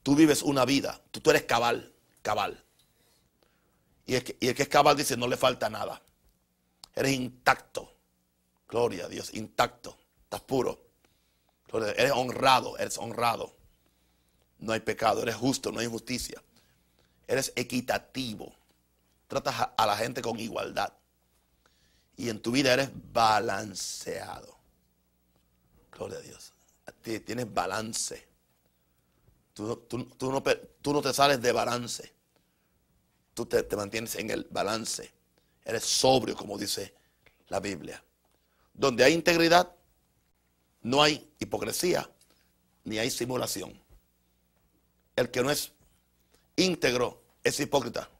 Tú 0.04 0.14
vives 0.14 0.40
una 0.40 0.64
vida. 0.64 1.02
Tú, 1.10 1.18
tú 1.18 1.30
eres 1.30 1.42
cabal. 1.42 1.92
Cabal. 2.22 2.62
Y 4.06 4.14
el, 4.14 4.22
que, 4.22 4.36
y 4.38 4.46
el 4.46 4.54
que 4.54 4.62
es 4.62 4.68
cabal 4.68 4.96
dice, 4.96 5.16
no 5.16 5.26
le 5.26 5.36
falta 5.36 5.68
nada. 5.68 6.00
Eres 6.94 7.10
intacto. 7.10 7.91
Gloria 8.72 9.04
a 9.04 9.08
Dios, 9.08 9.34
intacto. 9.34 9.98
Estás 10.24 10.40
puro. 10.40 10.80
Eres 11.74 12.12
honrado, 12.12 12.78
eres 12.78 12.96
honrado. 12.96 13.54
No 14.60 14.72
hay 14.72 14.80
pecado, 14.80 15.22
eres 15.22 15.34
justo, 15.34 15.70
no 15.70 15.80
hay 15.80 15.84
injusticia. 15.84 16.42
Eres 17.28 17.52
equitativo. 17.54 18.54
Tratas 19.28 19.68
a 19.76 19.86
la 19.86 19.94
gente 19.94 20.22
con 20.22 20.40
igualdad. 20.40 20.90
Y 22.16 22.30
en 22.30 22.40
tu 22.40 22.50
vida 22.50 22.72
eres 22.72 22.88
balanceado. 23.12 24.56
Gloria 25.90 26.16
a 26.16 26.22
Dios. 26.22 26.54
Tienes 27.02 27.52
balance. 27.52 28.26
Tú, 29.52 29.66
no, 29.66 30.06
tú, 30.06 30.92
no, 30.92 31.02
te 31.02 31.12
sales 31.12 31.42
de 31.42 31.52
balance. 31.52 32.10
Tú 33.34 33.44
te 33.44 33.76
mantienes 33.76 34.14
en 34.14 34.30
el 34.30 34.46
balance. 34.50 35.12
Eres 35.62 35.84
sobrio, 35.84 36.34
como 36.34 36.56
dice 36.56 36.94
la 37.48 37.60
Biblia. 37.60 38.02
Donde 38.82 39.04
hay 39.04 39.12
integridad, 39.12 39.76
no 40.80 41.04
hay 41.04 41.32
hipocresía, 41.38 42.10
ni 42.82 42.98
hay 42.98 43.12
simulación. 43.12 43.80
El 45.14 45.30
que 45.30 45.40
no 45.40 45.52
es 45.52 45.70
íntegro 46.56 47.22
es 47.44 47.60
hipócrita 47.60 48.10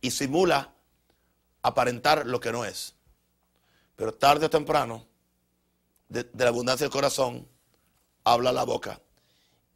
y 0.00 0.10
simula 0.10 0.74
aparentar 1.62 2.26
lo 2.26 2.40
que 2.40 2.50
no 2.50 2.64
es. 2.64 2.96
Pero 3.94 4.12
tarde 4.12 4.46
o 4.46 4.50
temprano, 4.50 5.06
de, 6.08 6.24
de 6.24 6.44
la 6.44 6.50
abundancia 6.50 6.84
del 6.84 6.92
corazón, 6.92 7.46
habla 8.24 8.50
la 8.50 8.64
boca. 8.64 9.00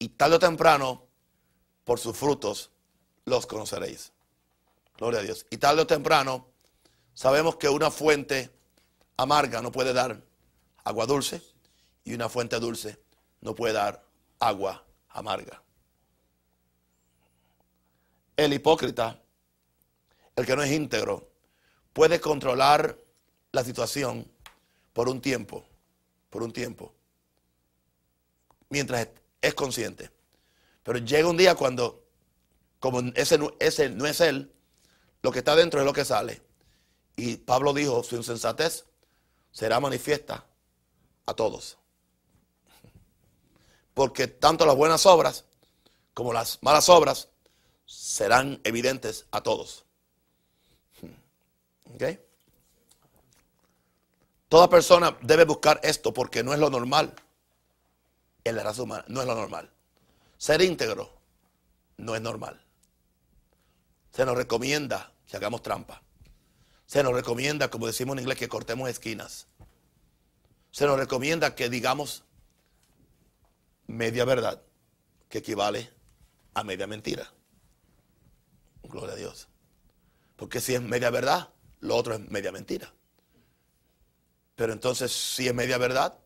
Y 0.01 0.09
tarde 0.09 0.35
o 0.35 0.41
temprano, 0.41 1.07
por 1.85 2.01
sus 2.01 2.17
frutos, 2.17 2.73
los 3.27 3.47
conoceréis. 3.47 4.11
Gloria 4.99 5.21
a 5.21 5.23
Dios. 5.23 5.47
Y 5.51 5.59
tarde 5.59 5.83
o 5.83 5.87
temprano, 5.87 6.49
sabemos 7.15 7.55
que 7.55 7.69
una 7.69 7.93
fuente 7.93 8.51
amarga 9.17 9.63
no 9.63 9.73
puede 9.73 9.93
dar 9.93 10.21
agua 10.85 11.07
dulce 11.07 11.43
y 12.05 12.15
una 12.15 12.29
fuente 12.29 12.59
dulce 12.59 12.99
no 13.41 13.55
puede 13.55 13.75
dar 13.75 14.05
agua 14.39 14.85
amarga. 15.11 15.63
El 18.37 18.53
hipócrita, 18.53 19.21
el 20.35 20.45
que 20.45 20.57
no 20.57 20.63
es 20.63 20.73
íntegro, 20.73 21.31
puede 21.93 22.21
controlar 22.21 22.99
la 23.53 23.63
situación 23.63 24.29
por 24.93 25.09
un 25.09 25.21
tiempo, 25.21 25.65
por 26.31 26.43
un 26.43 26.53
tiempo, 26.53 26.93
mientras 28.71 29.09
es 29.41 29.55
consciente. 29.55 30.11
Pero 30.83 30.99
llega 30.99 31.29
un 31.29 31.37
día 31.37 31.55
cuando, 31.55 32.05
como 32.81 33.01
ese, 33.15 33.39
no 33.39 34.07
es 34.07 34.21
él, 34.21 34.53
lo 35.23 35.31
que 35.31 35.39
está 35.39 35.55
dentro 35.55 35.81
es 35.81 35.87
lo 35.87 35.93
que 35.93 36.05
sale. 36.05 36.43
Y 37.17 37.37
Pablo 37.37 37.73
dijo, 37.73 38.03
su 38.03 38.17
insensatez 38.17 38.85
será 39.55 39.81
manifiesta 39.81 40.45
a 41.25 41.33
todos. 41.33 41.79
Porque 43.95 44.27
tanto 44.27 44.67
las 44.67 44.77
buenas 44.77 45.07
obras 45.07 45.45
como 46.13 46.33
las 46.33 46.59
malas 46.61 46.89
obras 46.89 47.29
serán 47.87 48.61
evidentes 48.65 49.27
a 49.31 49.41
todos. 49.41 49.85
¿Ok? 51.95 52.03
Toda 54.49 54.69
persona 54.69 55.17
debe 55.23 55.45
buscar 55.45 55.81
esto 55.85 56.13
porque 56.13 56.43
no 56.43 56.53
es 56.53 56.59
lo 56.59 56.69
normal 56.69 57.15
en 58.43 58.57
la 58.57 58.65
raza 58.65 58.83
humana, 58.83 59.05
no 59.09 59.21
es 59.21 59.27
lo 59.27 59.35
normal. 59.35 59.71
Ser 60.37 60.61
íntegro 60.63 61.11
no 61.97 62.17
es 62.17 62.21
normal. 62.21 62.61
Se 64.11 64.25
nos 64.25 64.37
recomienda 64.37 65.13
que 65.29 65.37
hagamos 65.37 65.63
trampa. 65.63 66.03
Se 66.87 67.03
nos 67.03 67.13
recomienda, 67.13 67.71
como 67.71 67.87
decimos 67.87 68.15
en 68.15 68.21
inglés, 68.21 68.39
que 68.39 68.49
cortemos 68.49 68.89
esquinas. 68.89 69.47
Se 70.71 70.87
nos 70.87 70.99
recomienda 70.99 71.55
que 71.55 71.69
digamos 71.69 72.25
media 73.87 74.25
verdad, 74.25 74.63
que 75.29 75.39
equivale 75.39 75.91
a 76.55 76.65
media 76.65 76.87
mentira. 76.87 77.33
Gloria 78.83 79.15
a 79.15 79.17
Dios. 79.17 79.49
Porque 80.37 80.61
si 80.61 80.75
es 80.75 80.83
media 80.83 81.11
verdad, 81.11 81.51
lo 81.81 81.97
otro 81.97 82.15
es 82.15 82.21
media 82.31 82.53
mentira. 82.53 82.93
Pero 84.57 84.73
entonces, 84.73 85.13
si 85.13 85.49
es 85.49 85.55
media 85.55 85.79
verdad, 85.79 86.19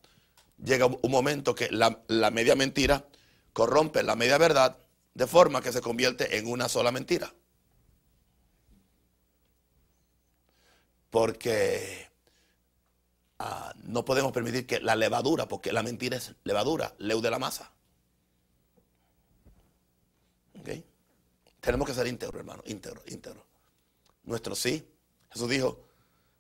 llega 0.63 0.87
un 0.87 1.11
momento 1.11 1.55
que 1.55 1.71
la, 1.71 2.03
la 2.09 2.31
media 2.31 2.55
mentira 2.55 3.07
corrompe 3.53 4.03
la 4.03 4.17
media 4.17 4.39
verdad 4.39 4.79
de 5.15 5.27
forma 5.27 5.61
que 5.61 5.73
se 5.73 5.81
convierte 5.81 6.39
en 6.39 6.47
una 6.47 6.69
sola 6.69 6.93
mentira. 6.93 7.33
Porque 11.11 12.09
ah, 13.39 13.73
no 13.85 14.05
podemos 14.05 14.33
permitir 14.33 14.67
que 14.67 14.81
la 14.81 14.97
levadura, 14.97 15.49
porque 15.49 15.73
la 15.73 15.83
mentira 15.83 16.17
es 16.17 16.35
levadura, 16.45 16.95
leude 16.99 17.31
la 17.31 17.39
masa. 17.39 17.73
¿Okay? 20.61 20.85
Tenemos 21.61 21.87
que 21.87 21.95
ser 21.95 22.07
íntegros, 22.07 22.39
hermano, 22.39 22.63
íntegro, 22.67 23.03
íntegro. 23.07 23.45
Nuestro 24.25 24.55
sí, 24.55 24.87
Jesús 25.31 25.49
dijo, 25.49 25.85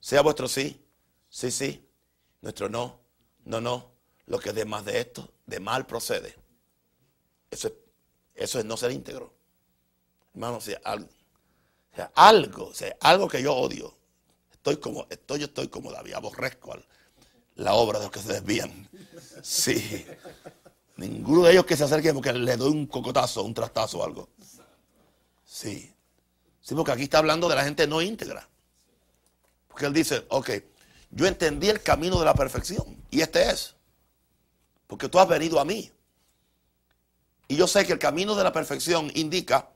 sea 0.00 0.22
vuestro 0.22 0.48
sí, 0.48 0.84
sí, 1.28 1.50
sí, 1.50 1.88
nuestro 2.40 2.68
no, 2.68 3.00
no, 3.44 3.60
no, 3.60 3.92
lo 4.26 4.38
que 4.38 4.52
de 4.52 4.64
más 4.64 4.84
de 4.84 5.00
esto, 5.00 5.32
de 5.46 5.60
mal 5.60 5.86
procede. 5.86 6.36
Eso 7.50 7.68
es, 7.68 7.74
eso 8.34 8.58
es 8.58 8.64
no 8.64 8.76
ser 8.76 8.92
íntegro. 8.92 9.34
Hermano, 10.34 10.60
sea, 10.60 10.80
algo, 10.84 11.08
algo, 12.14 12.74
sea, 12.74 12.96
algo 13.00 13.28
que 13.28 13.42
yo 13.42 13.54
odio, 13.54 13.97
Estoy 14.58 14.76
como, 14.78 15.06
estoy, 15.08 15.40
yo 15.40 15.46
estoy 15.46 15.68
como 15.68 15.90
David, 15.90 16.14
aborrezco 16.14 16.76
la 17.56 17.74
obra 17.74 17.98
de 17.98 18.04
los 18.06 18.12
que 18.12 18.20
se 18.20 18.34
desvían. 18.34 18.88
Sí. 19.42 20.06
Ninguno 20.96 21.44
de 21.44 21.52
ellos 21.52 21.64
que 21.64 21.76
se 21.76 21.84
acerque 21.84 22.12
porque 22.12 22.32
le 22.32 22.56
doy 22.56 22.70
un 22.70 22.86
cocotazo, 22.86 23.42
un 23.44 23.54
trastazo 23.54 23.98
o 23.98 24.04
algo. 24.04 24.28
Sí. 25.44 25.92
Sí, 26.60 26.74
porque 26.74 26.92
aquí 26.92 27.04
está 27.04 27.18
hablando 27.18 27.48
de 27.48 27.54
la 27.54 27.64
gente 27.64 27.86
no 27.86 28.02
íntegra. 28.02 28.48
Porque 29.68 29.86
él 29.86 29.92
dice, 29.92 30.26
ok, 30.28 30.50
yo 31.10 31.26
entendí 31.26 31.68
el 31.68 31.82
camino 31.82 32.18
de 32.18 32.24
la 32.24 32.34
perfección. 32.34 33.02
Y 33.10 33.20
este 33.20 33.48
es. 33.48 33.74
Porque 34.86 35.08
tú 35.08 35.18
has 35.18 35.28
venido 35.28 35.60
a 35.60 35.64
mí. 35.64 35.90
Y 37.46 37.56
yo 37.56 37.66
sé 37.66 37.86
que 37.86 37.92
el 37.92 37.98
camino 37.98 38.34
de 38.34 38.44
la 38.44 38.52
perfección 38.52 39.10
indica 39.14 39.70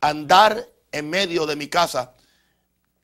andar 0.00 0.68
en 0.90 1.08
medio 1.08 1.46
de 1.46 1.56
mi 1.56 1.68
casa 1.68 2.14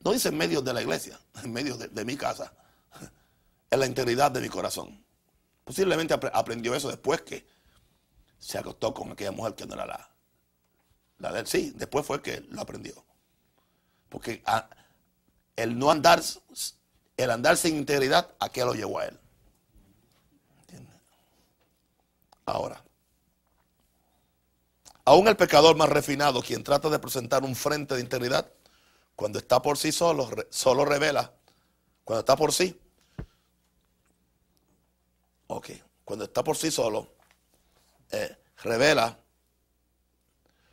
no 0.01 0.13
dice 0.13 0.29
en 0.29 0.37
medio 0.37 0.63
de 0.63 0.73
la 0.73 0.83
iglesia, 0.83 1.19
en 1.43 1.53
medio 1.53 1.77
de, 1.77 2.05
mi 2.05 2.17
casa, 2.17 2.53
en 3.71 3.81
la 3.81 3.87
integridad 3.87 4.31
de 4.31 4.41
mi 4.41 4.49
corazón. 4.49 5.05
Posiblemente 5.65 6.15
aprendió 6.33 6.75
eso 6.75 6.89
después 6.89 7.23
que 7.23 7.47
se 8.39 8.59
acostó 8.59 8.95
con 8.95 9.13
aquella 9.13 9.33
mujer 9.33 9.55
que 9.55 9.67
no 9.67 9.75
era 9.75 9.87
la, 9.87 10.11
la 11.19 11.33
de 11.33 11.41
él. 11.41 11.47
Sí, 11.47 11.73
después 11.77 12.07
fue 12.07 12.23
que 12.23 12.41
lo 12.49 12.63
aprendió. 12.63 13.05
Porque 14.09 14.43
el 15.57 15.79
no 15.79 15.91
andar, 15.91 16.23
el 17.17 17.31
andar 17.31 17.57
sin 17.57 17.77
integridad, 17.77 18.35
¿a 18.41 18.49
qué 18.49 18.65
lo 18.65 18.75
llevó 18.75 19.01
a 19.01 19.07
él? 19.07 19.19
Ahora, 22.47 22.83
aún 25.05 25.29
el 25.29 25.37
pecador 25.37 25.77
más 25.77 25.91
refinado, 25.91 26.41
quien 26.41 26.65
trata 26.65 26.89
de 26.89 26.99
presentar 26.99 27.45
un 27.45 27.55
frente 27.55 27.95
de 27.95 28.01
integridad, 28.01 28.51
cuando 29.19 29.41
está 29.41 29.61
por 29.61 29.77
sí 29.77 29.91
solo, 29.91 30.31
solo 30.49 30.85
revela. 30.85 31.35
Cuando 32.05 32.21
está 32.21 32.37
por 32.37 32.53
sí. 32.53 32.81
Ok. 35.49 35.71
Cuando 36.05 36.27
está 36.27 36.45
por 36.45 36.57
sí 36.57 36.71
solo, 36.71 37.09
eh, 38.13 38.37
revela 38.63 39.19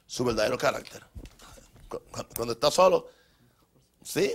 su 0.05 0.23
verdadero 0.23 0.59
carácter. 0.59 1.03
Cuando 2.35 2.53
está 2.53 2.69
solo, 2.69 3.09
¿sí? 4.03 4.31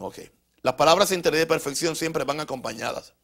ok. 0.00 0.18
Las 0.62 0.74
palabras 0.74 1.12
integridad 1.12 1.44
y 1.44 1.46
perfección 1.46 1.94
siempre 1.94 2.24
van 2.24 2.40
acompañadas. 2.40 3.14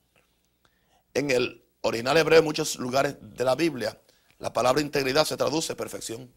En 1.14 1.32
el 1.32 1.64
original 1.80 2.16
hebreo, 2.16 2.38
en 2.38 2.44
muchos 2.44 2.76
lugares 2.76 3.16
de 3.20 3.44
la 3.44 3.56
Biblia, 3.56 4.00
la 4.38 4.52
palabra 4.52 4.82
integridad 4.82 5.24
se 5.24 5.36
traduce 5.36 5.74
perfección. 5.74 6.32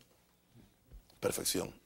Perfección. 1.20 1.83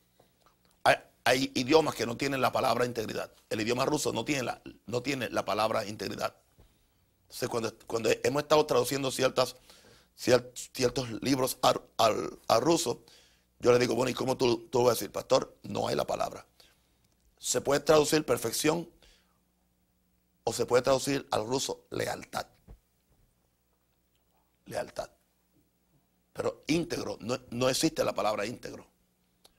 Hay, 1.28 1.52
idiomas 1.56 1.94
que 1.94 2.06
no 2.06 2.16
tienen 2.16 2.40
la 2.40 2.54
palabra 2.54 2.86
integridad. 2.86 3.30
El 3.50 3.60
idioma 3.60 3.86
ruso 3.86 4.14
no 4.14 4.24
tiene 4.24 4.44
la, 4.44 4.62
no 4.86 5.02
tiene 5.02 5.30
la 5.30 5.44
palabra 5.44 5.86
integridad. 5.86 6.34
Entonces, 7.24 7.50
cuando, 7.50 7.78
cuando 7.86 8.10
hemos 8.24 8.44
estado 8.44 8.66
traduciendo 8.66 9.12
ciertas, 9.12 9.58
ciertos 10.16 11.12
libros 11.22 11.58
al, 11.62 12.62
ruso, 12.62 13.04
yo 13.60 13.74
le 13.74 13.80
digo, 13.80 13.94
bueno, 13.94 14.10
¿y 14.10 14.14
cómo 14.14 14.38
tú, 14.38 14.70
tú 14.70 14.84
vas 14.84 14.88
a 14.88 14.94
decir, 14.94 15.12
pastor? 15.12 15.54
No 15.64 15.90
hay 15.90 15.98
la 15.98 16.08
palabra. 16.08 16.46
Se 17.38 17.60
puede 17.60 17.82
traducir 17.82 18.26
perfección 18.26 18.90
o 20.46 20.54
se 20.54 20.66
puede 20.66 20.82
traducir 20.82 21.28
al 21.32 21.46
ruso 21.46 21.88
lealtad. 21.90 22.48
Lealtad. 24.66 25.10
Pero 26.32 26.64
íntegro, 26.68 27.18
no, 27.20 27.68
existe 27.68 28.02
la 28.06 28.14
palabra 28.14 28.46
íntegro. 28.46 28.88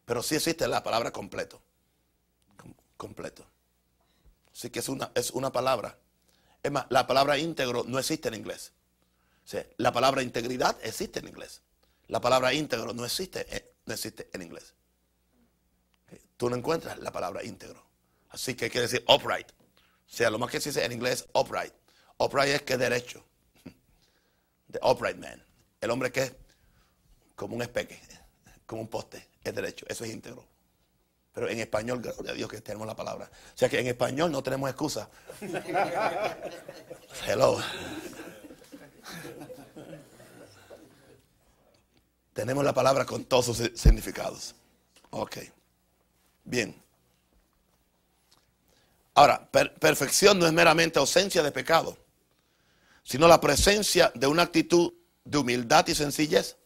Pero 0.09 0.23
sí 0.23 0.37
existe 0.37 0.67
la 0.67 0.83
palabra 0.83 1.13
completo. 1.13 1.61
completo. 2.97 3.47
Así 4.51 4.71
que 4.71 4.79
es 4.79 4.89
una, 4.89 5.13
es 5.15 5.31
una 5.33 5.53
palabra. 5.53 5.99
Es 6.63 6.73
más, 6.73 6.87
la 6.89 7.07
palabra 7.07 7.37
íntegro 7.37 7.85
no 7.87 7.99
existe 7.99 8.29
en 8.29 8.35
inglés. 8.35 8.73
la 9.77 9.93
palabra 9.93 10.23
integridad 10.23 10.79
existe 10.83 11.19
en 11.19 11.29
inglés. 11.29 11.61
La 12.07 12.23
palabra 12.23 12.55
íntegro 12.55 12.95
no 12.95 13.05
existe, 13.05 13.47
eh, 13.55 13.75
no 13.85 13.93
existe 13.93 14.31
en 14.33 14.41
inglés. 14.41 14.75
Tú 16.39 16.49
no 16.49 16.57
encuentras 16.57 16.99
la 17.01 17.13
palabra 17.13 17.45
íntegro. 17.45 17.85
Así 18.31 18.55
que 18.55 18.71
quiere 18.71 18.87
decir 18.89 19.05
upright. 19.09 19.51
O 19.51 20.11
sea, 20.11 20.31
lo 20.31 20.39
más 20.39 20.51
que 20.51 20.59
se 20.59 20.71
dice 20.71 20.87
en 20.87 20.93
inglés 20.93 21.27
upright. 21.35 21.75
Upright 22.17 22.55
es 22.55 22.63
que 22.63 22.73
es 22.73 22.79
derecho. 22.79 23.23
The 24.73 24.81
upright 24.83 25.19
man. 25.19 25.45
El 25.83 25.91
hombre 25.91 26.11
que 26.11 26.23
es 26.23 26.35
como 27.37 27.57
un 27.57 27.61
espeque, 27.61 28.01
como 28.67 28.81
un 28.81 28.89
poste, 28.89 29.29
es 29.43 29.55
derecho. 29.55 29.87
Eso 29.89 30.05
es 30.05 30.13
íntegro. 30.13 30.45
Pero 31.33 31.49
en 31.49 31.61
español, 31.61 32.01
gracias 32.03 32.29
a 32.29 32.33
Dios 32.33 32.51
que 32.51 32.61
tenemos 32.61 32.87
la 32.87 32.97
palabra. 32.97 33.31
O 33.55 33.59
sea 33.59 33.69
que 33.69 33.79
en 33.79 33.87
español 33.87 34.33
no 34.33 34.43
tenemos 34.43 34.69
excusa. 34.69 35.09
Hello. 37.27 37.61
Tenemos 42.33 42.65
la 42.65 42.75
palabra 42.75 43.05
con 43.05 43.25
todos 43.25 43.47
sus 43.47 43.71
significados. 43.75 44.55
Ok. 45.11 45.39
Bien. 46.45 46.83
Ahora, 49.15 49.49
perfección 49.51 50.39
no 50.39 50.47
es 50.47 50.53
meramente 50.53 51.01
ausencia 51.01 51.43
de 51.43 51.51
pecado, 51.51 51.99
sino 53.03 53.27
la 53.27 53.41
presencia 53.41 54.13
de 54.15 54.29
una 54.29 54.43
actitud 54.43 54.93
de 55.25 55.39
humildad 55.39 55.87
y 55.89 55.95
sencillez 55.97 56.58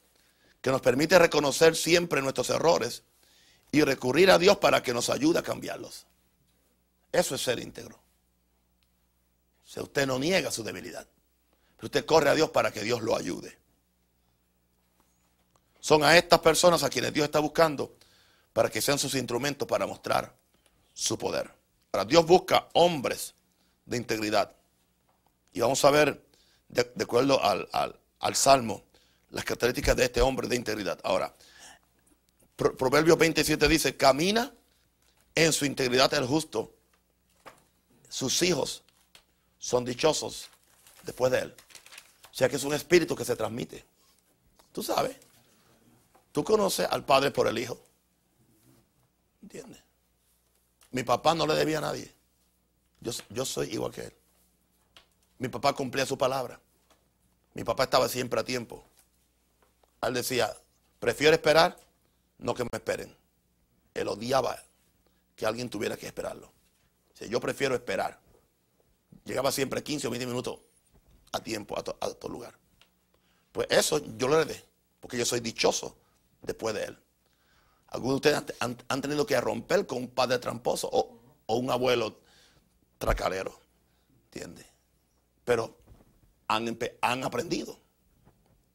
que 0.62 0.70
nos 0.70 0.80
permite 0.80 1.18
reconocer 1.18 1.76
siempre 1.76 2.22
nuestros 2.22 2.48
errores 2.48 3.02
y 3.70 3.82
recurrir 3.82 4.30
a 4.30 4.38
Dios 4.38 4.56
para 4.56 4.82
que 4.82 4.94
nos 4.94 5.10
ayude 5.10 5.40
a 5.40 5.42
cambiarlos. 5.42 6.06
Eso 7.12 7.34
es 7.34 7.42
ser 7.42 7.58
íntegro. 7.58 7.96
O 9.64 9.68
sea, 9.68 9.82
usted 9.82 10.06
no 10.06 10.18
niega 10.18 10.50
su 10.50 10.62
debilidad, 10.62 11.06
pero 11.76 11.86
usted 11.86 12.06
corre 12.06 12.30
a 12.30 12.34
Dios 12.34 12.50
para 12.50 12.70
que 12.70 12.82
Dios 12.82 13.02
lo 13.02 13.16
ayude. 13.16 13.58
Son 15.80 16.04
a 16.04 16.16
estas 16.16 16.40
personas 16.40 16.82
a 16.84 16.88
quienes 16.88 17.12
Dios 17.12 17.24
está 17.24 17.40
buscando 17.40 17.96
para 18.52 18.70
que 18.70 18.80
sean 18.80 18.98
sus 18.98 19.14
instrumentos 19.14 19.66
para 19.66 19.86
mostrar 19.86 20.34
su 20.94 21.18
poder. 21.18 21.50
Ahora, 21.92 22.04
Dios 22.04 22.24
busca 22.24 22.68
hombres 22.74 23.34
de 23.84 23.96
integridad. 23.96 24.54
Y 25.52 25.60
vamos 25.60 25.84
a 25.84 25.90
ver, 25.90 26.24
de, 26.68 26.90
acuerdo 27.02 27.40
al, 27.42 28.36
Salmo, 28.36 28.84
las 29.32 29.44
características 29.44 29.96
de 29.96 30.04
este 30.04 30.20
hombre 30.20 30.46
de 30.46 30.56
integridad. 30.56 31.00
Ahora, 31.02 31.34
Proverbios 32.56 33.18
27 33.18 33.66
dice, 33.66 33.96
camina 33.96 34.52
en 35.34 35.52
su 35.52 35.64
integridad 35.64 36.12
el 36.14 36.26
justo. 36.26 36.72
Sus 38.08 38.42
hijos 38.42 38.82
son 39.58 39.84
dichosos 39.84 40.48
después 41.02 41.32
de 41.32 41.40
él. 41.40 41.54
O 42.30 42.34
sea 42.34 42.48
que 42.48 42.56
es 42.56 42.64
un 42.64 42.74
espíritu 42.74 43.16
que 43.16 43.24
se 43.24 43.34
transmite. 43.34 43.84
Tú 44.72 44.82
sabes. 44.82 45.16
Tú 46.30 46.44
conoces 46.44 46.86
al 46.90 47.04
Padre 47.04 47.30
por 47.30 47.46
el 47.46 47.58
Hijo. 47.58 47.78
¿Entiendes? 49.42 49.82
Mi 50.90 51.02
papá 51.02 51.34
no 51.34 51.46
le 51.46 51.54
debía 51.54 51.78
a 51.78 51.82
nadie. 51.82 52.12
Yo, 53.00 53.12
yo 53.30 53.44
soy 53.44 53.70
igual 53.72 53.92
que 53.92 54.02
él. 54.02 54.14
Mi 55.38 55.48
papá 55.48 55.72
cumplía 55.72 56.06
su 56.06 56.16
palabra. 56.16 56.60
Mi 57.54 57.64
papá 57.64 57.84
estaba 57.84 58.08
siempre 58.08 58.40
a 58.40 58.44
tiempo. 58.44 58.84
Él 60.02 60.14
decía, 60.14 60.54
prefiero 60.98 61.34
esperar, 61.34 61.78
no 62.38 62.54
que 62.54 62.64
me 62.64 62.70
esperen. 62.72 63.16
Él 63.94 64.08
odiaba 64.08 64.58
que 65.36 65.46
alguien 65.46 65.68
tuviera 65.68 65.96
que 65.96 66.06
esperarlo. 66.06 66.52
yo 67.28 67.40
prefiero 67.40 67.74
esperar. 67.74 68.18
Llegaba 69.24 69.52
siempre 69.52 69.82
15 69.82 70.08
o 70.08 70.10
20 70.10 70.26
minutos 70.26 70.58
a 71.30 71.40
tiempo 71.40 71.78
a, 71.78 71.82
todo 71.82 72.28
lugar. 72.28 72.58
Pues 73.52 73.68
eso 73.70 74.00
yo 74.16 74.26
lo 74.26 74.40
heredé, 74.40 74.64
porque 75.00 75.16
yo 75.16 75.24
soy 75.24 75.40
dichoso 75.40 75.96
después 76.40 76.74
de 76.74 76.84
él. 76.84 76.98
Algunos 77.88 78.20
de 78.20 78.30
ustedes 78.30 78.56
han, 78.58 79.02
tenido 79.02 79.26
que 79.26 79.40
romper 79.40 79.86
con 79.86 79.98
un 79.98 80.08
padre 80.08 80.38
tramposo 80.38 80.88
o, 80.90 81.18
un 81.46 81.70
abuelo 81.70 82.18
tracalero. 82.98 83.56
¿Entiendes? 84.24 84.66
Pero 85.44 85.76
han, 86.48 86.76
han 87.02 87.24
aprendido. 87.24 87.81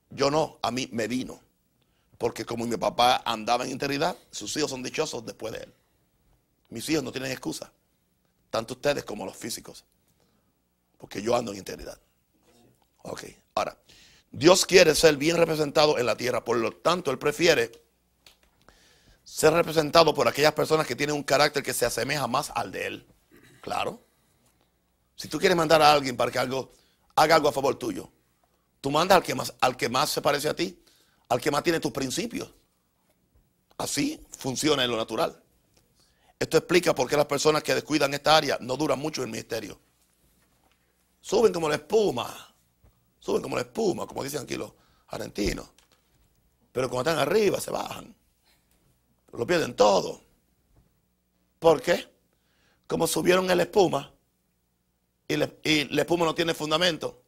Yo 0.09 0.31
no, 0.31 0.59
a 0.61 0.71
mí 0.71 0.87
me 0.91 1.07
vino. 1.07 1.41
Porque 2.17 2.45
como 2.45 2.65
mi 2.65 2.77
papá 2.77 3.21
andaba 3.25 3.65
en 3.65 3.71
integridad, 3.71 4.17
sus 4.31 4.55
hijos 4.57 4.71
son 4.71 4.81
dichosos 4.81 5.25
después 5.25 5.53
de 5.53 5.59
él. 5.59 5.73
Mis 6.69 6.89
hijos 6.89 7.03
no 7.03 7.11
tienen 7.11 7.31
excusa. 7.31 7.71
Tanto 8.49 8.73
ustedes 8.73 9.03
como 9.03 9.25
los 9.25 9.37
físicos. 9.37 9.85
Porque 10.97 11.21
yo 11.21 11.35
ando 11.35 11.51
en 11.51 11.59
integridad. 11.59 11.99
Ok, 13.03 13.23
ahora, 13.53 13.77
Dios 14.31 14.65
quiere 14.65 14.95
ser 14.95 15.17
bien 15.17 15.37
representado 15.37 15.97
en 15.99 16.05
la 16.05 16.17
tierra. 16.17 16.43
Por 16.43 16.57
lo 16.57 16.71
tanto, 16.71 17.11
Él 17.11 17.19
prefiere 17.19 17.71
ser 19.27 19.51
representado 19.51 20.13
por 20.13 20.27
aquellas 20.27 20.53
personas 20.53 20.87
que 20.87 20.95
tienen 20.95 21.13
un 21.13 21.21
carácter 21.21 21.61
que 21.61 21.73
se 21.73 21.85
asemeja 21.85 22.27
más 22.27 22.49
al 22.55 22.71
de 22.71 22.87
él. 22.87 23.07
Claro. 23.61 24.01
Si 25.17 25.27
tú 25.27 25.37
quieres 25.37 25.57
mandar 25.57 25.81
a 25.81 25.91
alguien 25.91 26.15
para 26.15 26.31
que 26.31 26.39
algo, 26.39 26.71
haga 27.13 27.35
algo 27.35 27.49
a 27.49 27.51
favor 27.51 27.75
tuyo, 27.75 28.09
tú 28.81 28.91
mandas 28.91 29.17
al 29.17 29.23
que 29.23 29.35
más, 29.35 29.53
al 29.59 29.75
que 29.75 29.89
más 29.89 30.09
se 30.09 30.21
parece 30.21 30.49
a 30.49 30.55
ti, 30.55 30.81
al 31.29 31.41
que 31.41 31.51
más 31.51 31.63
tiene 31.63 31.79
tus 31.79 31.91
principios. 31.91 32.49
Así 33.77 34.19
funciona 34.37 34.83
en 34.83 34.91
lo 34.91 34.97
natural. 34.97 35.41
Esto 36.39 36.57
explica 36.57 36.93
por 36.93 37.09
qué 37.09 37.17
las 37.17 37.25
personas 37.25 37.63
que 37.63 37.75
descuidan 37.75 38.13
esta 38.13 38.37
área 38.37 38.57
no 38.61 38.77
duran 38.77 38.99
mucho 38.99 39.21
en 39.21 39.27
el 39.27 39.31
ministerio. 39.31 39.79
Suben 41.21 41.51
como 41.51 41.67
la 41.69 41.75
espuma. 41.75 42.55
Suben 43.19 43.41
como 43.41 43.55
la 43.55 43.63
espuma, 43.63 44.05
como 44.05 44.23
dicen 44.23 44.43
aquí 44.43 44.55
los 44.55 44.71
argentinos. 45.07 45.67
Pero 46.71 46.89
cuando 46.89 47.09
están 47.09 47.27
arriba 47.27 47.59
se 47.59 47.71
bajan 47.71 48.17
lo 49.37 49.45
pierden 49.45 49.75
todo. 49.75 50.21
¿Por 51.59 51.81
qué? 51.81 52.07
Como 52.87 53.07
subieron 53.07 53.49
en 53.49 53.57
la 53.57 53.63
espuma 53.63 54.13
y, 55.27 55.35
la 55.35 56.01
espuma 56.01 56.25
no 56.25 56.35
tiene 56.35 56.53
fundamento. 56.53 57.23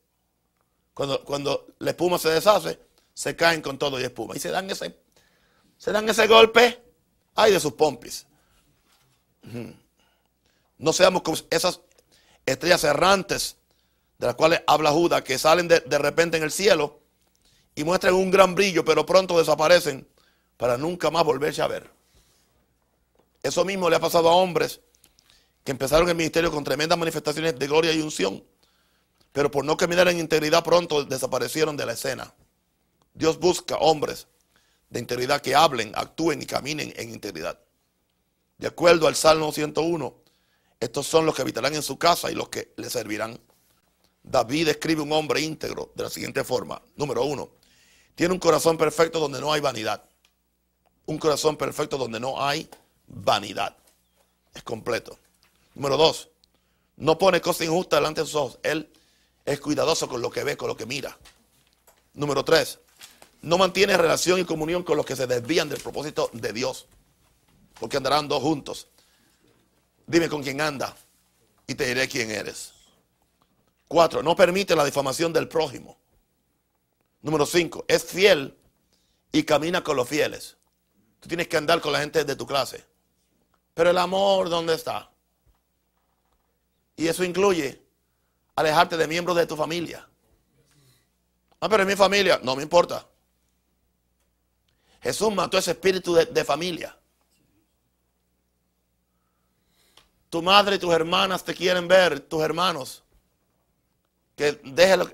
Cuando, 1.00 1.24
cuando 1.24 1.68
la 1.80 1.92
espuma 1.92 2.18
se 2.18 2.28
deshace, 2.28 2.78
se 3.14 3.34
caen 3.34 3.62
con 3.62 3.78
todo 3.78 3.98
y 4.02 4.04
espuma. 4.04 4.36
Y 4.36 4.40
se 4.42 4.52
dan 4.52 4.70
ese, 4.70 5.00
se 5.78 5.94
dan 5.94 6.10
ese 6.10 6.28
golpe, 6.28 6.84
ay 7.36 7.54
de 7.54 7.60
sus 7.62 7.72
pompis. 7.72 8.28
No 10.78 10.92
seamos 10.92 11.22
como 11.22 11.38
esas 11.52 11.80
estrellas 12.46 12.84
errantes 12.84 13.56
de 14.18 14.28
las 14.28 14.36
cuales 14.36 14.62
habla 14.68 14.92
Judas, 14.92 15.22
que 15.22 15.38
salen 15.38 15.70
de, 15.70 15.80
de 15.80 15.98
repente 16.00 16.36
en 16.36 16.44
el 16.44 16.52
cielo 16.52 17.00
y 17.76 17.86
muestran 17.86 18.16
un 18.16 18.30
gran 18.30 18.54
brillo, 18.54 18.84
pero 18.84 19.06
pronto 19.06 19.40
desaparecen 19.40 20.06
para 20.58 20.78
nunca 20.78 21.10
más 21.10 21.24
volverse 21.24 21.62
a 21.62 21.68
ver. 21.68 21.90
Eso 23.42 23.64
mismo 23.64 23.90
le 23.90 23.96
ha 23.96 24.02
pasado 24.02 24.28
a 24.28 24.36
hombres 24.36 24.82
que 25.64 25.72
empezaron 25.72 26.10
el 26.10 26.16
ministerio 26.16 26.52
con 26.52 26.66
tremendas 26.66 27.00
manifestaciones 27.00 27.58
de 27.58 27.68
gloria 27.68 27.94
y 27.94 28.02
unción, 28.02 28.44
pero 29.32 29.52
por 29.52 29.66
no 29.66 29.78
caminar 29.78 30.08
en 30.08 30.20
integridad 30.20 30.64
pronto 30.64 31.04
desaparecieron 31.04 31.78
de 31.78 31.86
la 31.86 31.94
escena. 31.94 32.34
Dios 33.14 33.40
busca 33.40 33.78
hombres 33.78 34.28
de 34.90 35.00
integridad 35.00 35.42
que 35.42 35.56
hablen, 35.56 35.92
actúen 35.96 36.42
y 36.42 36.46
caminen 36.46 36.94
en 36.96 37.10
integridad. 37.10 37.60
De 38.58 38.68
acuerdo 38.68 39.08
al 39.08 39.16
Salmo 39.16 39.52
101, 39.52 40.16
estos 40.80 41.08
son 41.08 41.26
los 41.26 41.36
que 41.36 41.42
habitarán 41.42 41.76
en 41.76 41.84
su 41.84 41.98
casa 41.98 42.32
y 42.32 42.36
los 42.36 42.50
que 42.50 42.74
le 42.78 42.90
servirán. 42.90 43.40
David 44.24 44.70
escribe 44.70 45.02
un 45.02 45.12
hombre 45.14 45.42
íntegro 45.42 45.92
de 45.96 46.04
la 46.04 46.10
siguiente 46.10 46.44
forma. 46.44 46.82
Número 46.96 47.24
uno, 47.24 47.50
tiene 48.16 48.34
un 48.34 48.40
corazón 48.40 48.78
perfecto 48.78 49.20
donde 49.20 49.40
no 49.40 49.54
hay 49.54 49.62
vanidad 49.62 50.04
un 51.10 51.18
corazón 51.18 51.58
perfecto 51.58 51.98
donde 51.98 52.20
no 52.20 52.42
hay 52.42 52.70
vanidad. 53.08 53.76
Es 54.54 54.62
completo. 54.62 55.18
Número 55.74 55.98
dos, 55.98 56.30
no 56.98 57.18
pone 57.18 57.42
cosas 57.42 57.66
injustas 57.66 58.00
delante 58.00 58.22
de 58.22 58.28
sus 58.28 58.36
ojos. 58.36 58.60
Él 58.62 58.92
es 59.50 59.60
cuidadoso 59.60 60.08
con 60.08 60.22
lo 60.22 60.30
que 60.30 60.44
ve, 60.44 60.56
con 60.56 60.68
lo 60.68 60.78
que 60.78 60.86
mira. 60.86 61.18
Número 62.14 62.46
tres, 62.46 62.80
no 63.42 63.58
mantiene 63.58 63.98
relación 63.98 64.40
y 64.40 64.46
comunión 64.46 64.84
con 64.84 64.96
los 64.96 65.06
que 65.08 65.16
se 65.16 65.26
desvían 65.26 65.68
del 65.68 65.82
propósito 65.82 66.30
de 66.34 66.54
Dios. 66.54 66.86
Porque 67.80 67.98
andarán 67.98 68.28
dos 68.28 68.44
juntos. 68.44 68.88
Dime 70.06 70.30
con 70.30 70.44
quién 70.44 70.62
anda 70.62 70.96
y 71.66 71.74
te 71.74 71.88
diré 71.88 72.08
quién 72.08 72.30
eres. 72.30 72.74
Cuatro, 73.88 74.22
no 74.22 74.36
permite 74.36 74.76
la 74.76 74.86
difamación 74.86 75.34
del 75.34 75.48
prójimo. 75.48 75.98
Número 77.24 77.48
cinco, 77.48 77.86
es 77.88 78.04
fiel 78.04 78.56
y 79.32 79.42
camina 79.44 79.84
con 79.84 79.96
los 79.96 80.08
fieles. 80.08 80.58
Tú 81.20 81.28
tienes 81.28 81.48
que 81.48 81.58
andar 81.58 81.82
con 81.82 81.92
la 81.92 82.02
gente 82.02 82.24
de 82.24 82.36
tu 82.36 82.46
clase. 82.46 82.86
Pero 83.74 83.90
el 83.90 83.98
amor, 83.98 84.48
¿dónde 84.48 84.76
está? 84.76 85.12
Y 86.96 87.08
eso 87.08 87.24
incluye 87.24 87.89
alejarte 88.60 88.98
de 88.98 89.08
miembros 89.08 89.38
de 89.38 89.46
tu 89.46 89.56
familia. 89.56 90.06
Ah, 91.62 91.70
pero 91.70 91.84
es 91.84 91.88
mi 91.88 91.96
familia. 91.96 92.40
No 92.44 92.58
me 92.58 92.64
importa. 92.64 93.06
Jesús 95.02 95.34
mató 95.34 95.58
ese 95.58 95.72
espíritu 95.72 96.14
de, 96.14 96.44
familia. 96.44 96.96
Tu 100.30 100.42
madre 100.42 100.76
y 100.76 100.80
tus 100.80 100.94
hermanas 100.94 101.44
te 101.44 101.56
quieren 101.56 101.88
ver, 101.88 102.20
tus 102.20 102.42
hermanos. 102.42 103.02
Que 104.36 104.60
déjelo, 104.64 105.10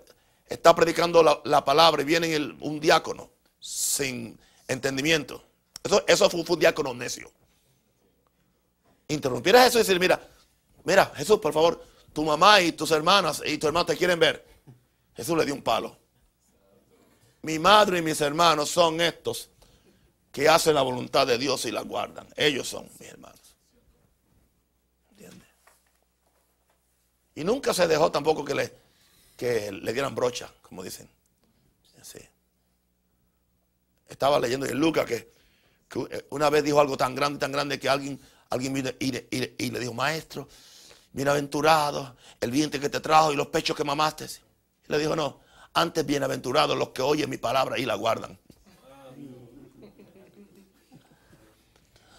está 0.48 0.74
predicando 0.76 1.22
la, 1.44 1.64
palabra 1.64 2.02
y 2.02 2.06
viene 2.06 2.36
un 2.62 2.80
diácono 2.80 3.30
sin 3.60 4.40
entendimiento. 4.68 5.44
Eso, 5.84 6.04
eso 6.08 6.30
fue, 6.32 6.44
un 6.48 6.60
diácono 6.60 6.96
necio. 6.96 7.32
Interrumpir 9.08 9.56
a 9.56 9.66
Jesús 9.66 9.76
y 9.76 9.84
decir, 9.84 10.00
mira, 10.00 10.20
mira, 10.84 11.12
Jesús, 11.16 11.40
por 11.40 11.54
favor, 11.54 11.95
tu 12.16 12.24
mamá 12.24 12.62
y 12.62 12.72
tus 12.72 12.90
hermanas 12.92 13.44
y 13.46 13.58
tu 13.58 13.68
hermano 13.68 13.86
te 13.86 13.98
quieren 13.98 14.18
ver. 14.18 14.44
Jesús 15.16 15.38
le 15.38 15.46
dio 15.46 15.54
un 15.54 15.62
palo. 15.62 15.98
Mi 17.42 17.60
madre 17.60 18.00
y 18.00 18.02
mis 18.02 18.22
hermanos 18.22 18.70
son 18.70 19.02
estos 19.02 19.50
que 20.32 20.48
hacen 20.48 20.74
la 20.74 20.82
voluntad 20.82 21.28
de 21.28 21.38
Dios 21.38 21.66
y 21.66 21.72
la 21.72 21.82
guardan. 21.82 22.28
Ellos 22.38 22.68
son 22.70 22.90
mis 23.00 23.10
hermanos. 23.10 23.56
¿Entiendes? 25.12 25.48
Y 27.36 27.44
nunca 27.44 27.74
se 27.74 27.86
dejó 27.86 28.12
tampoco 28.12 28.46
que 28.46 28.56
le, 28.56 28.74
que 29.36 29.72
le 29.72 29.94
dieran 29.94 30.16
brocha, 30.16 30.50
como 30.62 30.82
dicen. 30.82 31.10
Estaba 34.08 34.40
leyendo 34.40 34.66
en 34.66 34.80
Lucas 34.80 35.06
que, 35.06 35.34
una 36.30 36.50
vez 36.50 36.64
dijo 36.64 36.80
algo 36.80 36.96
tan 36.96 37.16
grande, 37.16 37.40
tan 37.40 37.52
grande 37.52 37.80
que 37.80 37.90
alguien, 37.90 38.20
alguien 38.50 38.74
vino 38.74 38.90
y, 39.00 39.12
le 39.12 39.80
dijo, 39.80 39.94
maestro, 39.94 40.48
bienaventurado 41.16 42.18
el 42.42 42.52
vientre 42.52 42.80
que 42.80 42.90
te 42.90 43.00
trajo 43.00 43.32
y 43.32 43.38
los 43.38 43.48
pechos 43.48 43.76
que 43.76 43.86
mamaste. 43.86 44.28
Le 44.88 45.00
dijo, 45.00 45.16
no, 45.16 45.40
antes 45.74 46.06
bienaventurados 46.06 46.78
los 46.78 46.90
que 46.90 47.02
oyen 47.02 47.30
mi 47.30 47.38
palabra 47.38 47.80
y 47.80 47.86
la 47.86 47.96
guardan. 47.96 48.38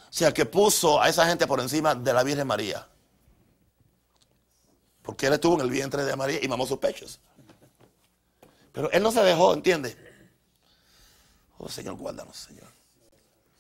O 0.09 0.19
sea, 0.19 0.33
que 0.33 0.47
puso 0.47 1.01
a 1.01 1.11
esa 1.11 1.27
gente 1.27 1.47
por 1.47 1.61
encima 1.61 1.95
de 1.95 2.13
la 2.15 2.23
Virgen 2.23 2.47
María. 2.47 2.89
Porque 5.03 5.27
él 5.27 5.35
estuvo 5.35 5.57
en 5.57 5.61
el 5.61 5.71
vientre 5.71 6.03
de 6.03 6.17
María 6.17 6.43
y 6.43 6.49
mamó 6.49 6.67
sus 6.67 6.79
pechos. 6.79 7.21
Pero 8.73 8.91
él 8.91 9.03
no 9.03 9.13
se 9.13 9.23
dejó, 9.23 9.53
¿entiende? 9.53 9.95
Oh, 11.59 11.69
Señor, 11.69 11.97
guárdanos, 11.97 12.35
Señor. 12.35 12.69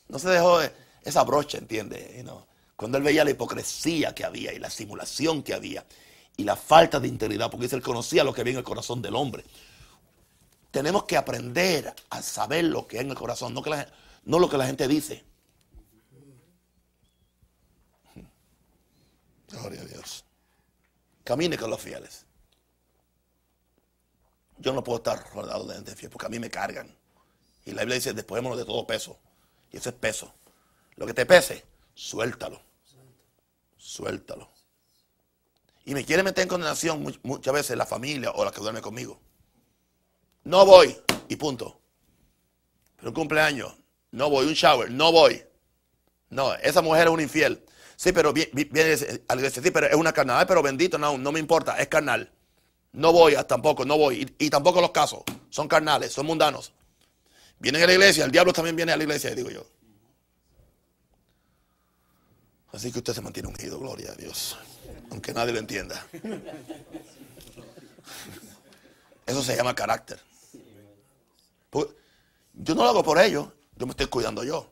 No 0.09 0.18
se 0.18 0.30
dejó 0.30 0.61
esa 1.03 1.22
brocha, 1.24 1.59
¿entiende? 1.59 2.24
Cuando 2.77 2.99
él 2.99 3.05
veía 3.05 3.24
la 3.24 3.31
hipocresía 3.31 4.14
que 4.14 4.24
había 4.24 4.53
y 4.53 4.59
la 4.59 4.70
simulación 4.70 5.43
que 5.43 5.55
había 5.55 5.85
y 6.37 6.45
la 6.45 6.57
falta 6.57 7.01
de 7.01 7.09
integridad, 7.09 7.51
porque 7.51 7.74
él 7.74 7.83
conocía 7.83 8.22
lo 8.22 8.35
que 8.35 8.43
había 8.43 8.53
en 8.53 8.59
el 8.59 8.64
corazón 8.64 9.01
del 9.01 9.16
hombre. 9.16 9.45
Tenemos 10.70 11.05
que 11.05 11.16
aprender 11.16 11.95
a 12.11 12.20
saber 12.20 12.64
lo 12.64 12.87
que 12.87 12.99
hay 12.99 13.05
en 13.05 13.11
el 13.11 13.16
corazón, 13.16 13.55
no, 13.55 13.62
no 14.24 14.39
lo 14.39 14.51
que 14.51 14.59
la 14.59 14.66
gente 14.66 14.87
dice. 14.87 15.24
Gloria 19.49 19.81
a 19.81 19.85
Dios. 19.87 20.24
Camine 21.24 21.57
con 21.57 21.70
los 21.70 21.81
fieles. 21.81 22.27
Yo 24.59 24.72
no 24.72 24.85
puedo 24.85 24.99
estar 24.99 25.33
rodeado 25.33 25.66
de 25.66 25.77
gente 25.77 25.97
fiel 25.97 26.11
porque 26.11 26.27
a 26.27 26.29
mí 26.29 26.39
me 26.39 26.51
cargan. 26.51 26.95
Y 27.64 27.72
la 27.72 27.83
Biblia 27.83 27.97
dice, 27.97 28.12
despojémonos 28.12 28.59
de 28.59 28.64
todo 28.64 28.87
peso. 28.87 29.18
Y 29.72 29.79
ese 29.79 29.91
es 29.91 29.95
peso. 29.95 30.35
Lo 30.97 31.07
que 31.07 31.14
te 31.14 31.24
pese, 31.24 31.64
suéltalo. 31.95 32.66
Suéltalo. 33.97 34.51
Y 35.86 35.94
me 35.94 36.05
quiere 36.05 36.22
meter 36.22 36.42
en 36.42 36.49
condenación 36.49 37.18
muchas 37.22 37.55
veces 37.55 37.78
la 37.78 37.86
familia 37.86 38.30
o 38.32 38.44
la 38.44 38.51
que 38.51 38.61
duerme 38.61 38.82
conmigo. 38.82 39.18
No 40.44 40.66
voy 40.66 40.94
y 41.28 41.36
punto. 41.36 41.80
Pero 42.97 43.09
un 43.09 43.14
cumpleaños, 43.14 43.72
no 44.11 44.28
voy. 44.28 44.47
Un 44.47 44.53
shower, 44.53 44.90
no 44.90 45.12
voy. 45.12 45.42
No, 46.28 46.55
esa 46.57 46.82
mujer 46.82 47.07
es 47.07 47.12
un 47.14 47.20
infiel. 47.20 47.64
Sí, 47.97 48.12
pero 48.12 48.34
viene 48.34 48.97
a 49.28 49.34
la 49.34 49.40
iglesia, 49.40 49.62
sí, 49.62 49.70
pero 49.70 49.86
es 49.86 49.94
una 49.94 50.12
carnal, 50.12 50.47
pero 50.47 50.62
bendito, 50.62 50.99
no, 50.99 51.16
no 51.16 51.32
me 51.32 51.40
importa, 51.40 51.78
es 51.78 51.88
carnal. 51.88 52.30
No 52.92 53.12
voy 53.12 53.34
tampoco, 53.49 53.86
no 53.86 53.97
voy. 53.97 54.30
Y, 54.38 54.51
tampoco 54.51 54.82
los 54.82 54.90
casos, 54.90 55.22
son 55.49 55.68
carnales, 55.68 56.12
son 56.12 56.26
mundanos. 56.26 56.74
Vienen 57.59 57.82
a 57.82 57.86
la 57.86 57.94
iglesia, 57.94 58.26
el 58.26 58.30
diablo 58.30 58.53
también 58.53 58.76
viene 58.76 58.92
a 58.92 58.97
la 58.99 59.05
iglesia, 59.05 59.34
digo 59.34 59.49
yo. 59.49 59.66
Así 62.77 62.93
que 62.93 62.99
usted 62.99 63.14
se 63.14 63.22
mantiene 63.22 63.49
unido, 63.49 63.79
gloria 63.79 64.12
a 64.12 64.14
Dios. 64.14 64.55
Aunque 65.11 65.33
nadie 65.33 65.51
lo 65.51 65.59
entienda. 65.59 66.07
Eso 69.24 69.43
se 69.43 69.57
llama 69.57 69.74
carácter. 69.74 70.20
Pues, 71.70 71.87
yo 72.53 72.74
no 72.74 72.83
lo 72.83 72.91
hago 72.91 73.03
por 73.03 73.18
ellos, 73.18 73.49
yo 73.77 73.87
me 73.87 73.93
estoy 73.93 74.09
cuidando 74.09 74.45
yo. 74.45 74.70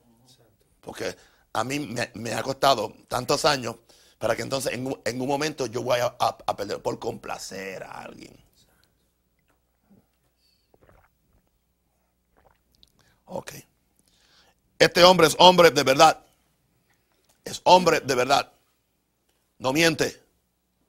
Porque 0.83 1.17
a 1.55 1.65
mí 1.65 1.81
me, 2.13 2.35
ha 2.35 2.43
costado 2.43 2.95
tantos 3.09 3.47
años 3.47 3.77
para 4.19 4.37
que 4.37 4.43
entonces 4.43 4.75
en 4.75 4.87
un, 4.87 5.27
momento 5.27 5.65
yo 5.65 5.83
voy 5.83 6.01
a, 6.03 6.37
perder 6.55 6.83
por 6.83 6.99
complacer 6.99 7.85
a 7.85 8.03
alguien. 8.03 8.37
Ok. 13.25 13.53
Este 14.79 15.03
hombre 15.05 15.27
es 15.27 15.37
hombre 15.39 15.71
de 15.71 15.83
verdad. 15.83 16.24
Es 17.45 17.61
hombre 17.65 18.01
de 18.01 18.15
verdad. 18.15 18.53
No 19.59 19.73
miente. 19.73 20.23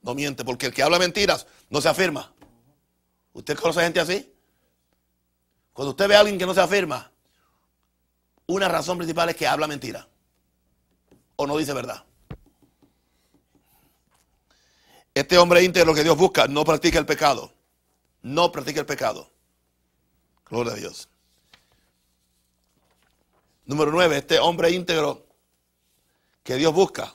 No 0.02 0.14
miente, 0.14 0.46
porque 0.46 0.68
el 0.68 0.74
que 0.74 0.84
habla 0.84 1.00
mentiras 1.00 1.48
no 1.70 1.82
se 1.82 1.90
afirma. 1.90 2.32
¿Usted 3.34 3.58
conoce 3.58 3.82
gente 3.82 4.00
así? 4.00 4.32
Cuando 5.74 5.92
usted 5.92 6.08
ve 6.08 6.16
a 6.16 6.20
alguien 6.20 6.38
que 6.38 6.46
no 6.46 6.54
se 6.54 6.62
afirma, 6.62 7.12
una 8.48 8.70
razón 8.70 8.98
principal 8.98 9.30
es 9.30 9.36
que 9.36 9.48
habla 9.48 9.68
mentira 9.68 10.08
o 11.36 11.48
no 11.48 11.58
dice 11.58 11.74
verdad. 11.74 12.04
Este 15.14 15.38
hombre 15.38 15.64
íntegro 15.64 15.94
que 15.94 16.04
Dios 16.04 16.18
busca 16.18 16.48
no 16.48 16.64
practica 16.64 17.00
el 17.00 17.06
pecado. 17.06 17.54
No 18.22 18.52
practica 18.52 18.82
el 18.82 18.86
pecado. 18.86 19.30
Gloria 20.50 20.74
a 20.74 20.76
Dios. 20.76 21.10
Número 23.66 23.92
nueve, 23.92 24.18
este 24.18 24.40
hombre 24.40 24.70
íntegro 24.72 25.25
que 26.46 26.56
Dios 26.56 26.74
busca. 26.74 27.12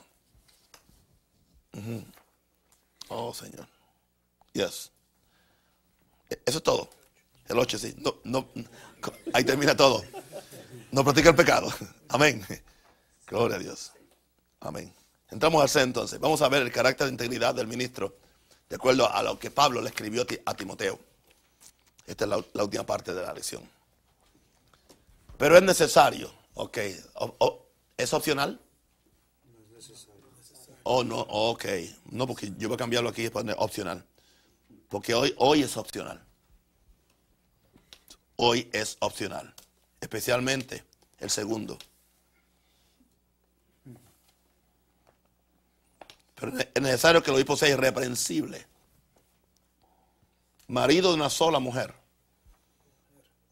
Oh, 3.07 3.33
Señor. 3.33 3.65
Yes. 4.53 4.91
E, 6.29 6.39
eso 6.45 6.57
es 6.57 6.63
todo. 6.63 6.89
El 7.47 7.57
ocho, 7.57 7.79
sí. 7.79 7.95
No, 7.97 8.17
no, 8.25 8.49
ahí 9.33 9.45
termina 9.45 9.75
todo. 9.75 10.03
No 10.91 11.03
practica 11.03 11.29
el 11.29 11.35
pecado. 11.35 11.73
Amén. 12.09 12.45
Gloria 13.25 13.55
a 13.55 13.59
Dios. 13.59 13.93
Amén. 14.59 14.93
Entramos 15.29 15.61
al 15.61 15.69
C 15.69 15.81
entonces. 15.81 16.19
Vamos 16.19 16.41
a 16.41 16.49
ver 16.49 16.63
el 16.63 16.71
carácter 16.71 17.07
de 17.07 17.13
integridad 17.13 17.55
del 17.55 17.67
ministro, 17.67 18.17
de 18.67 18.75
acuerdo 18.75 19.09
a 19.09 19.23
lo 19.23 19.39
que 19.39 19.49
Pablo 19.49 19.81
le 19.81 19.89
escribió 19.89 20.27
a 20.45 20.53
Timoteo. 20.53 20.99
Esta 22.05 22.25
es 22.25 22.29
la, 22.29 22.63
última 22.63 22.85
parte 22.85 23.13
de 23.13 23.21
la 23.21 23.33
lección. 23.33 23.63
Pero 25.37 25.55
es 25.55 25.63
necesario, 25.63 26.29
ok. 26.53 26.77
¿Es 27.95 28.13
opcional? 28.13 28.59
Es. 30.81 30.85
Oh, 30.85 31.03
no, 31.03 31.19
ok. 31.19 31.65
No, 32.11 32.27
porque 32.27 32.51
yo 32.57 32.67
voy 32.67 32.75
a 32.75 32.77
cambiarlo 32.77 33.09
aquí 33.09 33.25
y 33.25 33.29
poner 33.29 33.55
opcional. 33.59 34.03
Porque 34.89 35.13
hoy, 35.13 35.33
hoy 35.37 35.63
es 35.63 35.77
opcional. 35.77 36.21
Hoy 38.35 38.69
es 38.73 38.97
opcional. 38.99 39.53
Especialmente 39.99 40.83
el 41.19 41.29
segundo. 41.29 41.77
Pero 46.35 46.57
es 46.57 46.81
necesario 46.81 47.21
que 47.21 47.29
el 47.29 47.35
obispo 47.35 47.55
sea 47.55 47.69
irreprensible. 47.69 48.65
Marido 50.67 51.09
de 51.09 51.15
una 51.15 51.29
sola 51.29 51.59
mujer. 51.59 51.93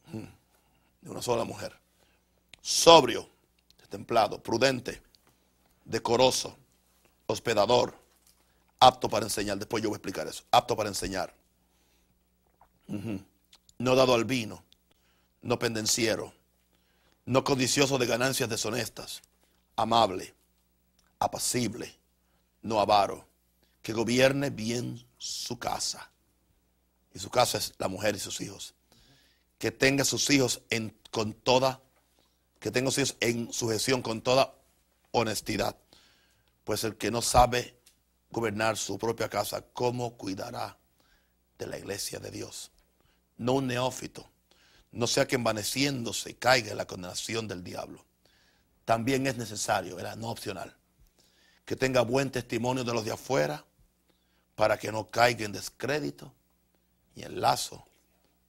Mm, 0.08 0.26
de 1.02 1.10
una 1.10 1.22
sola 1.22 1.44
mujer. 1.44 1.80
Sobrio. 2.62 3.30
templado, 3.90 4.40
prudente, 4.44 5.02
decoroso, 5.84 6.56
hospedador, 7.30 7.96
apto 8.80 9.08
para 9.08 9.26
enseñar. 9.26 9.58
Después 9.58 9.84
yo 9.84 9.90
voy 9.90 9.96
a 9.96 9.98
explicar 9.98 10.28
eso. 10.28 10.44
Apto 10.52 10.76
para 10.76 10.90
enseñar. 10.90 11.34
No 12.88 13.96
dado 13.96 14.16
al 14.16 14.26
vino, 14.26 14.64
no 15.44 15.60
pendenciero, 15.60 16.34
no 17.26 17.44
codicioso 17.44 18.00
de 18.00 18.08
ganancias 18.08 18.50
deshonestas, 18.50 19.22
amable, 19.76 20.34
apacible, 21.20 21.96
no 22.64 22.80
avaro, 22.80 23.28
que 23.84 23.94
gobierne 23.94 24.50
bien 24.50 25.06
su 25.20 25.60
casa. 25.60 26.10
Y 27.14 27.20
su 27.20 27.30
casa 27.30 27.60
es 27.60 27.74
la 27.78 27.88
mujer 27.88 28.16
y 28.16 28.20
sus 28.20 28.42
hijos. 28.42 28.74
Que 29.60 29.72
tenga 29.72 30.04
sus 30.04 30.30
hijos 30.32 30.62
en, 30.72 30.98
con 31.12 31.34
toda, 31.34 31.80
que 32.60 32.72
tenga 32.72 32.90
sus 32.90 32.98
hijos 32.98 33.18
en 33.20 33.54
sujeción 33.54 34.02
con 34.02 34.22
toda 34.22 34.56
honestidad. 35.12 35.76
Pues 36.70 36.84
el 36.84 36.98
que 36.98 37.10
no 37.10 37.24
sabe 37.24 37.80
gobernar 38.30 38.78
su 38.78 39.00
propia 39.00 39.28
casa, 39.28 39.66
¿cómo 39.74 40.16
cuidará 40.18 40.78
de 41.58 41.66
la 41.66 41.80
iglesia 41.80 42.20
de 42.20 42.30
Dios? 42.30 42.70
No 43.38 43.54
un 43.54 43.66
neófito, 43.66 44.30
no 44.92 45.08
sea 45.08 45.26
que 45.26 45.38
envaneciéndose 45.38 46.36
caiga 46.36 46.70
en 46.70 46.78
la 46.78 46.86
condenación 46.86 47.48
del 47.48 47.64
diablo. 47.64 48.06
También 48.86 49.26
es 49.26 49.36
necesario, 49.36 49.98
era 49.98 50.16
no 50.16 50.30
opcional, 50.30 50.78
que 51.66 51.76
tenga 51.76 52.02
buen 52.02 52.30
testimonio 52.30 52.84
de 52.84 52.94
los 52.94 53.04
de 53.04 53.14
afuera 53.14 53.66
para 54.54 54.78
que 54.78 54.92
no 54.92 55.08
caiga 55.10 55.46
en 55.46 55.54
descrédito 55.54 56.32
y 57.16 57.24
en 57.24 57.42
lazo 57.42 57.84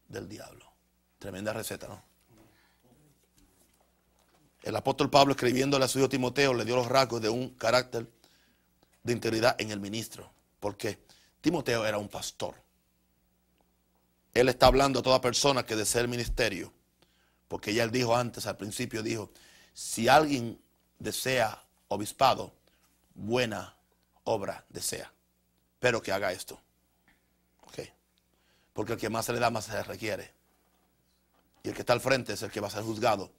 del 0.08 0.28
diablo. 0.28 0.70
Tremenda 1.18 1.54
receta, 1.54 1.88
¿no? 1.88 2.09
El 4.62 4.76
apóstol 4.76 5.10
Pablo 5.10 5.32
escribiéndole 5.32 5.84
a 5.84 5.88
su 5.88 5.98
hijo 5.98 6.08
Timoteo 6.08 6.54
le 6.54 6.64
dio 6.64 6.76
los 6.76 6.86
rasgos 6.86 7.20
de 7.22 7.28
un 7.28 7.50
carácter 7.50 8.06
de 9.02 9.12
integridad 9.12 9.56
en 9.60 9.70
el 9.70 9.80
ministro. 9.80 10.30
Porque 10.60 10.98
Timoteo 11.40 11.86
era 11.86 11.98
un 11.98 12.08
pastor. 12.08 12.54
Él 14.34 14.48
está 14.48 14.66
hablando 14.66 15.00
a 15.00 15.02
toda 15.02 15.20
persona 15.20 15.64
que 15.64 15.76
desea 15.76 16.02
el 16.02 16.08
ministerio. 16.08 16.72
Porque 17.48 17.72
ya 17.72 17.82
él 17.82 17.90
dijo 17.90 18.14
antes, 18.14 18.46
al 18.46 18.56
principio 18.56 19.02
dijo, 19.02 19.32
si 19.72 20.08
alguien 20.08 20.60
desea 20.98 21.64
obispado, 21.88 22.52
buena 23.14 23.74
obra 24.24 24.64
desea. 24.68 25.12
Pero 25.80 26.02
que 26.02 26.12
haga 26.12 26.32
esto. 26.32 26.60
Porque 28.72 28.92
el 28.94 28.98
que 28.98 29.10
más 29.10 29.26
se 29.26 29.32
le 29.32 29.40
da, 29.40 29.50
más 29.50 29.64
se 29.64 29.72
le 29.72 29.82
requiere. 29.82 30.32
Y 31.62 31.68
el 31.68 31.74
que 31.74 31.82
está 31.82 31.92
al 31.92 32.00
frente 32.00 32.32
es 32.32 32.42
el 32.42 32.50
que 32.50 32.60
va 32.60 32.68
a 32.68 32.70
ser 32.70 32.82
juzgado 32.82 33.30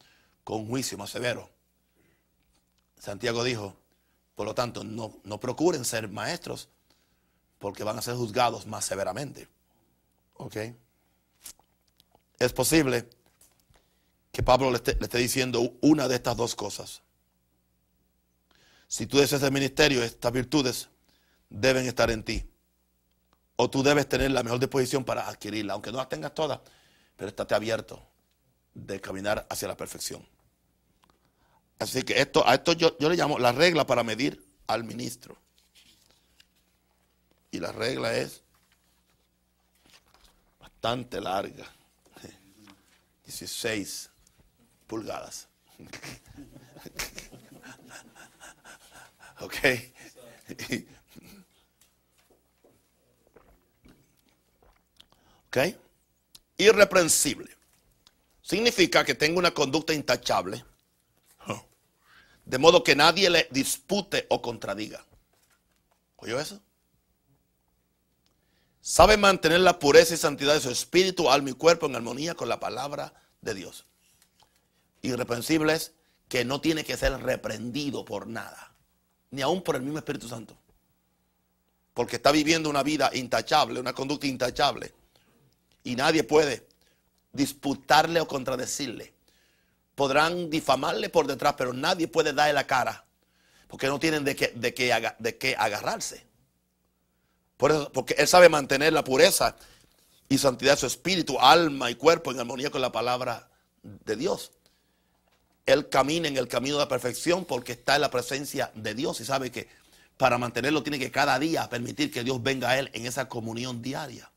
con 0.43 0.67
juicio 0.67 0.97
más 0.97 1.09
severo. 1.09 1.49
Santiago 2.97 3.43
dijo, 3.43 3.75
por 4.35 4.45
lo 4.45 4.55
tanto, 4.55 4.83
no, 4.83 5.19
no 5.23 5.39
procuren 5.39 5.85
ser 5.85 6.09
maestros 6.09 6.69
porque 7.59 7.83
van 7.83 7.97
a 7.97 8.01
ser 8.01 8.15
juzgados 8.15 8.65
más 8.65 8.85
severamente. 8.85 9.47
¿Ok? 10.35 10.57
Es 12.39 12.53
posible 12.53 13.07
que 14.31 14.43
Pablo 14.43 14.71
le 14.71 14.77
esté, 14.77 14.95
le 14.95 15.03
esté 15.03 15.17
diciendo 15.19 15.73
una 15.81 16.07
de 16.07 16.15
estas 16.15 16.37
dos 16.37 16.55
cosas. 16.55 17.01
Si 18.87 19.05
tú 19.05 19.17
deseas 19.17 19.43
el 19.43 19.51
ministerio, 19.51 20.03
estas 20.03 20.31
virtudes 20.31 20.89
deben 21.49 21.85
estar 21.85 22.09
en 22.11 22.23
ti. 22.23 22.49
O 23.55 23.69
tú 23.69 23.83
debes 23.83 24.09
tener 24.09 24.31
la 24.31 24.43
mejor 24.43 24.59
disposición 24.59 25.03
para 25.03 25.27
adquirirla, 25.27 25.73
aunque 25.73 25.91
no 25.91 25.97
las 25.97 26.09
tengas 26.09 26.33
todas, 26.33 26.59
pero 27.15 27.29
estate 27.29 27.53
abierto 27.53 28.10
de 28.73 29.01
caminar 29.01 29.45
hacia 29.49 29.67
la 29.67 29.75
perfección. 29.77 30.27
Así 31.79 32.03
que 32.03 32.21
esto, 32.21 32.47
a 32.47 32.53
esto 32.55 32.73
yo, 32.73 32.97
yo 32.99 33.09
le 33.09 33.15
llamo 33.15 33.39
la 33.39 33.51
regla 33.51 33.87
para 33.87 34.03
medir 34.03 34.45
al 34.67 34.83
ministro. 34.83 35.35
Y 37.49 37.59
la 37.59 37.71
regla 37.71 38.15
es 38.15 38.43
bastante 40.59 41.19
larga. 41.19 41.65
16 43.25 44.11
pulgadas. 44.87 45.47
ok. 49.39 49.55
ok. 55.47 55.57
Irreprensible. 56.57 57.60
Significa 58.51 59.05
que 59.05 59.15
tengo 59.15 59.39
una 59.39 59.53
conducta 59.53 59.93
intachable. 59.93 60.65
De 62.43 62.57
modo 62.57 62.83
que 62.83 62.97
nadie 62.97 63.29
le 63.29 63.47
dispute 63.49 64.25
o 64.29 64.41
contradiga. 64.41 65.05
¿Oyó 66.17 66.37
eso? 66.37 66.59
Sabe 68.81 69.15
mantener 69.15 69.61
la 69.61 69.79
pureza 69.79 70.15
y 70.15 70.17
santidad 70.17 70.53
de 70.53 70.59
su 70.59 70.69
espíritu, 70.69 71.31
alma 71.31 71.51
y 71.51 71.53
cuerpo 71.53 71.85
en 71.85 71.95
armonía 71.95 72.35
con 72.35 72.49
la 72.49 72.59
palabra 72.59 73.13
de 73.39 73.53
Dios. 73.53 73.85
Irreprensible 75.01 75.71
es 75.71 75.93
que 76.27 76.43
no 76.43 76.59
tiene 76.59 76.83
que 76.83 76.97
ser 76.97 77.13
reprendido 77.21 78.03
por 78.03 78.27
nada, 78.27 78.75
ni 79.29 79.41
aún 79.41 79.63
por 79.63 79.77
el 79.77 79.81
mismo 79.81 79.99
Espíritu 79.99 80.27
Santo. 80.27 80.57
Porque 81.93 82.17
está 82.17 82.33
viviendo 82.33 82.69
una 82.69 82.83
vida 82.83 83.11
intachable, 83.13 83.79
una 83.79 83.93
conducta 83.93 84.27
intachable. 84.27 84.93
Y 85.85 85.95
nadie 85.95 86.25
puede 86.25 86.69
disputarle 87.33 88.19
o 88.19 88.27
contradecirle. 88.27 89.13
Podrán 89.95 90.49
difamarle 90.49 91.09
por 91.09 91.27
detrás, 91.27 91.55
pero 91.57 91.73
nadie 91.73 92.07
puede 92.07 92.33
darle 92.33 92.53
la 92.53 92.67
cara. 92.67 93.05
Porque 93.67 93.87
no 93.87 93.99
tienen 93.99 94.23
de 94.23 94.35
qué, 94.35 94.51
de 94.55 94.73
qué, 94.73 95.13
de 95.19 95.37
qué 95.37 95.55
agarrarse. 95.57 96.25
Porque 97.57 98.15
él 98.17 98.27
sabe 98.27 98.49
mantener 98.49 98.91
la 98.91 99.03
pureza 99.03 99.55
y 100.27 100.37
santidad 100.37 100.73
de 100.73 100.79
su 100.79 100.87
espíritu, 100.87 101.39
alma 101.39 101.91
y 101.91 101.95
cuerpo 101.95 102.31
en 102.31 102.39
armonía 102.39 102.71
con 102.71 102.81
la 102.81 102.91
palabra 102.91 103.49
de 103.83 104.15
Dios. 104.15 104.51
Él 105.65 105.89
camina 105.89 106.27
en 106.27 106.37
el 106.37 106.47
camino 106.47 106.77
de 106.77 106.83
la 106.83 106.89
perfección 106.89 107.45
porque 107.45 107.73
está 107.73 107.95
en 107.95 108.01
la 108.01 108.09
presencia 108.09 108.71
de 108.73 108.95
Dios 108.95 109.19
y 109.21 109.25
sabe 109.25 109.51
que 109.51 109.69
para 110.17 110.37
mantenerlo 110.37 110.83
tiene 110.83 110.99
que 110.99 111.11
cada 111.11 111.37
día 111.37 111.69
permitir 111.69 112.11
que 112.11 112.23
Dios 112.23 112.41
venga 112.41 112.69
a 112.69 112.79
él 112.79 112.89
en 112.93 113.05
esa 113.05 113.29
comunión 113.29 113.81
diaria. 113.81 114.30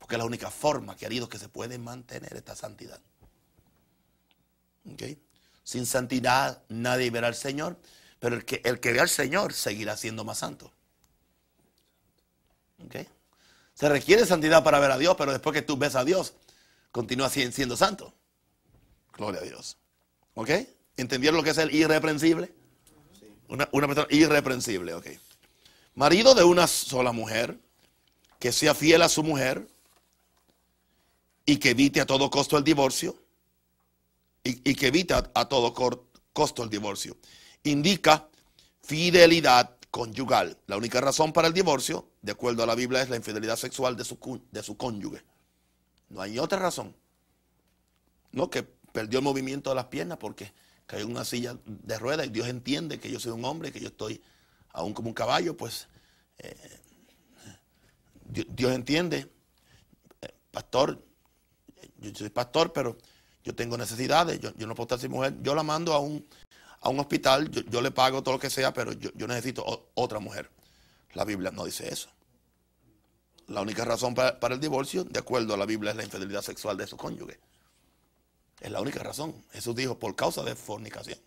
Porque 0.00 0.16
es 0.16 0.18
la 0.18 0.24
única 0.24 0.50
forma, 0.50 0.96
queridos, 0.96 1.28
que 1.28 1.38
se 1.38 1.48
puede 1.48 1.78
mantener 1.78 2.34
esta 2.34 2.56
santidad. 2.56 3.00
¿Okay? 4.92 5.22
Sin 5.62 5.86
santidad 5.86 6.64
nadie 6.68 7.10
verá 7.10 7.28
al 7.28 7.36
Señor, 7.36 7.78
pero 8.18 8.34
el 8.34 8.44
que, 8.44 8.62
el 8.64 8.80
que 8.80 8.92
ve 8.92 9.00
al 9.00 9.10
Señor 9.10 9.52
seguirá 9.52 9.96
siendo 9.96 10.24
más 10.24 10.38
santo. 10.38 10.72
¿Okay? 12.86 13.06
Se 13.74 13.88
requiere 13.88 14.26
santidad 14.26 14.64
para 14.64 14.80
ver 14.80 14.90
a 14.90 14.98
Dios, 14.98 15.14
pero 15.16 15.32
después 15.32 15.54
que 15.54 15.62
tú 15.62 15.76
ves 15.76 15.94
a 15.94 16.04
Dios, 16.04 16.32
continúa 16.90 17.28
siendo 17.28 17.76
santo. 17.76 18.14
Gloria 19.16 19.40
a 19.40 19.44
Dios. 19.44 19.76
¿Ok? 20.34 20.50
¿Entendieron 20.96 21.36
lo 21.36 21.42
que 21.42 21.50
es 21.50 21.58
el 21.58 21.74
irreprensible? 21.74 22.52
Una, 23.48 23.68
una 23.72 23.86
persona 23.86 24.06
irreprensible, 24.10 24.94
ok. 24.94 25.06
Marido 25.94 26.34
de 26.34 26.44
una 26.44 26.66
sola 26.66 27.12
mujer, 27.12 27.58
que 28.38 28.52
sea 28.52 28.74
fiel 28.74 29.02
a 29.02 29.08
su 29.10 29.22
mujer 29.22 29.68
y 31.44 31.56
que 31.56 31.70
evite 31.70 32.00
a 32.00 32.06
todo 32.06 32.30
costo 32.30 32.56
el 32.56 32.64
divorcio, 32.64 33.16
y, 34.44 34.70
y 34.70 34.74
que 34.74 34.88
evite 34.88 35.14
a, 35.14 35.44
todo 35.46 35.74
costo 36.32 36.62
el 36.62 36.70
divorcio. 36.70 37.16
Indica 37.64 38.28
fidelidad 38.82 39.76
conyugal. 39.90 40.56
La 40.66 40.76
única 40.76 41.00
razón 41.00 41.32
para 41.32 41.48
el 41.48 41.54
divorcio, 41.54 42.08
de 42.22 42.32
acuerdo 42.32 42.62
a 42.62 42.66
la 42.66 42.74
Biblia, 42.74 43.02
es 43.02 43.10
la 43.10 43.16
infidelidad 43.16 43.56
sexual 43.56 43.96
de 43.96 44.04
su, 44.04 44.40
de 44.50 44.62
su 44.62 44.76
cónyuge. 44.76 45.22
No 46.08 46.22
hay 46.22 46.38
otra 46.38 46.58
razón. 46.58 46.94
No, 48.32 48.48
que 48.48 48.62
perdió 48.62 49.18
el 49.18 49.24
movimiento 49.24 49.70
de 49.70 49.76
las 49.76 49.86
piernas 49.86 50.18
porque 50.18 50.52
cayó 50.86 51.04
en 51.04 51.10
una 51.10 51.24
silla 51.24 51.56
de 51.64 51.98
ruedas 51.98 52.26
y 52.26 52.30
Dios 52.30 52.48
entiende 52.48 52.98
que 52.98 53.10
yo 53.10 53.20
soy 53.20 53.32
un 53.32 53.44
hombre, 53.44 53.72
que 53.72 53.80
yo 53.80 53.88
estoy 53.88 54.22
aún 54.72 54.92
como 54.92 55.08
un 55.08 55.14
caballo, 55.14 55.56
pues 55.56 55.88
eh, 56.38 56.80
Dios, 58.24 58.46
Dios, 58.50 58.72
entiende, 58.72 59.28
eh, 60.22 60.28
pastor, 60.50 61.04
yo 62.00 62.10
soy 62.14 62.30
pastor, 62.30 62.72
pero 62.72 62.96
yo 63.44 63.54
tengo 63.54 63.76
necesidades, 63.76 64.40
yo, 64.40 64.52
yo, 64.56 64.66
no 64.66 64.74
puedo 64.74 64.86
estar 64.86 64.98
sin 64.98 65.10
mujer, 65.10 65.34
yo 65.42 65.54
la 65.54 65.62
mando 65.62 65.92
a 65.92 65.98
un, 65.98 66.26
a 66.80 66.88
un 66.88 67.00
hospital, 67.00 67.50
yo, 67.50 67.62
yo, 67.62 67.80
le 67.80 67.90
pago 67.90 68.22
todo 68.22 68.34
lo 68.34 68.40
que 68.40 68.50
sea, 68.50 68.72
pero 68.72 68.92
yo, 68.92 69.10
yo 69.14 69.26
necesito 69.26 69.90
otra 69.94 70.18
mujer. 70.18 70.50
La 71.14 71.24
Biblia 71.24 71.50
no 71.50 71.64
dice 71.64 71.92
eso. 71.92 72.08
La 73.48 73.62
única 73.62 73.84
razón 73.84 74.14
para, 74.14 74.38
para, 74.38 74.54
el 74.54 74.60
divorcio, 74.60 75.04
de 75.04 75.18
acuerdo 75.18 75.54
a 75.54 75.56
la 75.56 75.66
Biblia, 75.66 75.90
es 75.90 75.96
la 75.96 76.04
infidelidad 76.04 76.42
sexual 76.42 76.76
de 76.76 76.86
su 76.86 76.96
cónyuge. 76.96 77.38
Es 78.60 78.70
la 78.70 78.80
única 78.80 79.02
razón. 79.02 79.34
Jesús 79.52 79.74
dijo 79.74 79.98
por 79.98 80.14
causa 80.14 80.42
de 80.42 80.54
fornicación. 80.54 81.18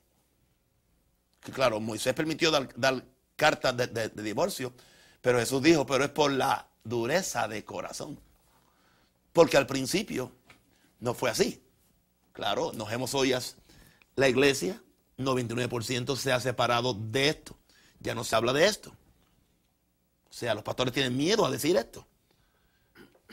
Que 1.41 1.51
claro, 1.51 1.79
Moisés 1.79 2.13
permitió 2.13 2.51
dar, 2.51 2.69
dar 2.77 3.03
cartas 3.35 3.75
de, 3.75 3.87
de, 3.87 4.23
divorcio, 4.23 4.73
pero 5.21 5.39
Jesús 5.39 5.61
dijo, 5.61 5.85
pero 5.85 6.05
es 6.05 6.11
por 6.11 6.31
la 6.31 6.67
dureza 6.83 7.47
de 7.47 7.65
corazón. 7.65 8.19
Porque 9.33 9.57
al 9.57 9.67
principio 9.67 10.31
no 11.03 11.13
fue 11.13 11.29
así. 11.29 11.61
Claro, 12.31 12.71
nos 12.71 12.91
hemos 12.91 13.13
oído 13.13 13.37
la 14.15 14.29
iglesia 14.29 14.81
99% 15.17 16.15
se 16.15 16.31
ha 16.31 16.39
separado 16.39 16.93
de 16.93 17.27
esto. 17.27 17.57
Ya 17.99 18.15
no 18.15 18.23
se 18.23 18.35
habla 18.35 18.53
de 18.53 18.65
esto. 18.65 18.89
O 20.29 20.33
sea, 20.33 20.55
los 20.55 20.63
pastores 20.63 20.93
tienen 20.93 21.15
miedo 21.15 21.45
a 21.45 21.51
decir 21.51 21.75
esto. 21.75 22.07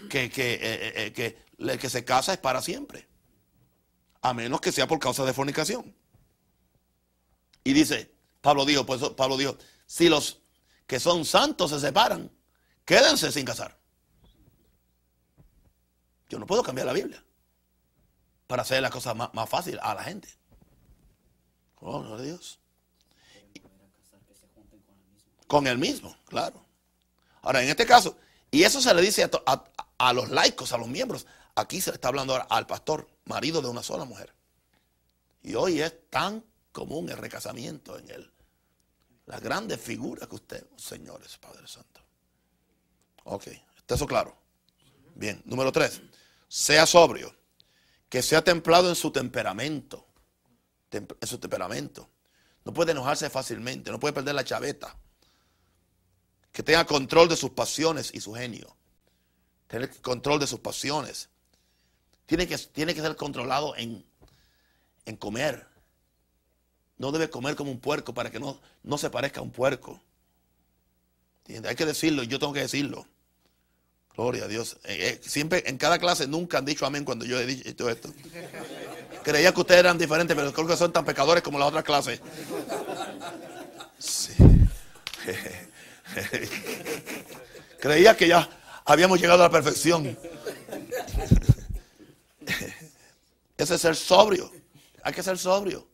Que, 0.09 0.31
que, 0.31 0.55
eh, 0.55 0.59
eh, 0.63 0.93
eh, 0.97 1.13
que 1.13 1.39
el 1.59 1.79
que 1.79 1.89
se 1.89 2.05
casa 2.05 2.33
es 2.33 2.39
para 2.39 2.61
siempre. 2.61 3.07
A 4.21 4.35
menos 4.35 4.61
que 4.61 4.73
sea 4.73 4.89
por 4.89 4.99
causa 4.99 5.25
de 5.25 5.33
fornicación. 5.33 5.95
Y 7.63 7.73
dice, 7.73 8.13
Pablo 8.41 8.65
dijo, 8.65 8.85
pues 8.85 9.01
Pablo 9.11 9.37
dijo, 9.37 9.57
si 9.87 10.09
los 10.09 10.41
que 10.89 10.99
son 10.99 11.25
santos 11.25 11.71
se 11.71 11.79
separan, 11.79 12.31
quédense 12.85 13.31
sin 13.31 13.45
casar. 13.45 13.79
Yo 16.29 16.39
no 16.39 16.47
puedo 16.47 16.63
cambiar 16.65 16.87
la 16.87 16.93
Biblia 16.93 17.25
para 18.51 18.63
hacer 18.63 18.83
la 18.83 18.91
cosa 18.91 19.15
más, 19.15 19.49
fácil 19.49 19.79
a 19.81 19.95
la 19.95 20.03
gente. 20.03 20.29
Oh, 21.77 22.17
de 22.17 22.27
Dios. 22.27 22.59
Con 25.47 25.69
el 25.69 25.79
mismo, 25.79 26.17
claro. 26.27 26.67
Ahora, 27.43 27.63
en 27.63 27.69
este 27.69 27.87
caso, 27.87 28.19
y 28.51 28.65
eso 28.65 28.81
se 28.81 28.93
le 28.93 29.03
dice 29.03 29.31
a, 29.99 30.13
los 30.13 30.31
laicos, 30.31 30.73
a 30.73 30.79
los 30.79 30.89
miembros. 30.89 31.29
Aquí 31.55 31.81
se 31.81 31.93
le 31.93 31.95
está 31.95 32.09
hablando 32.09 32.45
al 32.51 32.67
pastor, 32.67 33.09
marido 33.25 33.63
de 33.63 33.69
una 33.69 33.85
sola 33.85 34.05
mujer. 34.05 34.35
Y 35.45 35.55
hoy 35.55 35.81
es 35.81 36.11
tan 36.11 36.45
común 36.73 37.09
el 37.09 37.19
recasamiento 37.19 38.01
en 38.01 38.11
él. 38.11 38.33
La 39.27 39.39
grande 39.39 39.79
figura 39.79 40.27
que 40.27 40.35
usted, 40.35 40.67
señores, 40.77 41.39
Padre 41.39 41.69
Santo. 41.69 42.01
Ok, 43.23 43.47
¿está 43.77 43.95
eso 43.95 44.09
claro? 44.09 44.37
Bien, 45.15 45.41
número 45.45 45.71
tres, 45.71 46.03
sea 46.49 46.85
sobrio, 46.85 47.40
que 48.11 48.21
sea 48.21 48.45
templado 48.45 48.91
en 48.91 48.95
su 48.95 49.11
temperamento, 49.11 50.07
en 50.91 51.09
su 51.27 51.39
temperamento. 51.39 52.11
No 52.67 52.75
puede 52.75 52.93
enojarse 52.93 53.31
fácilmente, 53.31 53.91
no 53.91 53.99
puede 53.99 54.13
perder 54.13 54.35
la 54.35 54.45
chaveta. 54.45 54.95
Que 56.53 56.63
tenga 56.63 56.85
control 56.85 57.29
de 57.29 57.37
sus 57.37 57.51
pasiones 57.51 58.11
y 58.13 58.21
su 58.21 58.35
genio. 58.35 58.77
Tener 59.69 59.89
control 60.03 60.41
de 60.41 60.47
sus 60.47 60.61
pasiones. 60.61 61.31
Tiene 62.27 62.47
que, 62.47 62.59
tiene 62.59 62.95
que 62.95 63.01
ser 63.01 63.17
controlado 63.17 63.75
en, 63.77 64.05
en 65.07 65.17
comer, 65.17 65.71
no 67.01 67.13
debe 67.13 67.31
comer 67.31 67.57
como 67.57 67.71
un 67.71 67.81
puerco 67.81 68.13
para 68.13 68.31
que 68.31 68.39
no, 68.39 68.61
no 68.83 68.99
se 68.99 69.09
parezca 69.09 69.41
a 69.41 69.43
un 69.43 69.51
puerco. 69.51 70.03
Hay 71.49 71.75
que 71.75 71.87
decirlo, 71.87 72.23
yo 72.25 72.39
tengo 72.39 72.53
que 72.53 72.61
decirlo. 72.61 73.07
Gloria 74.17 74.45
a 74.45 74.49
Dios. 74.49 74.77
Eh, 74.85 74.99
eh, 75.01 75.21
siempre, 75.27 75.63
en 75.67 75.79
cada 75.79 75.99
clase 75.99 76.27
nunca 76.27 76.59
han 76.59 76.65
dicho 76.65 76.85
amén 76.85 77.05
cuando 77.05 77.25
yo 77.25 77.41
he 77.41 77.47
dicho 77.47 77.89
esto. 77.89 78.13
Creía 79.23 79.53
que 79.53 79.61
ustedes 79.61 79.81
eran 79.81 79.99
diferentes, 79.99 80.37
pero 80.37 80.53
creo 80.53 80.67
que 80.67 80.77
son 80.77 80.93
tan 80.93 81.05
pecadores 81.05 81.43
como 81.43 81.59
las 81.59 81.69
otras 81.69 81.85
clases. 81.85 82.21
Creía 87.81 88.17
que 88.17 88.29
ya 88.29 88.49
habíamos 88.85 89.21
llegado 89.21 89.43
a 89.43 89.47
la 89.47 89.53
perfección. 89.53 90.17
Ese 93.57 93.75
es 93.75 93.81
ser 93.81 93.97
sobrio. 93.97 94.51
Hay 95.03 95.13
que 95.13 95.23
ser 95.23 95.39
sobrio. 95.39 95.87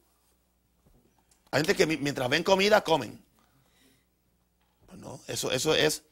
Hay 1.50 1.60
gente 1.60 1.74
que 1.74 1.86
mientras 1.86 2.28
ven 2.28 2.42
comida, 2.42 2.82
comen. 2.82 3.22
Bueno, 4.88 5.20
eso, 5.26 5.50
eso 5.50 5.74
es. 5.74 6.02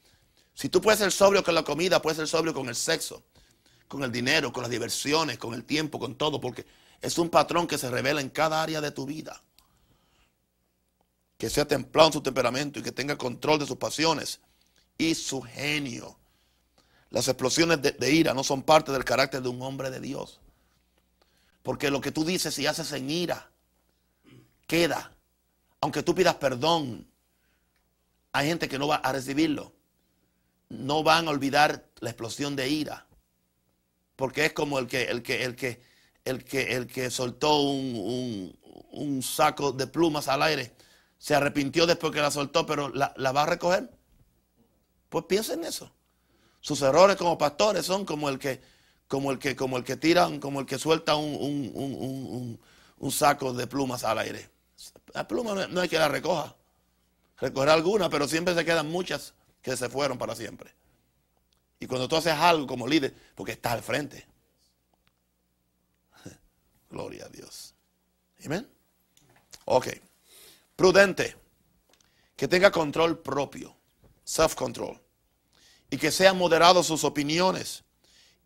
Si 0.55 0.69
tú 0.69 0.81
puedes 0.81 0.99
ser 0.99 1.11
sobrio 1.11 1.43
con 1.43 1.53
la 1.53 1.63
comida, 1.63 2.01
puedes 2.01 2.17
ser 2.17 2.27
sobrio 2.27 2.53
con 2.53 2.67
el 2.67 2.75
sexo, 2.75 3.23
con 3.87 4.03
el 4.03 4.11
dinero, 4.11 4.51
con 4.51 4.63
las 4.63 4.71
diversiones, 4.71 5.37
con 5.37 5.53
el 5.53 5.63
tiempo, 5.63 5.99
con 5.99 6.15
todo, 6.15 6.41
porque 6.41 6.65
es 7.01 7.17
un 7.19 7.29
patrón 7.29 7.67
que 7.67 7.77
se 7.77 7.91
revela 7.91 8.21
en 8.21 8.29
cada 8.29 8.63
área 8.63 8.81
de 8.81 8.89
tu 8.91 9.05
vida. 9.05 9.43
Que 11.37 11.49
sea 11.49 11.67
templado 11.67 12.07
en 12.07 12.13
su 12.13 12.21
temperamento 12.21 12.79
y 12.79 12.81
que 12.81 12.91
tenga 12.91 13.17
control 13.17 13.59
de 13.59 13.67
sus 13.67 13.77
pasiones 13.77 14.39
y 14.97 15.13
su 15.13 15.41
genio. 15.41 16.17
Las 17.11 17.27
explosiones 17.27 17.81
de, 17.81 18.11
ira 18.11 18.33
no 18.33 18.43
son 18.43 18.63
parte 18.63 18.91
del 18.91 19.03
carácter 19.03 19.43
de 19.43 19.49
un 19.49 19.61
hombre 19.61 19.91
de 19.91 19.99
Dios. 19.99 20.39
Porque 21.61 21.91
lo 21.91 22.01
que 22.01 22.11
tú 22.11 22.25
dices 22.25 22.57
y 22.57 22.65
haces 22.65 22.91
en 22.93 23.09
ira 23.09 23.51
queda 24.65 25.15
aunque 25.85 26.01
tú 26.01 26.15
pidas 26.15 26.33
perdón, 26.37 27.07
hay 28.31 28.47
gente 28.47 28.67
que 28.67 28.79
no 28.79 28.87
va 28.87 28.95
a 28.95 29.11
recibirlo. 29.11 29.71
No 30.69 31.03
van 31.03 31.27
a 31.27 31.31
olvidar 31.31 31.85
la 31.99 32.09
explosión 32.09 32.55
de 32.55 32.69
ira. 32.69 33.05
Porque 34.15 34.45
es 34.45 34.53
como 34.53 34.79
el 34.79 34.87
que, 34.87 35.03
el 35.03 35.21
que, 35.21 35.43
el 35.43 35.55
que, 35.55 35.81
el 36.23 36.43
que, 36.43 36.75
el 36.75 36.87
que 36.87 37.09
soltó 37.09 37.59
un, 37.61 39.21
saco 39.21 39.71
de 39.71 39.87
plumas 39.87 40.27
al 40.27 40.43
aire. 40.43 40.73
Se 41.17 41.35
arrepintió 41.35 41.85
después 41.85 42.13
que 42.13 42.21
la 42.21 42.31
soltó, 42.31 42.65
pero 42.65 42.89
la, 42.89 43.13
va 43.31 43.43
a 43.43 43.45
recoger. 43.47 43.89
Pues 45.09 45.25
piensen 45.25 45.59
en 45.59 45.65
eso. 45.65 45.91
Sus 46.61 46.81
errores 46.81 47.15
como 47.15 47.37
pastores 47.37 47.85
son 47.85 48.05
como 48.05 48.29
el 48.29 48.39
que, 48.39 48.61
como 49.07 49.31
el 49.31 49.39
que, 49.39 49.55
como 49.55 49.77
el 49.77 49.83
que 49.83 49.97
tiran, 49.97 50.39
como 50.39 50.61
el 50.61 50.65
que 50.65 50.79
suelta 50.79 51.15
un, 51.15 52.59
un 52.97 53.11
saco 53.11 53.53
de 53.53 53.67
plumas 53.67 54.03
al 54.03 54.19
aire. 54.19 54.49
La 55.13 55.27
pluma 55.27 55.67
no 55.67 55.81
hay 55.81 55.89
que 55.89 55.97
la 55.97 56.07
recoja. 56.07 56.55
Recoger 57.39 57.69
alguna, 57.69 58.09
pero 58.09 58.27
siempre 58.27 58.55
se 58.55 58.65
quedan 58.65 58.89
muchas 58.89 59.33
que 59.65 59.75
se 59.75 59.89
fueron 59.89 60.15
para 60.19 60.35
siempre. 60.35 60.71
Y 61.79 61.87
cuando 61.87 62.07
tú 62.07 62.15
haces 62.15 62.33
algo 62.33 62.67
como 62.67 62.87
líder, 62.87 63.15
porque 63.33 63.53
estás 63.53 63.73
al 63.73 63.81
frente. 63.81 64.23
Gloria 66.91 67.25
a 67.25 67.29
Dios. 67.29 67.73
Amén. 68.45 68.69
Ok. 69.65 69.87
Prudente. 70.75 71.35
Que 72.35 72.47
tenga 72.47 72.69
control 72.71 73.17
propio. 73.17 73.75
Self-control. 74.23 75.01
Y 75.89 75.97
que 75.97 76.11
sea 76.11 76.33
moderado 76.33 76.83
sus 76.83 77.03
opiniones 77.03 77.83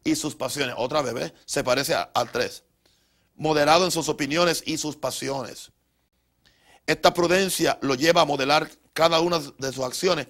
y 0.05 0.15
sus 0.15 0.35
pasiones. 0.35 0.75
Otra 0.77 1.01
vez, 1.01 1.33
se 1.43 1.65
parece 1.65 1.95
al 1.95 2.31
3. 2.31 2.63
Moderado 3.35 3.83
en 3.83 3.91
sus 3.91 4.07
opiniones 4.07 4.63
y 4.65 4.77
sus 4.77 4.95
pasiones. 4.95 5.73
Esta 6.87 7.13
prudencia 7.13 7.77
lo 7.81 7.95
lleva 7.95 8.21
a 8.21 8.25
modelar 8.25 8.71
cada 8.93 9.19
una 9.19 9.39
de 9.39 9.73
sus 9.73 9.83
acciones 9.83 10.27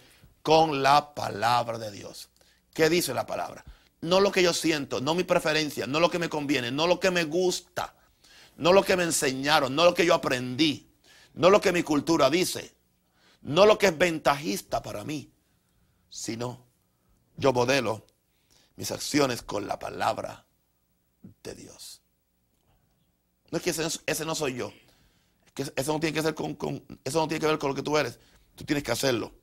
con 0.50 0.82
la 0.82 1.14
palabra 1.14 1.78
de 1.78 1.92
Dios. 1.92 2.30
¿Qué 2.74 2.90
dice 2.90 3.14
la 3.14 3.28
palabra? 3.28 3.64
No 4.02 4.20
lo 4.20 4.32
que 4.32 4.42
yo 4.42 4.52
siento, 4.52 5.00
no 5.00 5.14
mi 5.14 5.24
preferencia, 5.24 5.86
no 5.86 6.00
lo 6.00 6.10
que 6.10 6.18
me 6.18 6.28
conviene, 6.28 6.72
no 6.72 6.88
lo 6.88 7.00
que 7.00 7.12
me 7.12 7.26
gusta, 7.26 7.94
no 8.58 8.74
lo 8.74 8.84
que 8.84 8.98
me 8.98 9.04
enseñaron, 9.04 9.76
no 9.76 9.86
lo 9.86 9.94
que 9.94 10.08
yo 10.08 10.16
aprendí, 10.16 10.92
no 11.36 11.52
lo 11.52 11.62
que 11.62 11.72
mi 11.72 11.84
cultura 11.84 12.32
dice, 12.32 12.74
no 13.44 13.68
lo 13.68 13.78
que 13.78 13.86
es 13.86 13.98
ventajista 14.00 14.82
para 14.82 15.04
mí, 15.04 15.32
sino 16.10 16.66
yo 17.38 17.54
modelo 17.54 18.08
mis 18.76 18.90
acciones 18.90 19.44
con 19.44 19.68
la 19.68 19.78
palabra 19.78 20.48
de 21.44 21.54
Dios. 21.54 22.02
No 23.52 23.60
es 23.60 23.64
que 23.64 23.70
ese, 23.70 24.26
no 24.26 24.34
soy 24.34 24.56
yo 24.56 24.74
eso 25.76 25.94
no 25.94 26.00
tiene 26.00 26.20
que 26.20 26.34
con, 26.34 26.84
eso 27.04 27.20
no 27.20 27.28
tiene 27.28 27.40
que 27.40 27.46
ver 27.46 27.60
con 27.60 27.70
lo 27.70 27.76
que 27.76 27.84
tú 27.84 27.98
eres. 28.00 28.18
Tú 28.56 28.64
tienes 28.64 28.84
que 28.84 28.92
hacerlo. 28.92 29.39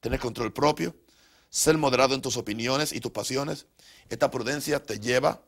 Tener 0.00 0.20
control 0.20 0.52
propio, 0.52 0.94
ser 1.50 1.76
moderado 1.76 2.14
en 2.14 2.22
tus 2.22 2.36
opiniones 2.36 2.92
y 2.92 3.00
tus 3.00 3.12
pasiones. 3.12 3.66
Esta 4.08 4.30
prudencia 4.30 4.82
te 4.82 5.00
lleva 5.00 5.42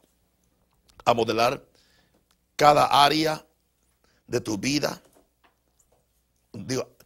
a 1.05 1.15
modelar 1.15 1.65
cada 2.57 2.87
área 3.05 3.47
de 4.27 4.41
tu 4.41 4.59
vida. 4.59 5.03
Digo, 6.53 6.97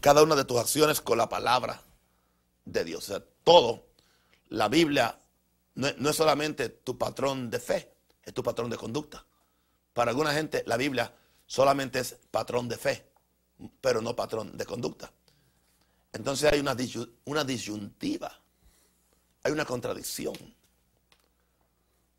cada 0.00 0.22
una 0.22 0.34
de 0.34 0.44
tus 0.44 0.58
acciones 0.58 1.00
con 1.00 1.18
la 1.18 1.28
palabra 1.28 1.82
de 2.64 2.84
Dios. 2.84 3.04
O 3.04 3.06
sea, 3.12 3.24
todo, 3.44 3.86
la 4.48 4.68
Biblia 4.68 5.18
no 5.74 6.10
es 6.10 6.16
solamente 6.16 6.68
tu 6.68 6.98
patrón 6.98 7.50
de 7.50 7.58
fe, 7.58 7.92
es 8.22 8.34
tu 8.34 8.42
patrón 8.42 8.70
de 8.70 8.76
conducta. 8.76 9.24
Para 9.92 10.10
alguna 10.10 10.32
gente, 10.32 10.62
la 10.66 10.76
Biblia 10.76 11.14
solamente 11.46 12.00
es 12.00 12.16
patrón 12.30 12.68
de 12.68 12.76
fe, 12.76 13.06
pero 13.80 14.00
no 14.00 14.16
patrón 14.16 14.56
de 14.56 14.64
conducta. 14.64 15.12
Entonces 16.12 16.52
hay 16.52 16.60
una, 16.60 16.74
disyuntiva, 17.44 18.40
hay 19.42 19.52
una 19.52 19.64
contradicción. 19.64 20.34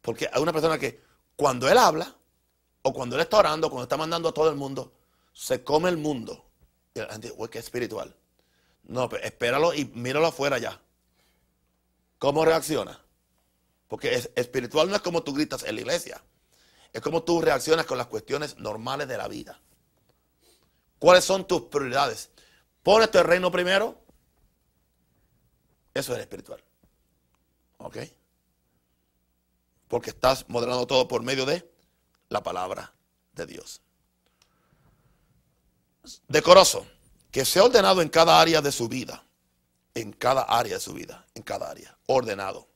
Porque 0.02 0.30
hay 0.32 0.42
una 0.42 0.52
persona 0.52 0.78
que 0.78 1.02
cuando 1.36 1.70
él 1.70 1.78
habla, 1.78 2.16
o 2.82 2.94
cuando 2.94 3.16
él 3.16 3.22
está 3.22 3.38
orando, 3.38 3.70
cuando 3.70 3.84
está 3.84 3.96
mandando 3.96 4.30
a 4.30 4.34
todo 4.34 4.50
el 4.50 4.56
mundo, 4.56 4.94
se 5.32 5.64
come 5.64 5.90
el 5.90 5.98
mundo. 5.98 6.46
Y 6.94 7.00
la 7.00 7.12
gente 7.12 7.30
dice, 7.30 7.50
es 7.52 7.66
espiritual. 7.66 8.16
No, 8.84 9.08
pero 9.08 9.24
espéralo 9.24 9.74
y 9.74 9.86
míralo 9.86 10.28
afuera 10.28 10.58
ya. 10.58 10.82
¿Cómo 12.18 12.44
reacciona? 12.44 13.00
Porque 13.88 14.16
es, 14.16 14.32
espiritual 14.36 14.90
no 14.90 14.96
es 14.96 15.02
como 15.02 15.24
tú 15.24 15.34
gritas 15.34 15.64
en 15.64 15.76
la 15.76 15.82
iglesia. 15.82 16.22
Es 16.92 17.02
como 17.02 17.24
tú 17.24 17.42
reaccionas 17.42 17.86
con 17.86 17.98
las 17.98 18.08
cuestiones 18.08 18.58
normales 18.58 19.08
de 19.08 19.18
la 19.18 19.28
vida. 19.28 19.60
¿Cuáles 21.00 21.24
son 21.24 21.48
tus 21.48 21.64
prioridades? 21.64 22.30
Pones 22.84 23.10
tu 23.10 23.24
reino 23.24 23.50
primero. 23.52 23.98
Eso 25.94 26.14
es 26.14 26.20
espiritual. 26.20 26.62
¿Ok? 27.78 27.98
Porque 29.88 30.10
estás 30.10 30.48
moderando 30.50 30.86
todo 30.86 31.08
por 31.08 31.24
medio 31.24 31.46
de 31.46 31.72
la 32.30 32.44
palabra 32.44 32.94
de 33.34 33.46
Dios. 33.46 33.82
decoroso, 36.28 36.86
que 37.32 37.46
sea 37.46 37.64
ordenado 37.64 38.02
en 38.02 38.10
cada 38.10 38.42
área 38.42 38.62
de 38.62 38.74
su 38.74 38.90
vida, 38.90 39.26
en 39.94 40.12
cada 40.12 40.42
área 40.42 40.74
de 40.74 40.80
su 40.82 40.94
vida, 40.94 41.26
en 41.34 41.44
cada 41.44 41.70
área, 41.70 41.98
ordenado, 42.08 42.68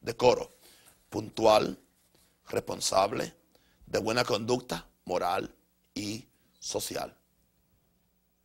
decoro, 0.00 0.56
puntual, 1.08 1.78
responsable, 2.48 3.36
de 3.86 3.98
buena 4.00 4.24
conducta, 4.24 4.88
moral 5.04 5.54
y 5.94 6.26
social. 6.58 7.16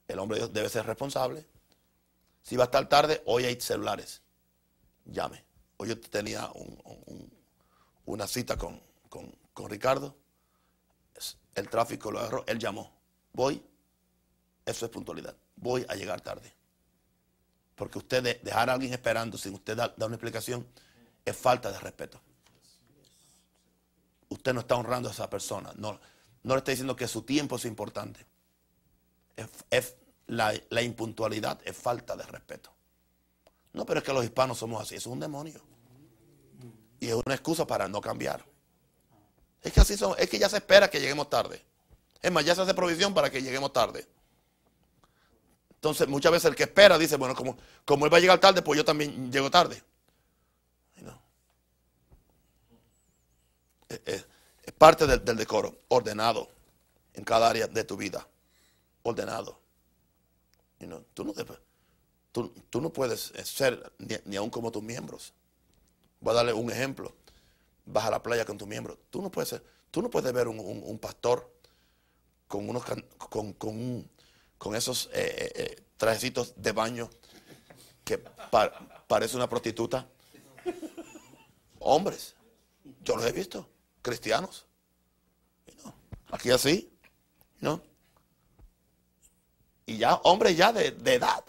El 0.08 0.20
hombre 0.20 0.48
debe 0.48 0.70
ser 0.70 0.86
responsable. 0.86 1.46
Si 2.42 2.56
va 2.56 2.64
a 2.64 2.66
estar 2.66 2.88
tarde, 2.88 3.22
hoy 3.26 3.46
hay 3.46 3.60
celulares. 3.60 4.22
Llame. 5.06 5.44
Hoy 5.78 5.90
yo 5.90 6.00
tenía 6.00 6.50
una 8.06 8.28
cita 8.28 8.58
con, 8.58 8.82
con 9.10 9.70
Ricardo. 9.70 10.16
El 11.56 11.70
tráfico 11.70 12.12
lo 12.12 12.20
agarró. 12.20 12.46
Él 12.48 12.60
llamó. 12.60 12.92
Voy. 13.34 13.64
Eso 14.66 14.86
es 14.86 14.92
puntualidad. 14.92 15.36
Voy 15.56 15.86
a 15.90 15.96
llegar 15.96 16.22
tarde. 16.22 16.54
Porque 17.76 18.00
usted 18.00 18.42
dejar 18.42 18.70
a 18.70 18.74
alguien 18.74 18.94
esperando 18.94 19.38
sin 19.38 19.54
usted 19.54 19.78
dar, 19.78 19.94
una 19.98 20.16
explicación 20.16 20.68
es 21.24 21.38
falta 21.38 21.72
de 21.72 21.80
respeto. 21.80 22.20
Usted 24.30 24.54
no 24.54 24.62
está 24.62 24.76
honrando 24.76 25.10
a 25.10 25.12
esa 25.12 25.30
persona. 25.30 25.72
No, 25.78 26.00
no 26.44 26.54
le 26.54 26.58
está 26.58 26.72
diciendo 26.72 26.96
que 26.96 27.08
su 27.08 27.22
tiempo 27.22 27.56
es 27.56 27.66
importante. 27.66 28.26
Es, 29.70 29.96
la, 30.28 30.82
impuntualidad 30.82 31.60
es 31.64 31.78
falta 31.78 32.16
de 32.16 32.24
respeto. 32.24 32.72
No, 33.74 33.86
pero 33.86 34.00
es 34.00 34.06
que 34.06 34.14
los 34.14 34.24
hispanos 34.24 34.58
somos 34.58 34.82
así. 34.82 34.96
Eso 34.96 35.10
es 35.10 35.14
un 35.14 35.20
demonio. 35.20 35.62
Y 37.00 37.08
es 37.08 37.14
una 37.14 37.36
excusa 37.36 37.66
para 37.66 37.88
no 37.88 38.02
cambiar. 38.02 38.44
Es 39.62 39.72
que 39.72 39.80
así 39.80 39.96
son. 39.96 40.16
Es 40.18 40.30
que 40.30 40.40
ya 40.40 40.50
se 40.50 40.58
espera 40.58 40.90
que 40.90 41.00
lleguemos 41.00 41.30
tarde. 41.30 41.64
Es 42.22 42.32
más, 42.32 42.44
ya 42.44 42.56
se 42.56 42.62
hace 42.62 42.74
provisión 42.74 43.14
para 43.14 43.30
que 43.30 43.42
lleguemos 43.42 43.72
tarde. 43.72 44.08
Entonces, 45.76 46.08
muchas 46.08 46.32
veces 46.32 46.46
el 46.50 46.56
que 46.56 46.64
espera 46.64 46.98
dice, 46.98 47.18
bueno, 47.18 47.36
como, 47.36 47.56
como 47.86 48.06
él 48.06 48.14
va 48.14 48.18
a 48.18 48.20
llegar 48.20 48.40
tarde, 48.40 48.64
pues 48.64 48.78
yo 48.78 48.84
también 48.84 49.32
llego 49.32 49.52
tarde. 49.52 49.84
Es, 54.06 54.26
parte 54.78 55.08
del, 55.08 55.38
decoro, 55.38 55.80
ordenado 55.88 56.50
en 57.14 57.24
cada 57.24 57.50
área 57.50 57.68
de 57.68 57.84
tu 57.84 57.96
vida. 57.96 58.28
Ordenado. 59.10 59.60
tú, 61.14 61.24
no 61.24 61.34
tú, 62.70 62.82
no 62.82 62.92
puedes 62.92 63.32
ser 63.44 63.94
ni, 64.26 64.36
aún 64.36 64.50
como 64.50 64.72
tus 64.72 64.84
miembros. 64.84 65.34
Voy 66.20 66.32
a 66.32 66.36
darle 66.36 66.52
un 66.52 66.70
ejemplo. 66.70 67.16
Vas 67.86 68.06
a 68.06 68.12
la 68.12 68.22
playa 68.22 68.44
con 68.44 68.58
tus 68.58 68.68
miembros. 68.68 68.98
Tú 69.10 69.22
no 69.22 69.32
puedes 69.32 69.50
ser, 69.50 69.64
tú 69.92 70.02
no 70.02 70.10
puedes 70.10 70.34
ver 70.34 70.50
un, 70.50 71.00
pastor 71.00 71.50
con 72.48 72.68
unos 72.70 72.84
con, 73.18 73.54
con 73.54 74.10
con 74.58 74.76
esos 74.76 75.10
eh, 75.14 75.36
eh, 75.38 75.52
eh, 75.56 75.84
trajecitos 75.96 76.54
de 76.58 76.72
baño 76.74 77.10
que 78.04 78.18
parece 79.08 79.38
una 79.38 79.48
prostituta. 79.48 80.10
Hombres, 81.80 82.36
yo 83.04 83.16
los 83.16 83.26
he 83.26 83.32
visto, 83.32 83.70
cristianos. 84.02 84.66
Aquí 86.30 86.52
así, 86.52 86.92
¿no? 87.62 87.82
Y 89.88 89.98
ya, 89.98 90.16
hombres 90.16 90.56
ya 90.56 90.72
de, 90.72 90.88
edad. 91.14 91.44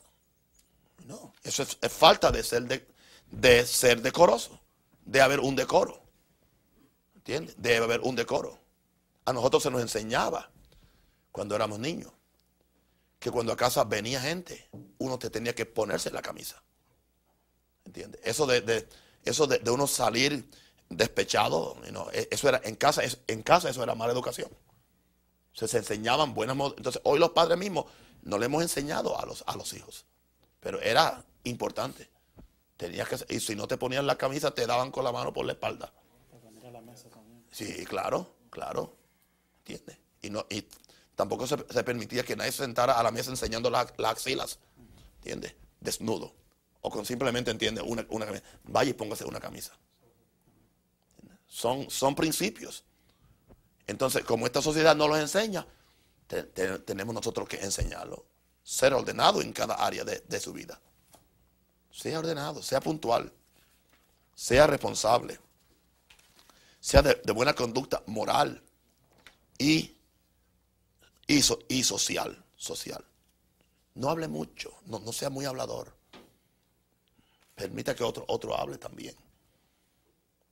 No, 1.07 1.35
eso 1.43 1.63
es, 1.63 1.77
falta 1.93 2.31
de 2.31 2.43
ser, 2.43 2.63
de, 2.63 2.87
de 3.31 3.67
ser 3.67 4.01
decoroso. 4.01 4.59
De 5.05 5.21
haber 5.21 5.41
un 5.41 5.57
decoro. 5.57 6.01
¿Entiendes? 7.17 7.57
Debe 7.59 7.85
haber 7.85 8.01
un 8.01 8.15
decoro. 8.15 8.59
A 9.25 9.33
nosotros 9.33 9.63
se 9.63 9.71
nos 9.71 9.83
enseñaba 9.83 10.51
cuando 11.33 11.57
éramos 11.57 11.79
niños 11.79 12.13
que 13.19 13.31
cuando 13.31 13.53
a 13.53 13.57
casa 13.57 13.85
venía 13.85 14.21
gente, 14.21 14.69
uno 14.99 15.19
te 15.19 15.31
tenía 15.31 15.55
que 15.55 15.67
ponerse 15.67 16.11
la 16.11 16.23
camisa. 16.23 16.63
¿Entiendes? 17.85 18.21
Eso 18.23 18.47
de, 18.47 18.89
eso 19.25 19.47
de, 19.47 19.69
uno 19.71 19.87
salir 19.87 20.49
despechado, 20.89 21.77
e, 22.13 22.29
eso 22.31 22.49
era 22.49 22.61
en 22.63 22.77
casa, 22.77 23.03
en 23.27 23.43
casa 23.43 23.69
eso 23.69 23.83
era 23.83 23.95
mala 23.95 24.13
educación. 24.13 24.51
Se, 25.53 25.67
se 25.67 25.79
enseñaban 25.79 26.35
buenas 26.35 26.57
Entonces, 26.77 27.03
hoy 27.05 27.19
los 27.19 27.31
padres 27.31 27.59
mismos 27.59 27.87
no 28.23 28.39
le 28.39 28.47
hemos 28.47 28.63
enseñado 28.63 29.19
a 29.19 29.27
los, 29.27 29.45
a 29.47 29.57
los 29.57 29.73
hijos. 29.73 30.05
Pero 30.61 30.81
era 30.81 31.25
importante. 31.45 32.09
Tenías 32.77 33.09
que, 33.09 33.35
y 33.35 33.41
si 33.41 33.55
no 33.55 33.67
te 33.67 33.77
ponían 33.77 34.07
la 34.07 34.17
camisa, 34.17 34.53
te 34.53 34.67
daban 34.67 34.91
con 34.91 35.05
la 35.05 35.13
mano 35.13 35.33
por 35.33 35.45
la 35.45 35.53
espalda. 35.53 35.93
Sí, 37.51 37.85
claro, 37.87 38.35
claro. 38.51 38.97
¿Entiendes? 39.65 39.99
Y, 40.23 40.31
no, 40.31 40.47
y 40.51 40.65
Tampoco 41.19 41.49
se, 41.49 41.57
permitía 41.83 42.23
que 42.23 42.37
nadie 42.37 42.53
se 42.53 42.59
sentara 42.59 42.93
a 42.93 43.03
la 43.03 43.11
mesa 43.11 43.31
enseñando 43.31 43.71
las 43.71 43.93
axilas, 44.05 44.61
¿entiendes? 45.17 45.57
Desnudo. 45.81 46.33
O 46.81 46.91
con 46.91 47.05
simplemente, 47.05 47.51
¿entiendes? 47.51 47.83
Una, 47.85 48.07
una 48.11 48.25
Vaya 48.63 48.91
y 48.91 48.93
póngase 48.93 49.25
una 49.25 49.41
camisa. 49.41 49.73
Son, 51.49 51.91
son 51.91 52.15
principios. 52.15 52.85
Entonces, 53.89 54.23
como 54.23 54.47
esta 54.47 54.63
sociedad 54.63 54.95
no 54.95 55.09
los 55.09 55.19
enseña, 55.19 55.67
tenemos 56.85 57.15
nosotros 57.15 57.49
que 57.49 57.57
enseñarlo. 57.57 58.27
Ser 58.63 58.93
ordenado 58.93 59.41
en 59.41 59.53
cada 59.53 59.75
área 59.75 60.05
de, 60.05 60.41
su 60.41 60.53
vida. 60.53 60.81
Sea 61.91 62.19
ordenado, 62.19 62.63
sea 62.63 62.81
puntual, 62.81 63.33
sea 64.35 64.67
responsable, 64.67 65.41
sea 66.79 67.03
de, 67.03 67.21
de 67.25 67.33
buena 67.33 67.55
conducta 67.55 68.03
moral 68.07 68.63
y 69.59 69.99
y, 71.29 71.43
social, 71.83 72.43
social. 72.57 73.05
No 73.95 74.09
hable 74.09 74.29
mucho, 74.29 74.73
no, 74.87 75.13
sea 75.13 75.29
muy 75.29 75.45
hablador. 75.45 75.95
Permita 77.55 77.95
que 77.95 78.03
otro, 78.03 78.25
otro 78.29 78.57
hable 78.57 78.79
también. 78.79 79.15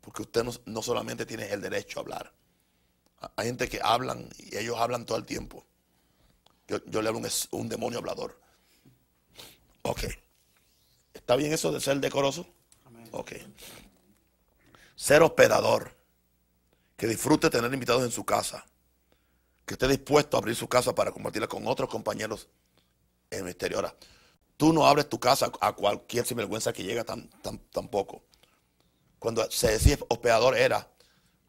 Porque 0.02 0.22
usted 0.22 0.44
no, 0.66 0.82
solamente 0.82 1.24
tiene 1.24 1.50
el 1.50 1.62
derecho 1.62 1.98
a 1.98 2.02
hablar. 2.02 2.32
Hay 3.36 3.46
gente 3.46 3.68
que 3.68 3.80
hablan 3.82 4.28
y 4.38 4.56
ellos 4.56 4.76
hablan 4.78 5.06
todo 5.06 5.18
el 5.18 5.24
tiempo. 5.24 5.64
Yo, 6.68 6.78
le 7.02 7.08
hablo 7.08 7.20
un, 7.20 7.28
un 7.52 7.68
demonio 7.68 7.98
hablador. 7.98 8.40
Ok. 9.82 10.04
¿Está 11.14 11.36
bien 11.36 11.52
eso 11.52 11.72
de 11.72 11.80
ser 11.80 11.98
decoroso? 11.98 12.46
Ok. 13.12 13.32
Ser 14.94 15.22
hospedador. 15.22 15.94
Que 16.96 17.06
disfrute 17.06 17.50
tener 17.50 17.72
invitados 17.72 18.02
en 18.02 18.10
su 18.10 18.24
casa 18.24 18.64
que 19.66 19.74
esté 19.74 19.88
dispuesto 19.88 20.36
a 20.36 20.40
abrir 20.40 20.54
su 20.54 20.68
casa 20.68 20.94
para 20.94 21.10
compartirla 21.10 21.48
con 21.48 21.66
otros 21.66 21.90
compañeros 21.90 22.48
en 23.30 23.40
el 23.42 23.48
exterior. 23.48 23.94
Tú 24.56 24.72
no 24.72 24.86
abres 24.86 25.08
tu 25.08 25.18
casa 25.18 25.50
a 25.60 25.72
cualquier 25.72 26.24
sinvergüenza 26.24 26.72
que 26.72 26.84
llega 26.84 27.04
tan, 27.04 27.28
tan, 27.42 27.58
tampoco. 27.70 28.22
Cuando 29.18 29.50
se 29.50 29.72
decía 29.72 29.98
hospedador 30.08 30.56
era 30.56 30.88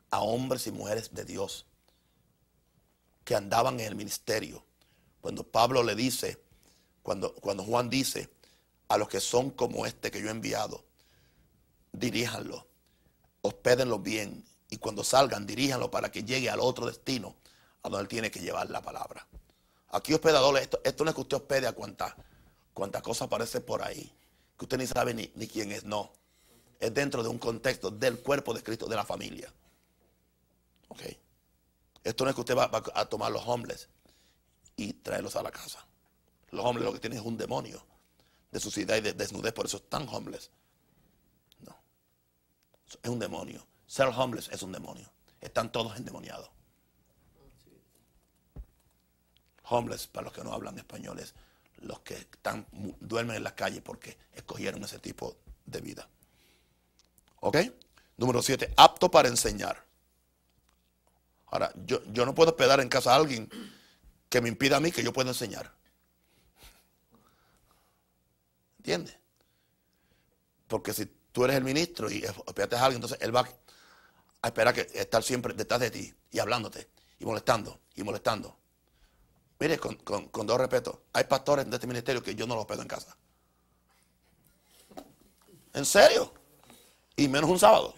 a 0.09 0.21
hombres 0.21 0.65
y 0.65 0.71
mujeres 0.71 1.13
de 1.13 1.25
Dios 1.25 1.66
que 3.27 3.35
andaban 3.35 3.77
en 3.81 3.87
el 3.87 3.95
ministerio. 3.95 4.63
Cuando 5.19 5.43
Pablo 5.43 5.83
le 5.83 5.95
dice, 5.95 6.41
cuando, 7.03 7.35
cuando 7.35 7.61
Juan 7.65 7.89
dice, 7.89 8.29
a 8.87 8.97
los 8.97 9.09
que 9.09 9.19
son 9.19 9.51
como 9.51 9.85
este 9.85 10.11
que 10.11 10.21
yo 10.21 10.29
he 10.29 10.31
enviado, 10.31 10.85
diríjanlo, 11.91 12.65
hospédenlo 13.41 13.99
bien 13.99 14.45
y 14.69 14.77
cuando 14.77 15.03
salgan, 15.03 15.45
diríjanlo 15.45 15.91
para 15.91 16.09
que 16.09 16.23
llegue 16.23 16.49
al 16.49 16.61
otro 16.61 16.85
destino 16.85 17.35
a 17.83 17.89
donde 17.89 18.03
él 18.03 18.07
tiene 18.07 18.31
que 18.31 18.39
llevar 18.39 18.69
la 18.69 18.81
palabra. 18.81 19.27
Aquí 19.89 20.13
hospedador, 20.13 20.57
esto, 20.57 20.79
esto 20.85 21.03
no 21.03 21.09
es 21.09 21.15
que 21.15 21.21
usted 21.21 21.35
hospede 21.35 21.67
a 21.67 21.73
cuantas 21.73 22.15
cuanta 22.73 23.01
cosas 23.01 23.23
aparece 23.23 23.59
por 23.59 23.83
ahí, 23.83 24.09
que 24.57 24.63
usted 24.63 24.77
ni 24.77 24.87
sabe 24.87 25.13
ni, 25.13 25.27
quién 25.47 25.73
es, 25.73 25.83
no. 25.83 26.13
Es 26.79 26.93
dentro 26.93 27.23
de 27.23 27.27
un 27.27 27.39
contexto 27.39 27.91
del 27.91 28.19
cuerpo 28.19 28.53
de 28.53 28.63
Cristo, 28.63 28.87
de 28.87 28.95
la 28.95 29.03
familia. 29.03 29.51
¿Ok? 30.87 31.01
Esto 32.07 32.23
no 32.23 32.29
es 32.29 32.35
que 32.35 32.41
usted 32.41 32.55
va, 32.55 32.71
a 32.71 33.05
tomar 33.05 33.29
los 33.33 33.45
hombres 33.47 33.89
y 34.77 34.93
traerlos 34.93 35.35
a 35.35 35.43
la 35.43 35.51
casa. 35.51 35.85
Los 36.51 36.63
hombres 36.63 36.85
lo 36.85 36.93
que 36.93 36.99
tienen 36.99 37.19
es 37.19 37.25
un 37.25 37.35
demonio 37.35 37.85
de 38.49 38.61
suciedad 38.61 38.95
y 38.95 39.01
de 39.01 39.11
desnudez, 39.11 39.51
por 39.51 39.65
eso 39.65 39.75
están 39.75 40.07
hombres. 40.07 40.49
No. 41.59 41.77
Es 43.03 43.09
un 43.09 43.19
demonio. 43.19 43.67
Ser 43.87 44.07
homeless 44.07 44.47
es 44.53 44.61
un 44.61 44.71
demonio. 44.71 45.11
Están 45.41 45.69
todos 45.69 45.97
endemoniados. 45.97 46.49
homeless, 49.69 50.07
para 50.07 50.23
los 50.23 50.33
que 50.33 50.45
no 50.45 50.53
hablan 50.53 50.77
español, 50.77 51.19
es 51.19 51.35
los 51.79 51.99
que 51.99 52.25
duermen 53.01 53.35
en 53.35 53.43
la 53.43 53.53
calle 53.53 53.81
porque 53.81 54.17
escogieron 54.33 54.81
ese 54.85 54.99
tipo 54.99 55.35
de 55.65 55.81
vida. 55.81 56.07
¿Ok? 57.41 57.57
Número 58.15 58.41
siete, 58.41 58.73
apto 58.77 59.11
para 59.11 59.27
enseñar. 59.27 59.86
Ahora, 61.47 61.71
yo, 61.85 62.03
yo 62.11 62.25
no 62.25 62.35
puedo 62.35 62.51
hospedar 62.51 62.79
en 62.79 62.89
casa 62.89 63.13
a 63.13 63.15
alguien 63.15 63.49
que 64.29 64.41
me 64.41 64.49
impida 64.49 64.77
a 64.77 64.79
mí 64.79 64.91
que 64.91 65.03
yo 65.03 65.13
pueda 65.13 65.29
enseñar. 65.29 65.73
¿Entiendes? 68.79 69.17
Porque 70.67 70.93
si 70.93 71.05
tú 71.31 71.45
eres 71.45 71.55
el 71.55 71.63
ministro 71.63 72.09
y 72.11 72.23
hospedaste 72.25 72.75
a 72.75 72.83
alguien, 72.83 72.97
entonces 72.97 73.19
él 73.21 73.35
va 73.35 73.47
a 74.41 74.47
esperar 74.47 74.73
que 74.73 74.87
estar 74.93 75.23
siempre 75.23 75.53
detrás 75.53 75.79
de 75.79 75.91
ti 75.91 76.13
y 76.31 76.39
hablándote 76.39 76.89
y 77.19 77.25
molestando 77.25 77.79
y 77.95 78.03
molestando. 78.03 78.57
Mire, 79.59 79.79
con, 79.79 79.95
con, 79.95 80.27
con 80.27 80.45
todo 80.45 80.57
respeto, 80.57 81.05
hay 81.13 81.23
pastores 81.23 81.67
de 81.69 81.75
este 81.75 81.87
ministerio 81.87 82.21
que 82.21 82.35
yo 82.35 82.45
no 82.45 82.55
los 82.55 82.63
hospedo 82.63 82.81
en 82.81 82.87
casa. 82.87 83.17
¿En 85.73 85.85
serio? 85.85 86.33
Y 87.15 87.27
menos 87.27 87.49
un 87.49 87.59
sábado. 87.59 87.95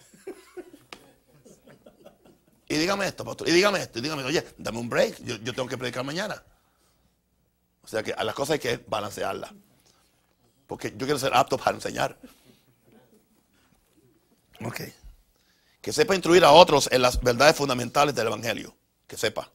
Y 2.70 2.76
dígame 2.76 3.04
esto, 3.04 3.24
pastor. 3.24 3.48
Y 3.48 3.50
dígame 3.50 3.80
esto. 3.80 3.98
Y 3.98 4.02
dígame, 4.02 4.22
oye, 4.22 4.46
dame 4.56 4.78
un 4.78 4.88
break. 4.88 5.18
Yo, 5.24 5.52
tengo 5.52 5.68
que 5.68 5.76
predicar 5.76 6.04
mañana. 6.04 6.40
O 7.82 7.88
sea 7.88 8.00
que 8.04 8.12
a 8.12 8.22
las 8.22 8.32
cosas 8.32 8.54
hay 8.54 8.58
que 8.60 8.76
balancearlas. 8.86 9.50
Porque 10.68 10.92
yo 10.92 10.98
quiero 10.98 11.18
ser 11.18 11.34
apto 11.34 11.58
para 11.58 11.74
enseñar. 11.74 12.16
Ok. 14.64 14.82
Que 15.80 15.92
sepa 15.92 16.14
instruir 16.14 16.44
a 16.44 16.52
otros 16.52 16.88
en 16.92 17.02
las 17.02 17.20
verdades 17.20 17.56
fundamentales 17.56 18.14
del 18.14 18.28
Evangelio. 18.28 18.76
Que 19.08 19.16
sepa. 19.16 19.50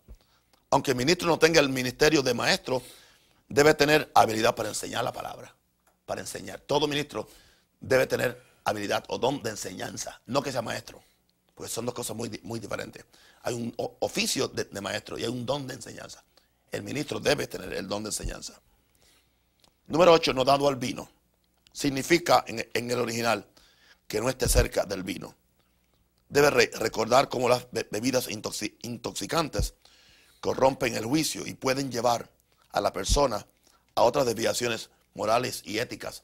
Aunque 0.69 0.91
el 0.91 0.97
ministro 0.97 1.29
no 1.29 1.39
tenga 1.39 1.61
el 1.61 1.69
ministerio 1.69 2.21
de 2.21 2.33
maestro, 2.33 2.83
debe 3.47 3.73
tener 3.75 4.11
habilidad 4.13 4.55
para 4.55 4.67
enseñar 4.67 5.05
la 5.05 5.13
palabra. 5.13 5.55
Para 6.05 6.19
enseñar. 6.19 6.59
Todo 6.59 6.85
ministro 6.85 7.29
debe 7.79 8.07
tener 8.07 8.43
habilidad 8.65 9.05
o 9.07 9.17
don 9.17 9.41
de 9.41 9.51
enseñanza. 9.51 10.19
No 10.25 10.43
que 10.43 10.51
sea 10.51 10.61
maestro. 10.61 11.01
Porque 11.55 11.71
son 11.71 11.85
dos 11.85 11.95
cosas 11.95 12.15
muy, 12.15 12.39
muy 12.43 12.59
diferentes. 12.59 13.05
Hay 13.43 13.55
un 13.55 13.73
oficio 13.77 14.49
de, 14.49 14.81
maestro 14.81 15.17
y 15.17 15.23
hay 15.23 15.29
un 15.29 15.45
don 15.45 15.65
de 15.65 15.73
enseñanza. 15.73 16.23
El 16.69 16.83
ministro 16.83 17.19
debe 17.19 17.47
tener 17.47 17.73
el 17.73 17.87
don 17.87 18.03
de 18.03 18.09
enseñanza. 18.09 18.61
Número 19.87 20.11
8, 20.11 20.33
no 20.33 20.43
dado 20.43 20.67
al 20.67 20.75
vino. 20.75 21.09
Significa 21.71 22.43
en, 22.47 22.91
el 22.91 22.99
original 22.99 23.47
que 24.07 24.19
no 24.19 24.29
esté 24.29 24.49
cerca 24.49 24.85
del 24.85 25.03
vino. 25.03 25.33
Debe 26.27 26.49
recordar 26.49 27.29
cómo 27.29 27.47
las 27.47 27.67
bebidas 27.71 28.27
intoxicantes 28.29 29.75
corrompen 30.41 30.95
el 30.95 31.05
juicio 31.05 31.47
y 31.47 31.53
pueden 31.53 31.91
llevar 31.91 32.29
a 32.71 32.81
la 32.81 32.91
persona 32.91 33.45
a 33.95 34.01
otras 34.01 34.25
desviaciones 34.25 34.89
morales 35.13 35.61
y 35.63 35.79
éticas 35.79 36.23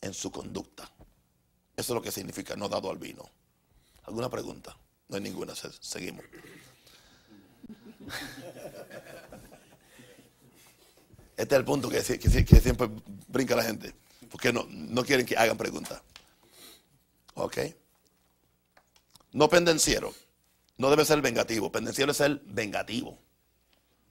en 0.00 0.12
su 0.12 0.30
conducta. 0.30 0.90
Eso 1.76 1.92
es 1.92 1.94
lo 1.94 2.02
que 2.02 2.12
significa 2.12 2.56
no 2.56 2.68
dado 2.68 2.90
al 2.90 2.98
vino. 2.98 3.30
¿Alguna 4.08 4.30
pregunta? 4.30 4.74
No 5.08 5.16
hay 5.16 5.22
ninguna. 5.22 5.54
Seguimos. 5.54 6.24
Este 11.36 11.54
es 11.54 11.58
el 11.58 11.64
punto 11.66 11.90
que, 11.90 12.02
siempre 12.02 12.88
brinca 13.28 13.54
la 13.54 13.64
gente. 13.64 13.94
Porque 14.30 14.50
no, 14.50 14.66
no 14.70 15.04
quieren 15.04 15.26
que 15.26 15.36
hagan 15.36 15.58
preguntas. 15.58 16.00
¿Ok? 17.34 17.58
No 19.32 19.50
pendenciero. 19.50 20.14
No 20.78 20.88
debe 20.88 21.04
ser 21.04 21.20
vengativo. 21.20 21.70
Pendenciero 21.70 22.12
es 22.12 22.16
ser 22.16 22.40
vengativo. 22.46 23.18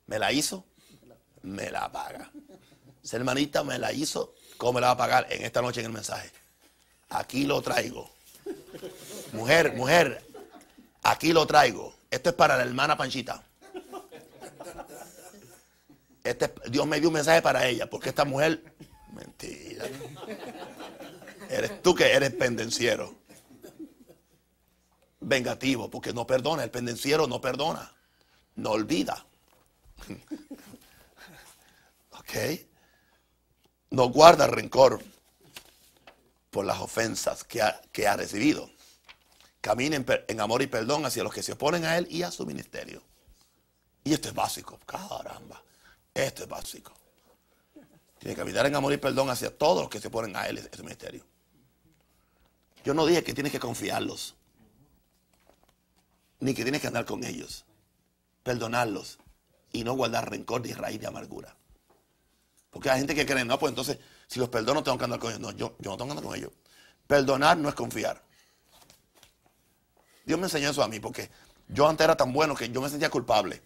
¿Me 0.06 0.20
la 0.20 0.32
hizo? 0.32 0.64
Me 1.42 1.72
la 1.72 1.92
paga. 1.92 2.32
Ser 3.02 3.22
hermanita 3.22 3.64
me 3.64 3.80
la 3.80 3.92
hizo. 3.92 4.36
¿Cómo 4.58 4.74
me 4.74 4.82
la 4.82 4.88
va 4.88 4.94
a 4.94 4.98
pagar 4.98 5.28
en 5.32 5.44
esta 5.44 5.64
noche 5.64 5.80
en 5.80 5.88
el 5.88 5.92
mensaje? 5.92 6.32
Aquí 7.10 7.46
lo 7.46 7.64
traigo. 7.64 8.12
Mujer, 9.34 9.74
mujer, 9.76 10.26
aquí 11.04 11.34
lo 11.34 11.46
traigo. 11.46 11.94
Esto 12.10 12.30
es 12.30 12.36
para 12.36 12.58
la 12.58 12.64
hermana 12.64 12.98
Panchita. 12.98 13.44
Este, 16.24 16.54
Dios 16.70 16.86
me 16.86 17.00
dio 17.00 17.10
un 17.10 17.16
mensaje 17.16 17.42
para 17.42 17.66
ella, 17.66 17.90
porque 17.90 18.10
esta 18.10 18.26
mujer, 18.26 18.62
mentira. 19.14 19.86
Eres 21.50 21.82
tú 21.82 21.96
que 21.96 22.12
eres 22.12 22.32
pendenciero. 22.32 23.16
Vengativo, 25.20 25.90
porque 25.90 26.14
no 26.14 26.28
perdona. 26.28 26.64
El 26.64 26.72
pendenciero 26.72 27.28
no 27.28 27.40
perdona. 27.40 27.94
No 28.56 28.72
olvida. 28.72 29.26
¿Ok? 32.12 32.34
No 33.92 34.10
guarda 34.10 34.48
rencor 34.48 35.02
por 36.50 36.66
las 36.66 36.80
ofensas 36.80 37.44
que 37.46 38.08
ha 38.08 38.16
recibido 38.16 38.70
caminen 39.62 40.06
en 40.28 40.42
amor 40.42 40.62
y 40.62 40.68
perdón 40.68 41.06
hacia 41.06 41.24
los 41.24 41.34
que 41.34 41.44
se 41.44 41.54
oponen 41.54 41.86
a 41.86 41.98
Él 41.98 42.08
y 42.10 42.24
a 42.24 42.32
su 42.32 42.46
ministerio. 42.46 43.02
Y 44.04 44.14
esto 44.14 44.30
es 44.30 44.34
básico, 44.34 44.80
caramba, 44.86 45.62
esto 46.14 46.44
es 46.44 46.50
básico. 46.50 46.94
Tiene 48.20 48.36
que 48.36 48.42
caminar 48.42 48.66
en 48.66 48.76
amor 48.76 48.94
y 48.94 48.98
perdón 48.98 49.30
hacia 49.30 49.56
todos 49.56 49.82
los 49.82 49.90
que 49.90 50.00
se 50.00 50.08
oponen 50.08 50.36
a 50.36 50.48
Él 50.48 50.58
y 50.58 50.68
a 50.68 50.76
su 50.76 50.84
ministerio. 50.84 51.26
Yo 52.84 52.94
no 52.94 53.06
dije 53.06 53.24
que 53.24 53.34
tienes 53.34 53.52
que 53.52 53.60
confiarlos, 53.60 54.36
ni 56.40 56.54
que 56.54 56.64
tienes 56.64 56.82
que 56.82 56.88
andar 56.88 57.06
con 57.06 57.24
ellos, 57.24 57.66
perdonarlos 58.44 59.20
y 59.74 59.84
no 59.84 59.94
guardar 59.94 60.30
rencor 60.30 60.62
ni 60.62 60.74
raíz 60.74 61.00
de 61.00 61.08
amargura. 61.08 61.56
Porque 62.70 62.90
hay 62.90 63.00
gente 63.00 63.16
que 63.16 63.26
cree, 63.26 63.44
no, 63.44 63.58
pues 63.60 63.72
entonces, 63.72 63.98
si 64.28 64.40
los 64.40 64.50
perdono, 64.50 64.84
tengo 64.84 64.98
que 64.98 65.04
andar 65.04 65.20
con 65.20 65.32
ellos. 65.32 65.42
No, 65.42 65.52
yo, 65.52 65.76
yo 65.80 65.92
no 65.92 65.98
tengo 65.98 66.06
que 66.06 66.12
andar 66.12 66.26
con 66.26 66.36
ellos. 66.36 66.52
Perdonar 67.08 67.58
no 67.58 67.70
es 67.70 67.76
confiar. 67.76 68.24
Dios 70.28 70.38
me 70.38 70.48
enseñó 70.48 70.70
eso 70.70 70.84
a 70.84 70.90
mí 70.90 71.00
porque 71.00 71.30
yo 71.70 71.88
antes 71.88 72.04
era 72.04 72.18
tan 72.18 72.34
bueno 72.34 72.54
que 72.54 72.70
yo 72.70 72.82
me 72.82 72.90
sentía 72.90 73.10
culpable. 73.10 73.62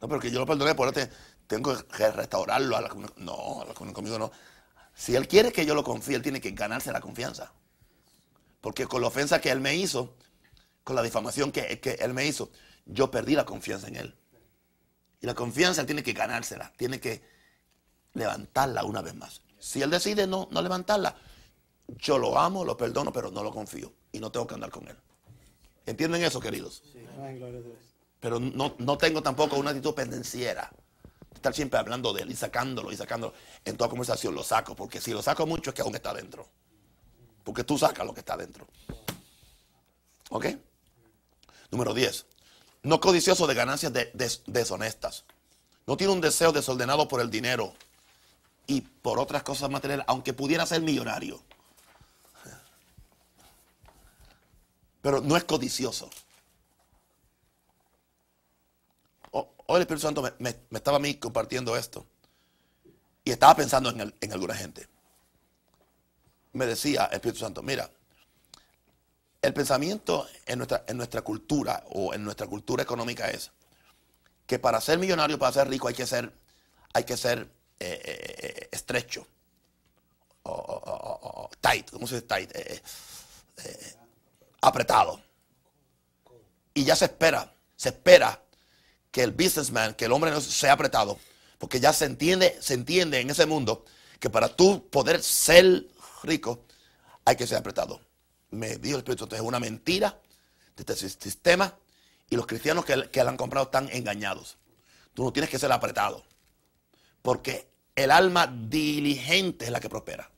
No, 0.00 0.08
pero 0.08 0.20
que 0.20 0.28
yo 0.28 0.40
lo 0.40 0.44
perdoné, 0.44 0.74
por 0.74 0.88
eso 0.88 1.08
tengo 1.46 1.72
que 1.86 2.10
restaurarlo. 2.10 2.76
A 2.76 2.80
la, 2.80 2.96
no, 3.18 3.62
a 3.62 3.64
la, 3.64 3.74
conmigo 3.74 4.18
no. 4.18 4.32
Si 4.92 5.14
Él 5.14 5.28
quiere 5.28 5.52
que 5.52 5.64
yo 5.64 5.76
lo 5.76 5.84
confíe, 5.84 6.16
Él 6.16 6.22
tiene 6.22 6.40
que 6.40 6.50
ganarse 6.50 6.90
la 6.90 7.00
confianza. 7.00 7.52
Porque 8.60 8.86
con 8.88 9.02
la 9.02 9.06
ofensa 9.06 9.40
que 9.40 9.50
Él 9.52 9.60
me 9.60 9.76
hizo, 9.76 10.16
con 10.82 10.96
la 10.96 11.02
difamación 11.02 11.52
que, 11.52 11.80
Él 12.00 12.12
me 12.12 12.26
hizo, 12.26 12.50
yo 12.84 13.12
perdí 13.12 13.36
la 13.36 13.44
confianza 13.44 13.86
en 13.86 13.94
Él. 13.94 14.18
Y 15.20 15.26
la 15.26 15.34
confianza 15.34 15.86
tiene 15.86 16.02
que 16.02 16.12
ganársela, 16.12 16.72
tiene 16.76 16.98
que 16.98 17.22
levantarla 18.14 18.82
una 18.82 19.00
vez 19.00 19.14
más. 19.14 19.42
Si 19.60 19.80
Él 19.80 19.90
decide 19.90 20.26
no, 20.26 20.48
no 20.50 20.60
levantarla, 20.60 21.14
yo 21.86 22.18
lo 22.18 22.36
amo, 22.36 22.64
lo 22.64 22.76
perdono, 22.76 23.12
pero 23.12 23.30
no 23.30 23.44
lo 23.44 23.52
confío 23.52 23.92
y 24.10 24.18
no 24.18 24.30
tengo 24.30 24.46
que 24.46 24.54
andar 24.54 24.70
con 24.70 24.86
él. 24.88 24.96
¿Entienden 25.86 26.22
eso, 26.24 26.40
queridos? 26.40 26.82
Pero 28.20 28.40
no, 28.40 28.98
tengo 28.98 29.22
tampoco 29.22 29.56
una 29.56 29.70
actitud 29.70 29.94
pendenciera. 29.94 30.70
Estar 31.34 31.54
siempre 31.54 31.78
hablando 31.78 32.12
de 32.12 32.22
él 32.22 32.30
y 32.30 32.36
sacándolo 32.36 32.90
y 32.90 32.96
sacándolo. 32.96 33.34
En 33.64 33.76
toda 33.76 33.90
conversación 33.90 34.34
lo 34.34 34.42
saco, 34.42 34.74
porque 34.74 35.00
si 35.00 35.12
lo 35.12 35.22
saco 35.22 35.46
mucho 35.46 35.70
es 35.70 35.74
que 35.74 35.82
aún 35.82 35.94
está 35.94 36.14
dentro. 36.14 36.48
Porque 37.42 37.64
tú 37.64 37.76
sacas 37.76 38.06
lo 38.06 38.14
que 38.14 38.20
está 38.20 38.36
dentro. 38.36 38.66
¿Ok? 40.30 40.46
Número 41.70 41.92
10. 41.92 42.26
No 42.84 43.00
codicioso 43.00 43.46
de 43.46 43.54
ganancias 43.54 43.92
deshonestas. 44.46 45.24
No 45.86 45.98
tiene 45.98 46.14
un 46.14 46.22
deseo 46.22 46.52
desordenado 46.52 47.08
por 47.08 47.20
el 47.20 47.30
dinero 47.30 47.74
y 48.66 48.80
por 48.80 49.18
otras 49.18 49.42
cosas 49.42 49.68
materiales, 49.68 50.06
aunque 50.08 50.32
pudiera 50.32 50.64
ser 50.64 50.80
millonario. 50.80 51.42
Pero 55.04 55.20
no 55.20 55.36
es 55.36 55.44
codicioso. 55.44 56.08
Hoy 59.32 59.76
el 59.76 59.82
Espíritu 59.82 60.06
Santo 60.06 60.22
me, 60.38 60.56
estaba 60.70 60.96
a 60.96 61.00
mí 61.00 61.16
compartiendo 61.16 61.76
esto 61.76 62.06
y 63.22 63.30
estaba 63.30 63.54
pensando 63.54 63.90
en, 63.90 64.32
alguna 64.32 64.54
gente. 64.54 64.88
Me 66.54 66.64
decía 66.64 67.04
el 67.04 67.16
Espíritu 67.16 67.40
Santo, 67.40 67.62
mira, 67.62 67.90
el 69.42 69.52
pensamiento 69.52 70.26
en 70.46 70.56
nuestra, 70.56 70.84
en 70.86 70.96
nuestra 70.96 71.20
cultura 71.20 71.84
o 71.90 72.14
en 72.14 72.24
nuestra 72.24 72.46
cultura 72.46 72.82
económica 72.82 73.28
es 73.28 73.50
que 74.46 74.58
para 74.58 74.80
ser 74.80 74.98
millonario, 74.98 75.38
para 75.38 75.52
ser 75.52 75.68
rico, 75.68 75.86
hay 75.86 75.94
que 75.94 76.06
ser, 76.06 76.32
hay 76.94 77.04
que 77.04 77.18
ser 77.18 77.40
eh, 77.78 78.00
eh, 78.02 78.36
eh, 78.38 78.68
estrecho. 78.72 79.26
O, 80.44 81.50
tight, 81.60 81.90
¿cómo 81.90 82.06
se 82.06 82.14
dice 82.14 82.26
tight? 82.26 82.50
Apretado. 84.68 85.20
Y 86.72 86.84
ya 86.84 86.96
se 86.96 87.06
espera, 87.06 87.54
se 87.76 87.90
espera 87.90 88.42
que 89.10 89.22
el 89.22 89.30
businessman, 89.30 89.94
que 89.94 90.06
el 90.06 90.12
hombre 90.12 90.30
no 90.30 90.40
sea 90.40 90.72
apretado, 90.72 91.18
porque 91.58 91.78
ya 91.78 91.92
se 91.92 92.04
entiende, 92.04 92.58
se 92.60 92.74
entiende 92.74 93.20
en 93.20 93.30
ese 93.30 93.46
mundo 93.46 93.84
que 94.18 94.28
para 94.28 94.48
tú 94.48 94.88
poder 94.88 95.22
ser 95.22 95.86
rico 96.24 96.64
hay 97.24 97.36
que 97.36 97.46
ser 97.46 97.58
apretado. 97.58 98.00
Me 98.50 98.76
dijo 98.76 98.96
el 98.96 99.04
Espíritu 99.04 99.28
es 99.34 99.40
una 99.40 99.60
mentira 99.60 100.20
de 100.76 100.92
este 100.92 101.08
sistema 101.08 101.76
y 102.28 102.36
los 102.36 102.46
cristianos 102.46 102.84
que, 102.84 103.08
que 103.10 103.22
la 103.22 103.30
han 103.30 103.36
comprado 103.36 103.66
están 103.66 103.88
engañados. 103.92 104.56
Tú 105.14 105.22
no 105.22 105.32
tienes 105.32 105.50
que 105.50 105.58
ser 105.58 105.70
apretado, 105.70 106.24
porque 107.22 107.68
el 107.94 108.10
alma 108.10 108.46
diligente 108.46 109.66
es 109.66 109.70
la 109.70 109.80
que 109.80 109.88
prospera. 109.88 110.28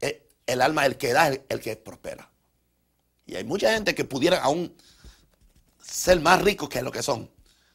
El, 0.00 0.22
el 0.46 0.60
alma, 0.60 0.86
el 0.86 0.96
que 0.96 1.12
da, 1.12 1.28
es 1.28 1.40
el 1.48 1.60
que 1.60 1.76
prospera. 1.76 2.28
Y 3.28 3.36
hay 3.36 3.44
mucha 3.44 3.72
gente 3.74 3.94
que 3.94 4.06
pudiera 4.06 4.42
aún 4.42 4.74
ser 5.82 6.18
más 6.20 6.40
ricos 6.40 6.70
que 6.70 6.80
lo 6.80 6.90
que 6.90 7.02
son. 7.02 7.30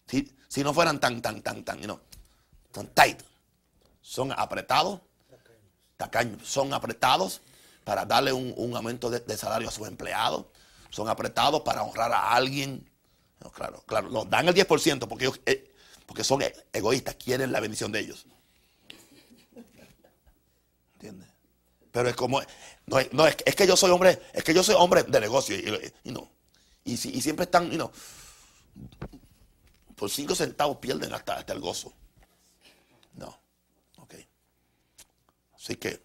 Si, 0.08 0.36
si 0.47 0.64
no 0.64 0.74
fueran 0.74 0.99
tan, 0.99 1.22
tan, 1.22 1.43
tan, 1.43 1.64
tan, 1.64 1.80
no, 1.82 2.01
tan 2.72 2.88
tight. 2.88 3.22
Son 4.01 4.32
apretados, 4.32 4.99
tacaños, 5.95 6.45
son 6.47 6.74
apretados 6.74 7.41
para 7.84 8.04
darle 8.04 8.34
un, 8.34 8.76
aumento 8.76 9.12
de, 9.12 9.38
salario 9.38 9.68
a 9.70 9.72
sus 9.72 9.88
empleados. 9.88 10.47
Son 10.89 11.08
apretados 11.08 11.62
para 11.62 11.84
honrar 11.84 12.12
a 12.12 12.34
alguien. 12.34 12.89
claro, 13.54 13.84
claro, 13.86 14.10
nos 14.10 14.28
dan 14.28 14.47
el 14.47 14.56
10% 14.56 15.08
porque 15.08 15.26
ellos, 15.26 15.39
eh, 15.45 15.72
Porque 16.08 16.24
son 16.24 16.41
e- 16.41 16.54
egoístas, 16.74 17.16
quieren 17.16 17.51
la 17.51 17.60
bendición 17.60 17.91
de 17.91 17.99
ellos. 17.99 18.26
¿Entiendes? 20.95 21.30
Pero 21.91 22.10
es 22.10 22.16
como, 22.16 22.41
no, 22.88 22.98
no, 23.12 23.28
es, 23.28 23.38
es 23.46 23.56
que 23.56 23.66
yo 23.68 23.76
soy 23.78 23.92
hombre, 23.92 24.22
es 24.34 24.44
que 24.44 24.54
yo 24.54 24.64
soy 24.64 24.76
hombre 24.78 25.04
de 25.04 25.20
negocio 25.20 25.56
y, 25.56 25.94
y 26.04 26.12
no. 26.12 26.30
Y, 26.84 26.94
y 26.94 27.22
siempre 27.22 27.46
están, 27.46 27.70
you 27.72 27.78
know, 27.78 27.92
por 29.96 30.10
cinco 30.10 30.36
centavos 30.36 30.78
pierden 30.78 31.14
hasta, 31.14 31.38
hasta 31.38 31.54
el 31.54 31.60
gozo. 31.60 31.94
No. 33.16 33.40
Ok. 33.98 34.16
Así 35.56 35.76
que 35.76 36.02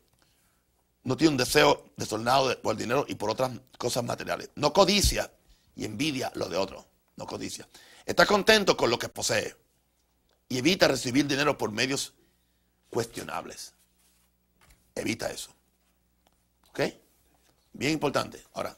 no 1.05 1.16
tiene 1.16 1.33
un 1.33 1.37
deseo 1.37 1.91
desordenado 1.97 2.49
de- 2.49 2.57
por 2.57 2.72
el 2.72 2.79
dinero 2.79 3.05
y 3.09 3.14
por 3.14 3.31
otras 3.31 3.51
cosas 3.79 4.05
materiales. 4.05 4.51
No 4.55 4.72
codicia 4.72 5.33
y 5.74 5.85
envidia 5.85 6.31
lo 6.35 6.49
de 6.49 6.57
otros. 6.57 6.85
No 7.16 7.26
codicia. 7.26 7.68
Está 8.07 8.24
contento 8.26 8.76
con 8.76 8.91
lo 8.91 8.99
que 8.99 9.09
posee 9.09 9.57
y 10.49 10.59
evita 10.59 10.87
recibir 10.87 11.26
dinero 11.26 11.59
por 11.59 11.72
medios 11.72 12.12
cuestionables. 12.91 13.72
Evita 14.95 15.31
eso. 15.31 15.51
¿Ok? 16.70 16.80
Bien 17.72 17.92
importante. 17.92 18.42
Ahora, 18.54 18.76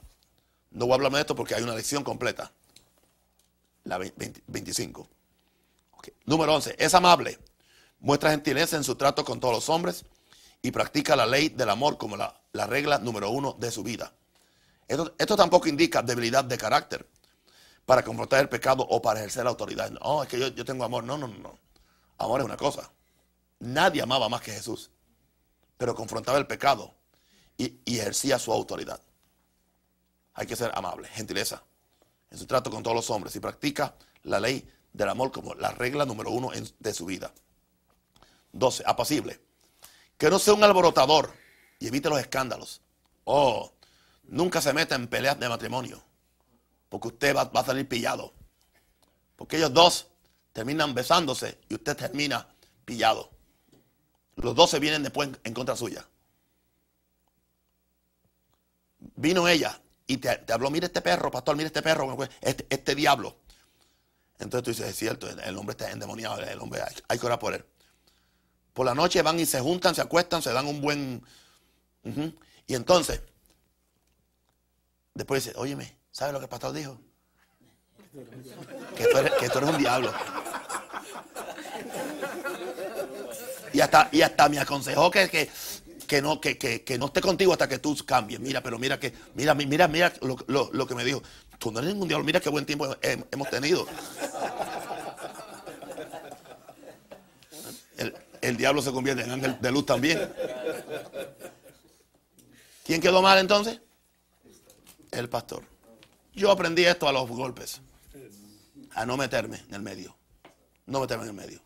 no 0.71 0.87
voy 0.87 0.93
a 0.93 0.95
hablar 0.97 1.13
de 1.13 1.21
esto 1.21 1.35
porque 1.35 1.55
hay 1.55 1.63
una 1.63 1.75
lección 1.75 2.05
completa. 2.05 2.53
La 3.85 3.99
20 3.99 4.43
25. 4.47 5.09
Ok. 5.93 6.09
Número 6.27 6.55
11. 6.55 6.77
Es 6.79 6.95
amable. 6.95 7.39
Muestra 8.01 8.31
gentileza 8.31 8.77
en 8.77 8.85
su 8.85 8.95
trato 8.95 9.25
con 9.25 9.41
todos 9.41 9.55
los 9.55 9.69
hombres 9.69 10.05
y 10.63 10.71
practica 10.71 11.17
la 11.17 11.27
ley 11.27 11.49
del 11.49 11.71
amor 11.71 11.99
como 11.99 12.17
la, 12.17 12.41
la 12.53 12.67
regla 12.67 12.99
número 12.99 13.31
uno 13.31 13.57
de 13.59 13.71
su 13.71 13.83
vida. 13.83 14.13
Esto, 14.87 15.15
esto 15.19 15.37
tampoco 15.37 15.69
indica 15.69 16.03
debilidad 16.03 16.45
de 16.45 16.59
carácter 16.59 17.09
para 17.87 18.05
confrontar 18.05 18.41
el 18.41 18.49
pecado 18.49 18.87
o 18.89 19.01
para 19.01 19.21
ejercer 19.21 19.45
la 19.45 19.51
autoridad. 19.51 19.91
No, 19.91 20.23
es 20.23 20.29
que 20.29 20.39
yo, 20.39 20.49
yo 20.49 20.65
tengo 20.65 20.85
amor. 20.85 21.05
No, 21.05 21.17
no, 21.19 21.27
no, 21.27 21.39
no. 21.39 21.59
Amor 22.19 22.41
es 22.41 22.47
una 22.47 22.57
cosa. 22.57 22.91
Nadie 23.61 24.03
amaba 24.03 24.29
más 24.29 24.41
que 24.41 24.53
Jesús, 24.53 24.91
pero 25.77 25.95
confrontaba 25.95 26.39
el 26.39 26.47
pecado 26.47 26.95
y, 27.61 27.99
ejercía 27.99 28.39
su 28.39 28.53
autoridad. 28.53 29.01
Hay 30.35 30.47
que 30.47 30.57
ser 30.57 30.71
amable, 30.75 31.09
gentileza 31.09 31.63
en 32.31 32.39
su 32.39 32.47
trato 32.47 32.71
con 32.71 32.83
todos 32.83 32.95
los 32.95 33.11
hombres 33.11 33.35
y 33.37 33.41
practica 33.41 33.95
la 34.23 34.41
ley 34.41 34.67
del 34.93 35.09
amor 35.09 35.33
como 35.33 35.55
la 35.55 35.73
regla 35.73 36.05
número 36.05 36.31
uno 36.31 36.51
de 36.79 36.95
su 36.95 37.05
vida. 37.05 37.33
12. 38.53 38.85
Apacible. 38.87 39.41
Que 40.17 40.31
no 40.31 40.39
sea 40.39 40.55
un 40.55 40.65
alborotador 40.65 41.33
y 41.79 41.89
evite 41.89 42.09
los 42.09 42.21
escándalos. 42.21 42.81
Oh, 43.25 43.73
nunca 44.25 44.61
se 44.61 44.73
meta 44.73 44.95
en 44.95 45.09
peleas 45.09 45.39
de 45.39 45.49
matrimonio, 45.49 46.03
porque 46.89 47.09
usted 47.09 47.37
va, 47.37 47.51
a 47.53 47.65
salir 47.65 47.89
pillado. 47.89 48.33
Porque 49.37 49.57
ellos 49.57 49.73
dos 49.73 50.07
terminan 50.53 50.95
besándose 50.95 51.59
y 51.69 51.75
usted 51.75 51.97
termina 51.97 52.49
pillado. 52.85 53.31
Los 54.37 54.55
dos 54.55 54.71
se 54.71 54.79
vienen 54.79 55.03
después 55.03 55.31
en 55.45 55.55
contra 55.55 55.77
suya. 55.77 56.07
Vino 59.17 59.49
ella 59.49 59.81
y 60.07 60.19
te, 60.19 60.41
habló, 60.53 60.71
mire 60.71 60.87
este 60.87 61.01
perro, 61.01 61.31
pastor, 61.31 61.57
mire 61.57 61.69
este 61.69 61.83
perro, 61.83 62.19
este, 62.41 62.67
este 62.69 62.95
diablo. 62.95 63.37
Entonces 64.39 64.65
tú 64.65 64.71
dices, 64.71 64.89
es 64.89 64.97
cierto, 64.97 65.29
el, 65.29 65.57
hombre 65.57 65.73
está 65.73 65.91
endemoniado, 65.91 66.41
el 66.41 66.59
hombre 66.61 66.83
hay, 67.09 67.19
que 67.19 67.27
orar 67.27 67.39
por 67.39 67.55
él. 67.55 67.65
Por 68.73 68.87
la 68.87 68.95
noche 68.95 69.23
van 69.23 69.39
y 69.39 69.47
se 69.47 69.61
juntan, 69.61 69.95
se 69.95 70.01
acuestan, 70.01 70.43
se 70.43 70.53
dan 70.53 70.67
un 70.67 70.81
buen... 70.81 71.23
Y 72.67 72.75
entonces, 72.75 73.21
después 75.15 75.45
dice, 75.45 75.57
óyeme, 75.59 75.97
¿sabes 76.11 76.33
lo 76.33 76.41
que 76.41 76.47
el 76.47 76.49
pastor 76.49 76.73
dijo? 76.73 76.99
Que 78.97 79.07
tú 79.07 79.19
eres, 79.19 79.33
que 79.33 79.49
tú 79.49 79.59
eres 79.59 79.71
un 79.71 79.79
diablo. 79.79 80.13
Y 83.73 83.81
hasta, 83.81 84.09
y 84.11 84.23
hasta 84.23 84.49
me 84.49 84.59
aconsejó 84.59 85.11
que, 85.11 85.29
que, 85.29 85.51
que 86.11 86.21
no, 86.21 86.41
que, 86.41 86.59
que, 86.59 86.83
que 86.83 86.99
no 86.99 87.07
esté 87.07 87.21
contigo 87.21 87.53
hasta 87.53 87.69
que 87.69 87.79
tú 87.79 87.97
cambies. 88.05 88.41
Mira, 88.41 88.61
pero 88.65 88.81
mira 88.81 88.99
que, 88.99 89.13
mira, 89.37 89.55
mira, 89.55 89.87
mira 89.87 90.13
lo, 90.23 90.37
lo- 90.49 90.69
lo 90.73 90.85
que 90.85 90.97
me 90.97 91.05
dijo. 91.05 91.23
Tú 91.57 91.71
no 91.71 91.79
eres 91.79 91.93
ningún 91.93 92.09
diablo, 92.09 92.25
mira 92.27 92.41
qué 92.41 92.49
buen 92.49 92.67
tiempo 92.67 92.93
he- 93.01 93.23
hemos 93.31 93.49
tenido. 93.49 93.87
El, 97.97 98.13
el 98.41 98.57
diablo 98.57 98.83
se 98.83 98.91
convierte 98.91 99.23
en 99.23 99.31
ángel 99.31 99.57
de 99.61 99.71
luz 99.71 99.87
también. 99.87 100.33
¿Quién 102.85 103.01
quedó 103.01 103.23
mal 103.23 103.39
entonces? 103.39 103.81
El 105.13 105.29
pastor. 105.29 105.63
Yo 106.35 106.51
aprendí 106.51 106.85
esto 106.87 107.09
a 107.09 107.13
los 107.13 107.29
golpes. 107.29 107.81
A 108.95 109.07
no 109.07 109.17
meterme 109.17 109.63
en 109.69 109.75
el 109.75 109.83
medio. 109.83 110.17
No 110.87 110.99
meterme 110.99 111.23
en 111.23 111.31
el 111.31 111.37
medio. 111.37 111.61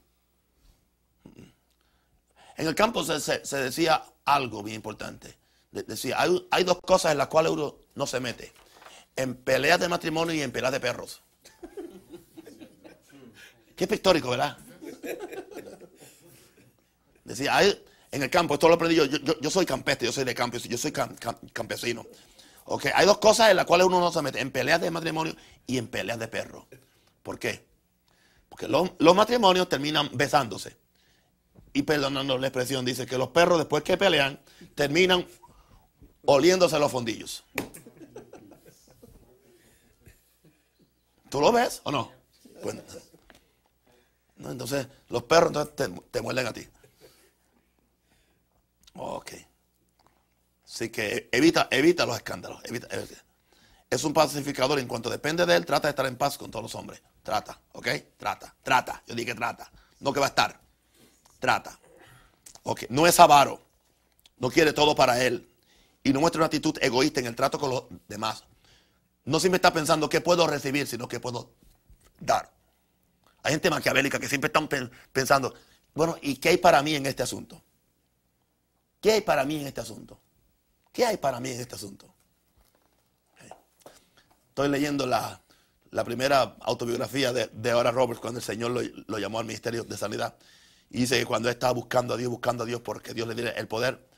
En 2.57 2.66
el 2.68 2.74
campo 2.74 3.02
se, 3.05 3.40
decía 3.57 4.02
algo 4.24 4.62
bien 4.62 4.76
importante. 4.76 5.36
De- 5.72 5.82
decía, 5.82 6.16
hay, 6.20 6.64
dos 6.64 6.80
cosas 6.80 7.12
en 7.12 7.18
las 7.18 7.28
cuales 7.28 7.52
uno 7.52 7.76
no 7.94 8.07
se 8.07 8.20
mete. 8.20 8.52
En 9.16 9.34
peleas 9.34 9.80
de 9.80 9.88
matrimonio 9.88 10.34
y 10.34 10.42
en 10.42 10.52
peleas 10.52 10.72
de 10.72 10.80
perros. 10.80 11.22
Qué 13.76 13.86
pictórico, 13.86 14.30
¿verdad? 14.30 14.57
Decía, 17.24 17.57
hay, 17.57 17.84
en 18.12 18.22
el 18.22 18.30
campo, 18.30 18.55
esto 18.55 18.68
lo 18.68 18.74
aprendí 18.74 18.94
yo, 18.96 19.05
yo, 19.07 19.50
soy 19.50 19.66
campestre, 19.66 20.07
yo 20.07 20.12
soy 20.12 20.24
de 20.24 20.34
campo, 20.34 20.59
yo 20.59 20.78
soy 20.78 20.92
cam- 20.92 21.16
cam- 21.18 21.38
campesino. 21.52 22.07
Ok, 22.66 22.86
hay 22.94 23.07
dos 23.07 23.18
cosas 23.18 23.50
en 23.50 23.57
las 23.57 23.66
cuales 23.66 23.86
uno 23.86 23.98
no 24.00 24.12
se 24.12 24.22
mete, 24.22 24.40
en 24.40 24.50
peleas 24.50 24.80
de 24.80 24.90
matrimonio 24.90 25.34
y 25.66 25.78
en 25.78 25.88
peleas 25.88 26.18
de 26.18 26.28
perros. 26.28 26.64
¿Por 27.22 27.38
qué? 27.38 27.66
Porque 28.48 28.68
los 28.68 29.16
matrimonios 29.16 29.68
terminan 29.68 30.09
besándose. 30.12 30.76
Y 31.74 31.82
perdonando 31.82 32.38
la 32.38 32.46
expresión, 32.46 32.84
dice 32.84 33.04
que 33.04 33.18
los 33.18 33.28
perros 33.28 33.58
después 33.58 33.82
que 33.82 33.98
pelean 33.98 34.40
terminan 34.74 35.26
oliéndose 36.24 36.78
los 36.78 36.90
fondillos. 36.90 37.44
¿Tú 41.28 41.40
lo 41.40 41.50
ves 41.50 41.80
o 41.82 41.90
no? 41.90 42.12
Pues, 42.62 42.76
no, 44.36 44.52
entonces 44.52 44.86
los 45.08 45.24
perros 45.24 45.74
te, 45.74 46.22
muerden 46.22 46.46
a 46.46 46.52
ti. 46.52 46.64
Ok. 48.94 49.32
Así 50.64 50.90
que 50.90 51.28
evita, 51.32 51.66
evita 51.72 52.06
los 52.06 52.16
escándalos. 52.16 52.62
Es 53.90 54.04
un 54.04 54.12
pacificador 54.12 54.78
en 54.78 54.86
cuanto 54.86 55.10
depende 55.10 55.44
de 55.44 55.56
él, 55.56 55.66
trata 55.66 55.88
de 55.88 55.90
estar 55.90 56.06
en 56.06 56.16
paz 56.16 56.38
con 56.38 56.52
todos 56.52 56.62
los 56.62 56.74
hombres. 56.76 57.02
Trata, 57.24 57.60
¿ok? 57.72 57.88
Trata, 58.16 58.54
trata. 58.62 59.02
Yo 59.06 59.16
dije 59.16 59.34
trata. 59.34 59.70
No 59.98 60.12
que 60.12 60.20
va 60.20 60.26
a 60.26 60.28
estar. 60.28 60.63
Trata. 61.45 61.78
Ok. 62.62 62.84
No 62.88 63.07
es 63.07 63.20
avaro. 63.20 63.61
No 64.38 64.51
quiere 64.51 64.72
todo 64.72 64.95
para 64.95 65.22
él. 65.22 65.47
Y 66.03 66.11
no 66.11 66.20
muestra 66.20 66.38
una 66.38 66.47
actitud 66.47 66.74
egoísta 66.80 67.20
en 67.20 67.26
el 67.26 67.36
trato 67.36 67.59
con 67.59 67.68
los 67.68 67.84
demás. 68.09 68.45
No 69.26 69.38
siempre 69.38 69.57
está 69.57 69.70
pensando 69.70 70.09
qué 70.09 70.22
puedo 70.22 70.47
recibir, 70.47 70.86
sino 70.86 71.07
qué 71.07 71.20
puedo 71.20 71.51
dar. 72.18 72.51
Hay 73.42 73.53
gente 73.53 73.68
maquiavélica 73.68 74.18
que 74.18 74.26
siempre 74.26 74.49
están 74.49 74.68
pen- 74.68 74.90
pensando, 75.12 75.53
bueno, 75.95 76.16
¿y 76.22 76.36
qué 76.36 76.49
hay 76.49 76.57
para 76.57 76.80
mí 76.82 76.95
en 76.95 77.05
este 77.05 77.22
asunto? 77.22 77.62
¿Qué 79.03 79.12
hay 79.12 79.20
para 79.20 79.45
mí 79.45 79.61
en 79.61 79.66
este 79.66 79.82
asunto? 79.82 80.18
¿Qué 80.95 81.05
hay 81.05 81.18
para 81.18 81.40
mí 81.40 81.51
en 81.51 81.61
este 81.61 81.74
asunto? 81.74 82.14
Estoy 84.49 84.70
leyendo 84.70 85.07
la, 85.07 85.42
la 85.90 86.05
primera 86.05 86.57
autobiografía 86.62 87.34
de, 87.34 87.49
de 87.49 87.74
Ora 87.74 87.90
Roberts 87.90 88.20
cuando 88.22 88.40
el 88.40 88.45
Señor 88.45 88.70
lo, 88.70 88.80
lo 89.09 89.18
llamó 89.18 89.40
al 89.40 89.45
Ministerio 89.45 89.84
de 89.84 89.97
Sanidad. 89.99 90.34
Y 90.95 90.99
dice 90.99 91.18
que 91.18 91.26
cuando 91.26 91.51
estaba 91.51 91.72
buscando 91.72 92.14
a 92.14 92.16
Dios, 92.16 92.30
buscando 92.30 92.62
a 92.62 92.66
Dios 92.66 92.80
porque 92.80 93.14
Dios 93.14 93.26
le 93.26 93.34
diera 93.34 93.51
el 93.51 93.66
poder, 93.66 94.09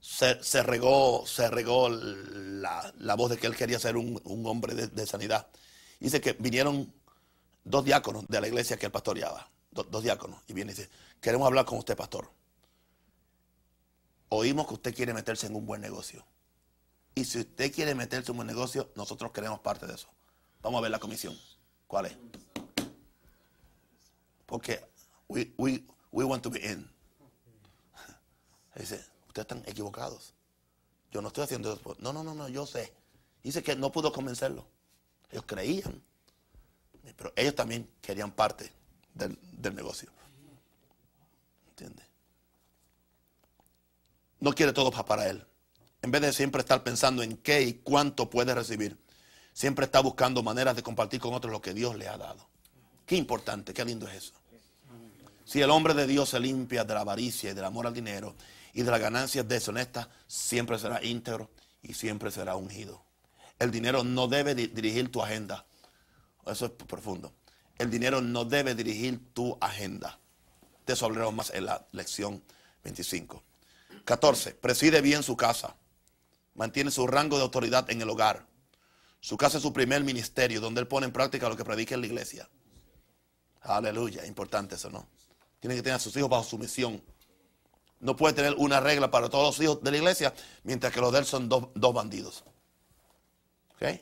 se, 0.00 0.42
se 0.42 0.60
regó, 0.64 1.24
se 1.24 1.48
regó 1.48 1.88
la, 1.88 2.92
la 2.98 3.14
voz 3.14 3.30
de 3.30 3.38
que 3.38 3.46
él 3.46 3.54
quería 3.54 3.78
ser 3.78 3.96
un, 3.96 4.20
un 4.24 4.46
hombre 4.48 4.74
de, 4.74 4.88
de 4.88 5.06
sanidad. 5.06 5.46
Dice 6.00 6.20
que 6.20 6.32
vinieron 6.32 6.92
dos 7.62 7.84
diáconos 7.84 8.24
de 8.26 8.40
la 8.40 8.48
iglesia 8.48 8.76
que 8.76 8.86
él 8.86 8.92
pastoreaba, 8.92 9.48
do- 9.70 9.84
dos 9.84 10.02
diáconos, 10.02 10.42
y 10.48 10.52
viene 10.52 10.72
y 10.72 10.74
dice, 10.74 10.90
queremos 11.20 11.46
hablar 11.46 11.64
con 11.64 11.78
usted, 11.78 11.96
pastor. 11.96 12.28
Oímos 14.30 14.66
que 14.66 14.74
usted 14.74 14.92
quiere 14.92 15.14
meterse 15.14 15.46
en 15.46 15.54
un 15.54 15.64
buen 15.64 15.80
negocio. 15.80 16.26
Y 17.14 17.24
si 17.24 17.38
usted 17.38 17.72
quiere 17.72 17.94
meterse 17.94 18.26
en 18.26 18.32
un 18.32 18.38
buen 18.38 18.48
negocio, 18.48 18.90
nosotros 18.96 19.30
queremos 19.30 19.60
parte 19.60 19.86
de 19.86 19.94
eso. 19.94 20.08
Vamos 20.60 20.80
a 20.80 20.82
ver 20.82 20.90
la 20.90 20.98
comisión. 20.98 21.38
¿Cuál 21.86 22.06
es? 22.06 22.16
Porque 24.44 24.90
we, 25.30 25.52
we, 25.56 25.84
we 26.10 26.24
want 26.24 26.42
to 26.42 26.50
be 26.50 26.58
in. 26.60 26.88
Dice, 28.74 28.96
ustedes 29.28 29.44
están 29.46 29.62
equivocados. 29.66 30.34
Yo 31.12 31.20
no 31.22 31.28
estoy 31.28 31.44
haciendo 31.44 31.72
eso. 31.72 31.96
No, 32.00 32.12
no, 32.12 32.22
no, 32.22 32.34
no, 32.34 32.48
yo 32.48 32.66
sé. 32.66 32.92
Dice 33.42 33.62
que 33.62 33.74
no 33.76 33.90
pudo 33.90 34.12
convencerlo. 34.12 34.66
Ellos 35.30 35.44
creían. 35.46 36.02
Pero 37.16 37.32
ellos 37.36 37.54
también 37.54 37.88
querían 38.00 38.30
parte 38.32 38.70
del, 39.14 39.38
del 39.52 39.74
negocio. 39.74 40.10
¿Entiendes? 41.70 42.06
No 44.40 44.52
quiere 44.52 44.72
todo 44.72 44.90
pa- 44.90 45.04
para 45.04 45.28
él. 45.28 45.44
En 46.02 46.10
vez 46.10 46.22
de 46.22 46.32
siempre 46.32 46.60
estar 46.60 46.82
pensando 46.82 47.22
en 47.22 47.36
qué 47.36 47.62
y 47.62 47.74
cuánto 47.74 48.30
puede 48.30 48.54
recibir, 48.54 48.98
siempre 49.52 49.84
está 49.84 50.00
buscando 50.00 50.42
maneras 50.42 50.76
de 50.76 50.82
compartir 50.82 51.20
con 51.20 51.34
otros 51.34 51.52
lo 51.52 51.60
que 51.60 51.74
Dios 51.74 51.96
le 51.96 52.08
ha 52.08 52.16
dado. 52.16 52.48
Qué 53.04 53.16
importante, 53.16 53.74
qué 53.74 53.84
lindo 53.84 54.08
es 54.08 54.14
eso. 54.14 54.39
Si 55.50 55.60
el 55.60 55.70
hombre 55.70 55.94
de 55.94 56.06
Dios 56.06 56.28
se 56.28 56.38
limpia 56.38 56.84
de 56.84 56.94
la 56.94 57.00
avaricia 57.00 57.50
y 57.50 57.54
del 57.54 57.64
amor 57.64 57.84
al 57.88 57.92
dinero 57.92 58.36
y 58.72 58.82
de 58.82 58.90
las 58.92 59.00
ganancias 59.00 59.48
deshonestas, 59.48 60.06
siempre 60.28 60.78
será 60.78 61.04
íntegro 61.04 61.50
y 61.82 61.94
siempre 61.94 62.30
será 62.30 62.54
ungido. 62.54 63.04
El 63.58 63.72
dinero 63.72 64.04
no 64.04 64.28
debe 64.28 64.54
dirigir 64.54 65.10
tu 65.10 65.20
agenda. 65.20 65.66
Eso 66.46 66.66
es 66.66 66.70
profundo. 66.70 67.32
El 67.78 67.90
dinero 67.90 68.20
no 68.20 68.44
debe 68.44 68.76
dirigir 68.76 69.34
tu 69.34 69.58
agenda. 69.60 70.20
De 70.86 70.92
eso 70.92 71.06
hablaremos 71.06 71.34
más 71.34 71.50
en 71.50 71.66
la 71.66 71.84
lección 71.90 72.44
25. 72.84 73.42
14. 74.04 74.54
Preside 74.54 75.00
bien 75.00 75.24
su 75.24 75.36
casa. 75.36 75.74
Mantiene 76.54 76.92
su 76.92 77.08
rango 77.08 77.38
de 77.38 77.42
autoridad 77.42 77.90
en 77.90 78.00
el 78.00 78.08
hogar. 78.08 78.46
Su 79.18 79.36
casa 79.36 79.56
es 79.56 79.64
su 79.64 79.72
primer 79.72 80.04
ministerio, 80.04 80.60
donde 80.60 80.80
él 80.80 80.86
pone 80.86 81.06
en 81.06 81.12
práctica 81.12 81.48
lo 81.48 81.56
que 81.56 81.64
predica 81.64 81.96
en 81.96 82.02
la 82.02 82.06
iglesia. 82.06 82.48
Aleluya, 83.62 84.24
importante 84.26 84.76
eso, 84.76 84.90
¿no? 84.90 85.08
Tiene 85.60 85.76
que 85.76 85.82
tener 85.82 85.96
a 85.96 86.00
sus 86.00 86.16
hijos 86.16 86.28
bajo 86.28 86.44
su 86.44 86.58
misión. 86.58 87.02
No 88.00 88.16
puede 88.16 88.34
tener 88.34 88.54
una 88.56 88.80
regla 88.80 89.10
para 89.10 89.28
todos 89.28 89.58
los 89.58 89.64
hijos 89.64 89.82
de 89.82 89.90
la 89.90 89.98
iglesia, 89.98 90.34
mientras 90.64 90.92
que 90.92 91.00
los 91.00 91.12
de 91.12 91.18
él 91.18 91.26
son 91.26 91.48
dos, 91.48 91.94
bandidos. 91.94 92.44
¿Ok? 93.74 94.00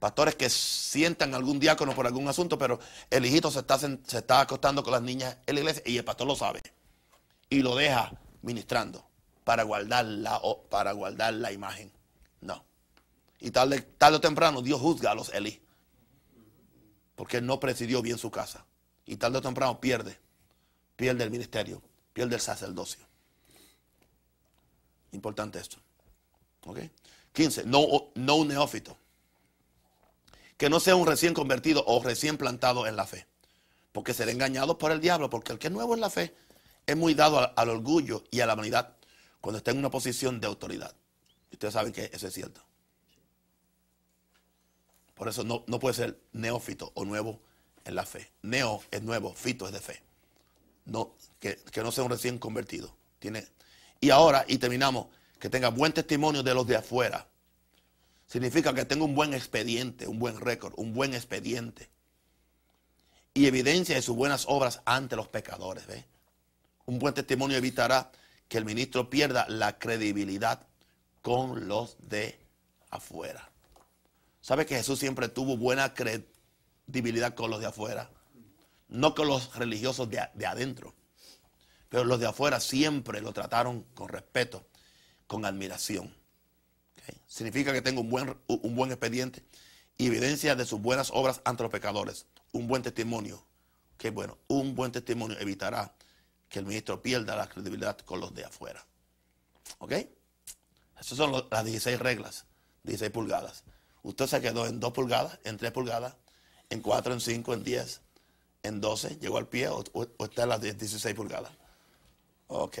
Pastores 0.00 0.34
que 0.34 0.50
sientan 0.50 1.34
algún 1.34 1.60
diácono 1.60 1.94
por 1.94 2.06
algún 2.06 2.28
asunto, 2.28 2.58
pero 2.58 2.80
el 3.10 3.24
hijito 3.24 3.50
se 3.50 3.60
está, 3.60 3.78
se 3.78 4.18
está 4.18 4.40
acostando 4.40 4.82
con 4.82 4.92
las 4.92 5.02
niñas 5.02 5.38
en 5.46 5.54
la 5.54 5.60
iglesia 5.60 5.82
y 5.86 5.96
el 5.96 6.04
pastor 6.04 6.26
lo 6.26 6.34
sabe. 6.34 6.62
Y 7.48 7.62
lo 7.62 7.76
deja 7.76 8.12
ministrando 8.42 9.08
para 9.44 9.62
guardar 9.62 10.04
la, 10.04 10.40
para 10.68 10.90
guardar 10.92 11.32
la 11.34 11.52
imagen. 11.52 11.92
No. 12.40 12.64
Y 13.38 13.52
tarde, 13.52 13.82
tarde 13.82 14.16
o 14.16 14.20
temprano 14.20 14.62
Dios 14.62 14.80
juzga 14.80 15.12
a 15.12 15.14
los 15.14 15.32
Eli. 15.32 15.62
Porque 17.14 17.36
él 17.38 17.46
no 17.46 17.60
presidió 17.60 18.02
bien 18.02 18.18
su 18.18 18.32
casa. 18.32 18.66
Y 19.06 19.16
tarde 19.16 19.38
o 19.38 19.42
temprano 19.42 19.80
pierde. 19.80 20.18
Pierde 20.96 21.24
el 21.24 21.30
ministerio. 21.30 21.82
Pierde 22.12 22.34
el 22.34 22.40
sacerdocio. 22.40 23.04
Importante 25.12 25.58
esto. 25.58 25.78
¿Ok? 26.64 26.80
15. 27.32 27.64
No, 27.64 28.10
no 28.14 28.34
un 28.36 28.48
neófito. 28.48 28.96
Que 30.56 30.68
no 30.68 30.80
sea 30.80 30.96
un 30.96 31.06
recién 31.06 31.34
convertido 31.34 31.84
o 31.86 32.02
recién 32.02 32.36
plantado 32.36 32.86
en 32.86 32.96
la 32.96 33.06
fe. 33.06 33.26
Porque 33.92 34.14
será 34.14 34.32
engañado 34.32 34.78
por 34.78 34.90
el 34.90 35.00
diablo. 35.00 35.30
Porque 35.30 35.52
el 35.52 35.58
que 35.58 35.68
es 35.68 35.72
nuevo 35.72 35.94
en 35.94 36.00
la 36.00 36.10
fe 36.10 36.34
es 36.86 36.96
muy 36.96 37.14
dado 37.14 37.38
al, 37.38 37.52
al 37.56 37.68
orgullo 37.70 38.24
y 38.30 38.40
a 38.40 38.46
la 38.46 38.54
vanidad 38.54 38.96
cuando 39.40 39.58
está 39.58 39.70
en 39.70 39.78
una 39.78 39.90
posición 39.90 40.40
de 40.40 40.48
autoridad. 40.48 40.94
Ustedes 41.52 41.74
saben 41.74 41.92
que 41.92 42.10
eso 42.12 42.26
es 42.26 42.34
cierto. 42.34 42.66
Por 45.14 45.28
eso 45.28 45.44
no, 45.44 45.64
puede 45.80 45.94
ser 45.94 46.20
neófito 46.32 46.92
o 46.94 47.04
nuevo 47.04 47.40
en 47.86 47.94
la 47.94 48.04
fe. 48.04 48.30
Neo 48.42 48.82
es 48.90 49.02
nuevo, 49.02 49.32
fito 49.32 49.66
es 49.66 49.72
de 49.72 49.80
fe. 49.80 50.02
No, 50.84 51.14
que, 51.40 51.58
no 51.76 51.90
sea 51.92 52.04
un 52.04 52.10
recién 52.10 52.38
convertido. 52.38 52.94
Tiene, 53.18 53.46
y 54.00 54.10
ahora, 54.10 54.44
y 54.46 54.58
terminamos, 54.58 55.06
que 55.38 55.48
tenga 55.48 55.68
buen 55.68 55.92
testimonio 55.92 56.42
de 56.42 56.54
los 56.54 56.66
de 56.66 56.76
afuera. 56.76 57.26
Significa 58.26 58.74
que 58.74 58.84
tenga 58.84 59.04
un 59.04 59.14
buen 59.14 59.34
expediente, 59.34 60.06
un 60.06 60.18
buen 60.18 60.40
récord, 60.40 60.74
un 60.76 60.92
buen 60.92 61.14
expediente. 61.14 61.88
Y 63.34 63.46
evidencia 63.46 63.94
de 63.94 64.02
sus 64.02 64.16
buenas 64.16 64.46
obras 64.48 64.80
ante 64.84 65.14
los 65.16 65.28
pecadores. 65.28 65.86
¿ve? 65.86 66.04
Un 66.86 66.98
buen 66.98 67.14
testimonio 67.14 67.56
evitará 67.56 68.10
que 68.48 68.58
el 68.58 68.64
ministro 68.64 69.10
pierda 69.10 69.46
la 69.48 69.78
credibilidad 69.78 70.66
con 71.22 71.68
los 71.68 71.96
de 72.00 72.38
afuera. 72.90 73.50
¿Sabe 74.40 74.64
que 74.64 74.76
Jesús 74.76 74.98
siempre 74.98 75.28
tuvo 75.28 75.56
buena 75.56 75.92
credibilidad 76.86 77.34
con 77.34 77.50
los 77.50 77.60
de 77.60 77.66
afuera? 77.66 78.10
No 78.88 79.14
con 79.14 79.28
los 79.28 79.54
religiosos 79.56 80.08
de, 80.08 80.46
adentro. 80.46 80.94
Pero 81.88 82.04
los 82.04 82.20
de 82.20 82.26
afuera 82.26 82.60
siempre 82.60 83.20
lo 83.20 83.32
trataron 83.32 83.82
con 83.94 84.08
respeto, 84.08 84.66
con 85.26 85.44
admiración. 85.44 86.14
Significa 87.26 87.72
que 87.72 87.82
tengo 87.82 88.00
un 88.00 88.10
buen, 88.10 88.36
un 88.46 88.74
buen 88.74 88.90
expediente 88.90 89.44
y 89.98 90.06
evidencia 90.06 90.54
de 90.54 90.64
sus 90.64 90.80
buenas 90.80 91.10
obras 91.12 91.40
ante 91.44 91.62
los 91.62 91.72
pecadores. 91.72 92.26
Un 92.52 92.66
buen 92.66 92.82
testimonio. 92.82 93.44
Que 93.98 94.10
bueno, 94.10 94.38
un 94.48 94.74
buen 94.74 94.92
testimonio 94.92 95.38
evitará 95.38 95.94
que 96.48 96.58
el 96.58 96.66
ministro 96.66 97.02
pierda 97.02 97.36
la 97.36 97.48
credibilidad 97.48 97.98
con 97.98 98.20
los 98.20 98.34
de 98.34 98.44
afuera. 98.44 98.86
¿Ok? 99.78 99.92
Esas 101.00 101.18
son 101.18 101.32
las 101.50 101.64
16 101.64 101.98
reglas, 101.98 102.46
16 102.84 103.10
pulgadas. 103.10 103.64
Usted 104.02 104.26
se 104.26 104.40
quedó 104.40 104.66
en 104.66 104.80
2 104.80 104.92
pulgadas, 104.92 105.38
en 105.44 105.56
3 105.56 105.72
pulgadas, 105.72 106.16
en 106.70 106.80
4, 106.80 107.14
en 107.14 107.20
5, 107.20 107.54
en 107.54 107.64
10, 107.64 108.00
en 108.62 108.80
12, 108.80 109.18
llegó 109.20 109.38
al 109.38 109.48
pie 109.48 109.68
o, 109.68 109.84
está 110.24 110.44
en 110.44 110.48
las 110.48 110.60
16 110.60 111.14
pulgadas. 111.14 111.52
Ok. 112.48 112.78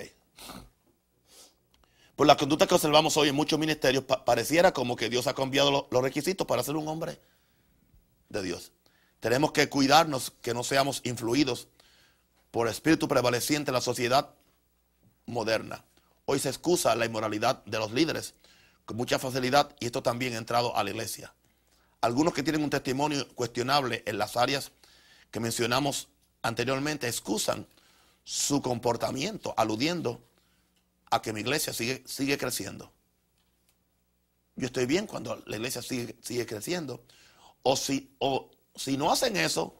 Por 2.14 2.26
la 2.26 2.36
conducta 2.36 2.66
que 2.66 2.74
observamos 2.74 3.16
hoy 3.16 3.28
en 3.28 3.34
muchos 3.34 3.58
ministerios, 3.58 4.04
pareciera 4.04 4.72
como 4.72 4.96
que 4.96 5.10
Dios 5.10 5.26
ha 5.26 5.34
cambiado 5.34 5.86
los 5.90 6.02
requisitos 6.02 6.46
para 6.46 6.62
ser 6.62 6.76
un 6.76 6.88
hombre 6.88 7.20
de 8.28 8.42
Dios. 8.42 8.72
Tenemos 9.20 9.52
que 9.52 9.68
cuidarnos 9.68 10.30
que 10.30 10.54
no 10.54 10.64
seamos 10.64 11.00
influidos 11.04 11.68
por 12.50 12.68
espíritu 12.68 13.06
prevaleciente 13.06 13.70
en 13.70 13.74
la 13.74 13.80
sociedad 13.80 14.34
moderna. 15.26 15.84
Hoy 16.24 16.38
se 16.38 16.48
excusa 16.48 16.94
la 16.94 17.06
inmoralidad 17.06 17.62
de 17.64 17.78
los 17.78 17.92
líderes 17.92 18.34
con 18.84 18.96
mucha 18.96 19.18
facilidad 19.18 19.74
y 19.78 19.86
esto 19.86 20.02
también 20.02 20.34
ha 20.34 20.38
entrado 20.38 20.76
a 20.76 20.84
la 20.84 20.90
iglesia. 20.90 21.34
Algunos 22.06 22.34
que 22.34 22.44
tienen 22.44 22.62
un 22.62 22.70
testimonio 22.70 23.26
cuestionable 23.34 24.04
en 24.06 24.16
las 24.16 24.36
áreas 24.36 24.70
que 25.32 25.40
mencionamos 25.40 26.06
anteriormente 26.40 27.08
excusan 27.08 27.66
su 28.22 28.62
comportamiento 28.62 29.52
aludiendo 29.56 30.20
a 31.10 31.20
que 31.20 31.32
mi 31.32 31.40
iglesia 31.40 31.72
sigue, 31.72 32.04
sigue 32.06 32.38
creciendo. 32.38 32.92
Yo 34.54 34.66
estoy 34.66 34.86
bien 34.86 35.08
cuando 35.08 35.42
la 35.46 35.56
iglesia 35.56 35.82
sigue, 35.82 36.16
sigue 36.22 36.46
creciendo. 36.46 37.02
O 37.64 37.76
si, 37.76 38.14
o 38.20 38.52
si 38.76 38.96
no 38.96 39.10
hacen 39.10 39.36
eso, 39.36 39.76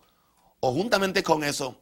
o 0.58 0.72
juntamente 0.72 1.22
con 1.22 1.44
eso, 1.44 1.80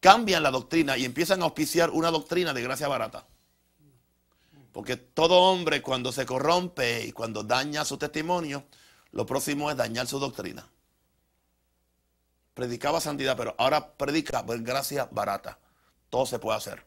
cambian 0.00 0.42
la 0.42 0.50
doctrina 0.50 0.98
y 0.98 1.06
empiezan 1.06 1.40
a 1.40 1.44
auspiciar 1.44 1.88
una 1.88 2.10
doctrina 2.10 2.52
de 2.52 2.62
gracia 2.62 2.88
barata. 2.88 3.26
Porque 4.70 4.98
todo 4.98 5.44
hombre 5.44 5.80
cuando 5.80 6.12
se 6.12 6.26
corrompe 6.26 7.06
y 7.06 7.12
cuando 7.12 7.42
daña 7.42 7.86
su 7.86 7.96
testimonio, 7.96 8.66
lo 9.12 9.26
próximo 9.26 9.70
es 9.70 9.76
dañar 9.76 10.06
su 10.06 10.18
doctrina. 10.18 10.68
Predicaba 12.54 13.00
santidad, 13.00 13.36
pero 13.36 13.54
ahora 13.58 13.92
predica 13.96 14.42
gracia 14.42 15.08
barata. 15.10 15.58
Todo 16.10 16.26
se 16.26 16.38
puede 16.38 16.58
hacer. 16.58 16.84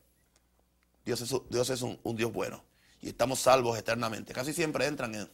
Dios 1.05 1.21
es, 1.21 1.81
un, 1.81 1.99
Dios 2.15 2.31
bueno. 2.31 2.63
Y 3.01 3.09
estamos 3.09 3.39
salvos 3.39 3.77
eternamente. 3.77 4.33
Casi 4.33 4.53
siempre 4.53 4.85
entran 4.85 5.29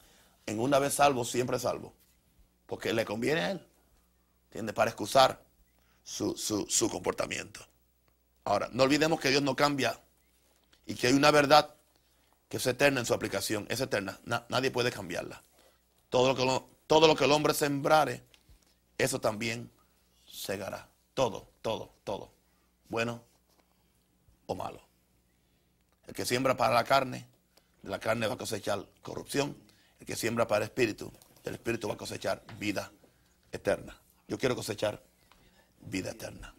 en, 0.45 0.59
una 0.59 0.80
vez 0.80 0.93
salvo, 0.93 1.26
siempre 1.26 1.59
salvo. 1.59 1.93
Porque 2.65 2.93
le 2.93 3.05
conviene 3.05 3.41
a 3.41 3.51
él. 3.51 3.68
¿Entiendes? 4.49 4.76
Para 4.76 4.91
excusar 4.91 5.41
su, 6.03 6.89
comportamiento. 6.91 7.59
Ahora, 8.45 8.69
no 8.72 8.84
olvidemos 8.84 9.19
que 9.19 9.30
Dios 9.30 9.41
no 9.41 9.55
cambia 9.55 9.99
y 10.85 10.95
que 10.95 11.07
hay 11.07 11.14
una 11.14 11.31
verdad 11.31 11.76
que 12.47 12.57
es 12.57 12.68
eterna 12.68 13.01
en 13.01 13.05
su 13.05 13.14
aplicación, 13.14 13.65
es 13.69 13.81
eterna, 13.81 14.19
nadie 14.47 14.72
puede 14.72 14.89
cambiarla. 14.89 15.43
Todo 16.09 16.30
lo, 16.30 16.35
que 16.35 16.77
todo 16.88 17.07
lo 17.07 17.15
que 17.15 17.26
el 17.26 17.31
hombre 17.31 17.53
sembrare, 17.53 18.23
eso 18.97 19.19
también 19.19 19.69
segará. 20.26 20.88
Todo, 21.14 21.49
todo, 21.61 21.93
todo. 22.03 22.31
Bueno 22.89 23.23
o 24.45 24.55
malo. 24.55 24.81
El 26.07 26.14
que 26.14 26.26
siembra 26.26 26.55
para 26.55 26.73
la 26.73 26.84
carne, 26.84 27.27
de 27.81 27.89
la 27.89 27.99
carne 27.99 28.27
va 28.27 28.35
a 28.35 28.38
cosechar 28.38 28.85
corrupción. 29.01 29.55
El 29.99 30.05
que 30.05 30.15
siembra 30.15 30.47
para 30.47 30.64
el 30.64 30.69
espíritu, 30.69 31.11
del 31.43 31.55
espíritu 31.55 31.88
va 31.88 31.95
a 31.95 31.97
cosechar 31.97 32.43
vida 32.57 32.91
eterna. 33.51 33.99
Yo 34.27 34.38
quiero 34.38 34.55
cosechar 34.55 35.01
vida 35.81 36.11
eterna. 36.11 36.53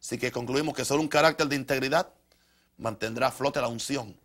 Así 0.00 0.16
que 0.16 0.32
concluimos 0.32 0.74
que 0.74 0.84
solo 0.84 1.02
un 1.02 1.08
carácter 1.08 1.46
de 1.46 1.56
integridad 1.56 2.08
mantendrá 2.78 3.26
a 3.26 3.30
flote 3.30 3.60
la 3.60 3.68
unción 3.68 4.18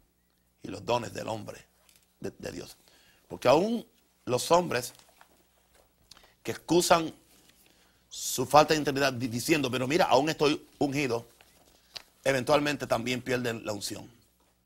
y 0.64 0.70
los 0.70 0.86
dones 0.86 1.14
del 1.14 1.28
hombre, 1.28 1.66
de, 2.22 2.52
Dios. 2.52 2.78
Porque 3.28 3.50
aún 3.50 3.86
los 4.26 4.52
hombres 4.52 4.94
que 6.44 6.52
excusan 6.52 7.14
su 8.10 8.46
falta 8.46 8.74
de 8.74 8.80
integridad 8.80 9.14
diciendo, 9.14 9.70
pero 9.70 9.88
mira, 9.88 10.06
aún 10.06 10.30
estoy 10.30 10.66
ungido, 10.78 11.28
eventualmente 12.24 12.88
también 12.88 13.22
pierden 13.22 13.66
la 13.66 13.74
unción. 13.74 14.10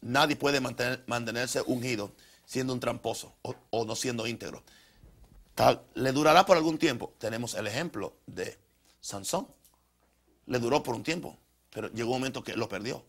Nadie 0.01 0.35
puede 0.35 0.61
mantenerse 0.61 1.61
ungido 1.65 2.11
siendo 2.45 2.73
un 2.73 2.79
tramposo 2.79 3.33
o, 3.41 3.85
no 3.85 3.95
siendo 3.95 4.27
íntegro. 4.27 4.63
Tal, 5.55 5.81
le 5.95 6.11
durará 6.11 6.45
por 6.45 6.57
algún 6.57 6.77
tiempo. 6.77 7.13
Tenemos 7.17 7.53
el 7.53 7.67
ejemplo 7.67 8.13
de 8.27 8.57
Sansón. 9.01 9.47
Le 10.45 10.59
duró 10.59 10.81
por 10.81 10.95
un 10.95 11.03
tiempo, 11.03 11.37
pero 11.69 11.89
llegó 11.91 12.11
un 12.11 12.19
momento 12.19 12.43
que 12.43 12.55
lo 12.55 12.69
perdió. 12.69 13.03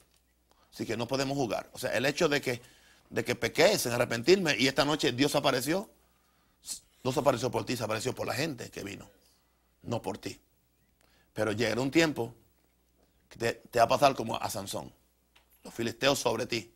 Así 0.72 0.84
que 0.84 0.96
no 0.96 1.06
podemos 1.06 1.36
jugar. 1.36 1.70
O 1.72 1.78
sea, 1.78 1.92
el 1.96 2.06
hecho 2.06 2.28
de 2.28 2.40
que 2.40 2.60
de 3.10 3.24
que 3.24 3.34
pequé, 3.34 3.76
sin 3.78 3.92
arrepentirme, 3.92 4.56
y 4.56 4.68
esta 4.68 4.84
noche 4.84 5.12
Dios 5.12 5.34
apareció. 5.34 5.90
No 7.02 7.12
se 7.12 7.20
apareció 7.20 7.50
por 7.50 7.64
ti, 7.64 7.76
se 7.76 7.84
apareció 7.84 8.14
por 8.14 8.26
la 8.26 8.34
gente 8.34 8.70
que 8.70 8.84
vino. 8.84 9.08
no 9.82 10.02
por 10.02 10.18
ti. 10.18 10.38
Pero 11.32 11.52
llegará 11.52 11.80
un 11.80 11.90
tiempo 11.90 12.34
que 13.28 13.38
te, 13.38 13.52
te 13.54 13.78
va 13.78 13.86
a 13.86 13.88
pasar 13.88 14.14
como 14.14 14.36
a 14.36 14.50
Sansón. 14.50 14.92
Los 15.62 15.72
filisteos 15.72 16.18
sobre 16.18 16.46
ti. 16.46 16.72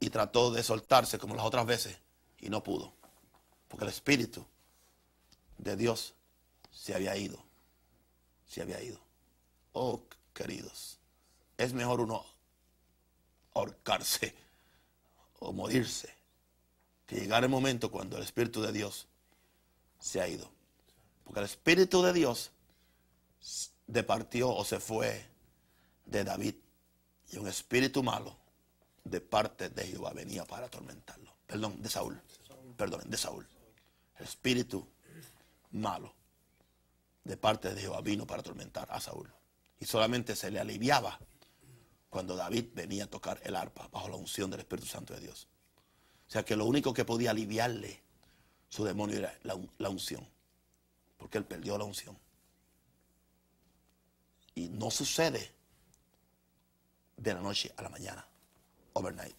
Y 0.00 0.10
trató 0.10 0.50
de 0.50 0.62
soltarse 0.62 1.18
como 1.18 1.34
las 1.34 1.44
otras 1.44 1.66
veces 1.66 1.98
y 2.40 2.48
no 2.48 2.62
pudo. 2.62 2.94
Porque 3.68 3.84
el 3.84 3.90
espíritu 3.90 4.46
de 5.58 5.76
Dios 5.76 6.14
se 6.70 6.94
había 6.94 7.16
ido. 7.16 7.42
Se 8.46 8.62
había 8.62 8.82
ido. 8.82 9.00
Oh, 9.72 10.02
queridos, 10.32 10.98
es 11.56 11.72
mejor 11.72 12.00
uno 12.00 12.24
ahorcarse 13.54 14.34
o 15.40 15.52
morirse 15.52 16.14
que 17.06 17.16
llegar 17.16 17.42
el 17.44 17.50
momento 17.50 17.90
cuando 17.90 18.16
el 18.16 18.22
Espíritu 18.22 18.62
de 18.62 18.72
Dios 18.72 19.06
se 19.98 20.20
ha 20.20 20.28
ido. 20.28 20.50
Porque 21.24 21.40
el 21.40 21.46
Espíritu 21.46 22.02
de 22.02 22.12
Dios 22.12 22.50
departió 23.86 24.50
o 24.50 24.64
se 24.64 24.80
fue 24.80 25.26
de 26.06 26.24
David 26.24 26.54
y 27.32 27.36
un 27.38 27.48
espíritu 27.48 28.02
malo 28.02 28.36
de 29.02 29.20
parte 29.20 29.68
de 29.68 29.86
Jehová 29.86 30.12
venía 30.12 30.44
para 30.44 30.66
atormentarlo. 30.66 31.34
Perdón, 31.46 31.82
de 31.82 31.88
Saúl. 31.88 32.20
Perdón, 32.76 33.02
de 33.06 33.16
Saúl. 33.16 33.46
El 34.18 34.24
espíritu 34.24 34.86
malo 35.72 36.14
de 37.24 37.36
parte 37.36 37.74
de 37.74 37.80
Jehová 37.80 38.00
vino 38.00 38.26
para 38.26 38.40
atormentar 38.40 38.88
a 38.90 39.00
Saúl. 39.00 39.30
Y 39.80 39.86
solamente 39.86 40.36
se 40.36 40.50
le 40.50 40.60
aliviaba 40.60 41.18
cuando 42.08 42.36
David 42.36 42.66
venía 42.74 43.04
a 43.04 43.08
tocar 43.08 43.40
el 43.42 43.56
arpa 43.56 43.88
bajo 43.88 44.08
la 44.08 44.16
unción 44.16 44.50
del 44.50 44.60
Espíritu 44.60 44.86
Santo 44.86 45.14
de 45.14 45.20
Dios. 45.20 45.48
O 46.28 46.30
sea 46.30 46.44
que 46.44 46.56
lo 46.56 46.64
único 46.64 46.92
que 46.92 47.04
podía 47.04 47.30
aliviarle 47.30 48.00
su 48.68 48.84
demonio 48.84 49.18
era 49.18 49.38
la, 49.42 49.88
unción. 49.88 50.26
Porque 51.16 51.38
él 51.38 51.44
perdió 51.44 51.78
la 51.78 51.84
unción. 51.84 52.18
Y 54.54 54.68
no 54.68 54.90
sucede 54.90 55.52
de 57.16 57.34
la 57.34 57.40
noche 57.40 57.72
a 57.76 57.82
la 57.82 57.88
mañana, 57.88 58.26
overnight. 58.94 59.36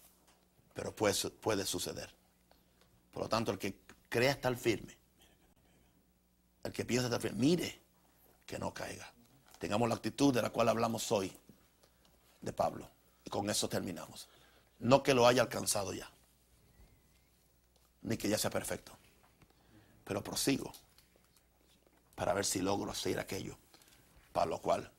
Pero 0.73 0.95
puede, 0.95 1.13
puede 1.31 1.65
suceder. 1.65 2.09
Por 3.11 3.23
lo 3.23 3.29
tanto, 3.29 3.51
el 3.51 3.57
que 3.57 3.77
crea 4.09 4.31
estar 4.31 4.55
firme, 4.55 4.97
el 6.63 6.71
que 6.71 6.85
piensa 6.85 7.07
estar 7.07 7.21
firme, 7.21 7.39
mire 7.39 7.81
que 8.45 8.59
no 8.59 8.73
caiga. 8.73 9.11
Tengamos 9.59 9.89
la 9.89 9.95
actitud 9.95 10.33
de 10.33 10.41
la 10.41 10.49
cual 10.49 10.69
hablamos 10.69 11.11
hoy 11.11 11.35
de 12.41 12.53
Pablo. 12.53 12.89
Y 13.23 13.29
con 13.29 13.49
eso 13.49 13.67
terminamos. 13.67 14.27
No 14.79 15.03
que 15.03 15.13
lo 15.13 15.27
haya 15.27 15.41
alcanzado 15.41 15.93
ya, 15.93 16.09
ni 18.05 18.17
que 18.17 18.29
ya 18.29 18.37
sea 18.37 18.51
perfecto, 18.51 18.91
pero 20.03 20.23
prosigo 20.23 20.71
para 22.15 22.33
ver 22.33 22.45
si 22.45 22.61
logro 22.61 22.91
hacer 22.91 23.19
aquello 23.19 23.57
para 24.31 24.45
lo 24.45 24.61
cual 24.61 24.89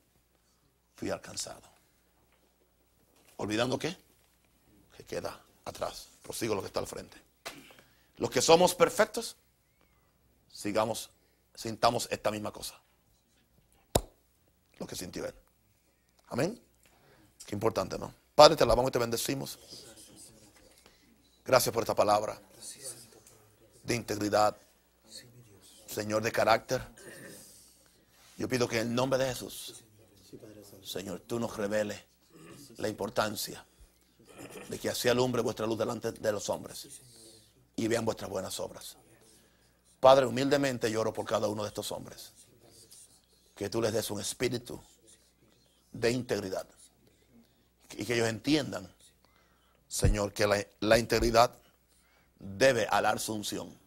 fui 0.95 1.09
alcanzado. 1.09 1.61
¿Olvidando 3.37 3.79
qué? 3.79 3.95
Que 4.95 5.03
queda 5.03 5.39
atrás. 5.63 6.09
Prosigo 6.21 6.53
lo 6.53 6.61
que 6.61 6.67
está 6.67 6.79
al 6.79 6.87
frente. 6.87 7.17
Los 8.17 8.29
que 8.29 8.41
somos 8.41 8.75
perfectos, 8.75 9.37
sigamos, 10.51 11.09
sintamos 11.55 12.07
esta 12.11 12.31
misma 12.31 12.51
cosa. 12.51 12.75
Lo 14.79 14.87
que 14.87 14.95
sintió 14.95 15.25
él. 15.25 15.35
Amén. 16.29 16.59
Qué 17.45 17.55
importante, 17.55 17.97
¿no? 17.97 18.13
Padre, 18.35 18.57
te 18.57 18.63
alabamos 18.63 18.89
y 18.89 18.91
te 18.91 18.99
bendecimos. 18.99 19.57
Gracias 21.45 21.73
por 21.73 21.83
esta 21.83 21.95
palabra 21.95 22.41
de 23.87 23.95
integridad, 23.95 24.55
Señor 25.87 26.21
de 26.21 26.31
carácter. 26.31 26.81
Yo 28.37 28.47
pido 28.47 28.67
que 28.67 28.81
en 28.81 28.89
el 28.89 28.93
nombre 28.93 29.17
de 29.17 29.25
Jesús, 29.27 29.83
Señor, 30.83 31.21
tú 31.21 31.39
nos 31.39 31.55
reveles 31.57 31.99
la 32.77 32.89
importancia 32.89 33.65
de 34.69 34.77
que 34.77 34.89
así 34.89 35.07
alumbre 35.07 35.41
vuestra 35.41 35.65
luz 35.65 35.79
delante 35.79 36.11
de 36.11 36.31
los 36.31 36.49
hombres 36.49 36.87
y 37.75 37.87
vean 37.87 38.05
vuestras 38.05 38.29
buenas 38.29 38.59
obras. 38.59 38.97
Padre, 39.99 40.25
humildemente 40.25 40.91
lloro 40.91 41.13
por 41.13 41.25
cada 41.25 41.47
uno 41.47 41.63
de 41.63 41.69
estos 41.69 41.91
hombres. 41.91 42.33
Que 43.55 43.69
tú 43.69 43.81
les 43.81 43.93
des 43.93 44.11
un 44.11 44.19
espíritu 44.19 44.79
de 45.91 46.11
integridad 46.11 46.67
y 47.95 48.05
que 48.05 48.13
ellos 48.13 48.27
entiendan, 48.27 48.93
Señor, 49.87 50.33
que 50.33 50.67
la, 50.81 50.99
integridad 50.99 51.57
debe 52.39 52.87
alar 52.87 53.19
su 53.19 53.33
unción. 53.33 53.77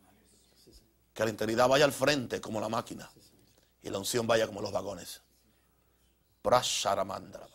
Que 1.14 1.24
la 1.24 1.30
integridad 1.30 1.68
vaya 1.68 1.84
al 1.84 1.92
frente 1.92 2.40
como 2.40 2.60
la 2.60 2.68
máquina 2.68 3.10
y 3.82 3.90
la 3.90 3.98
unción 3.98 4.26
vaya 4.26 4.46
como 4.46 4.60
los 4.60 4.72
vagones. 4.72 5.22
Prasharamandra. 6.42 7.48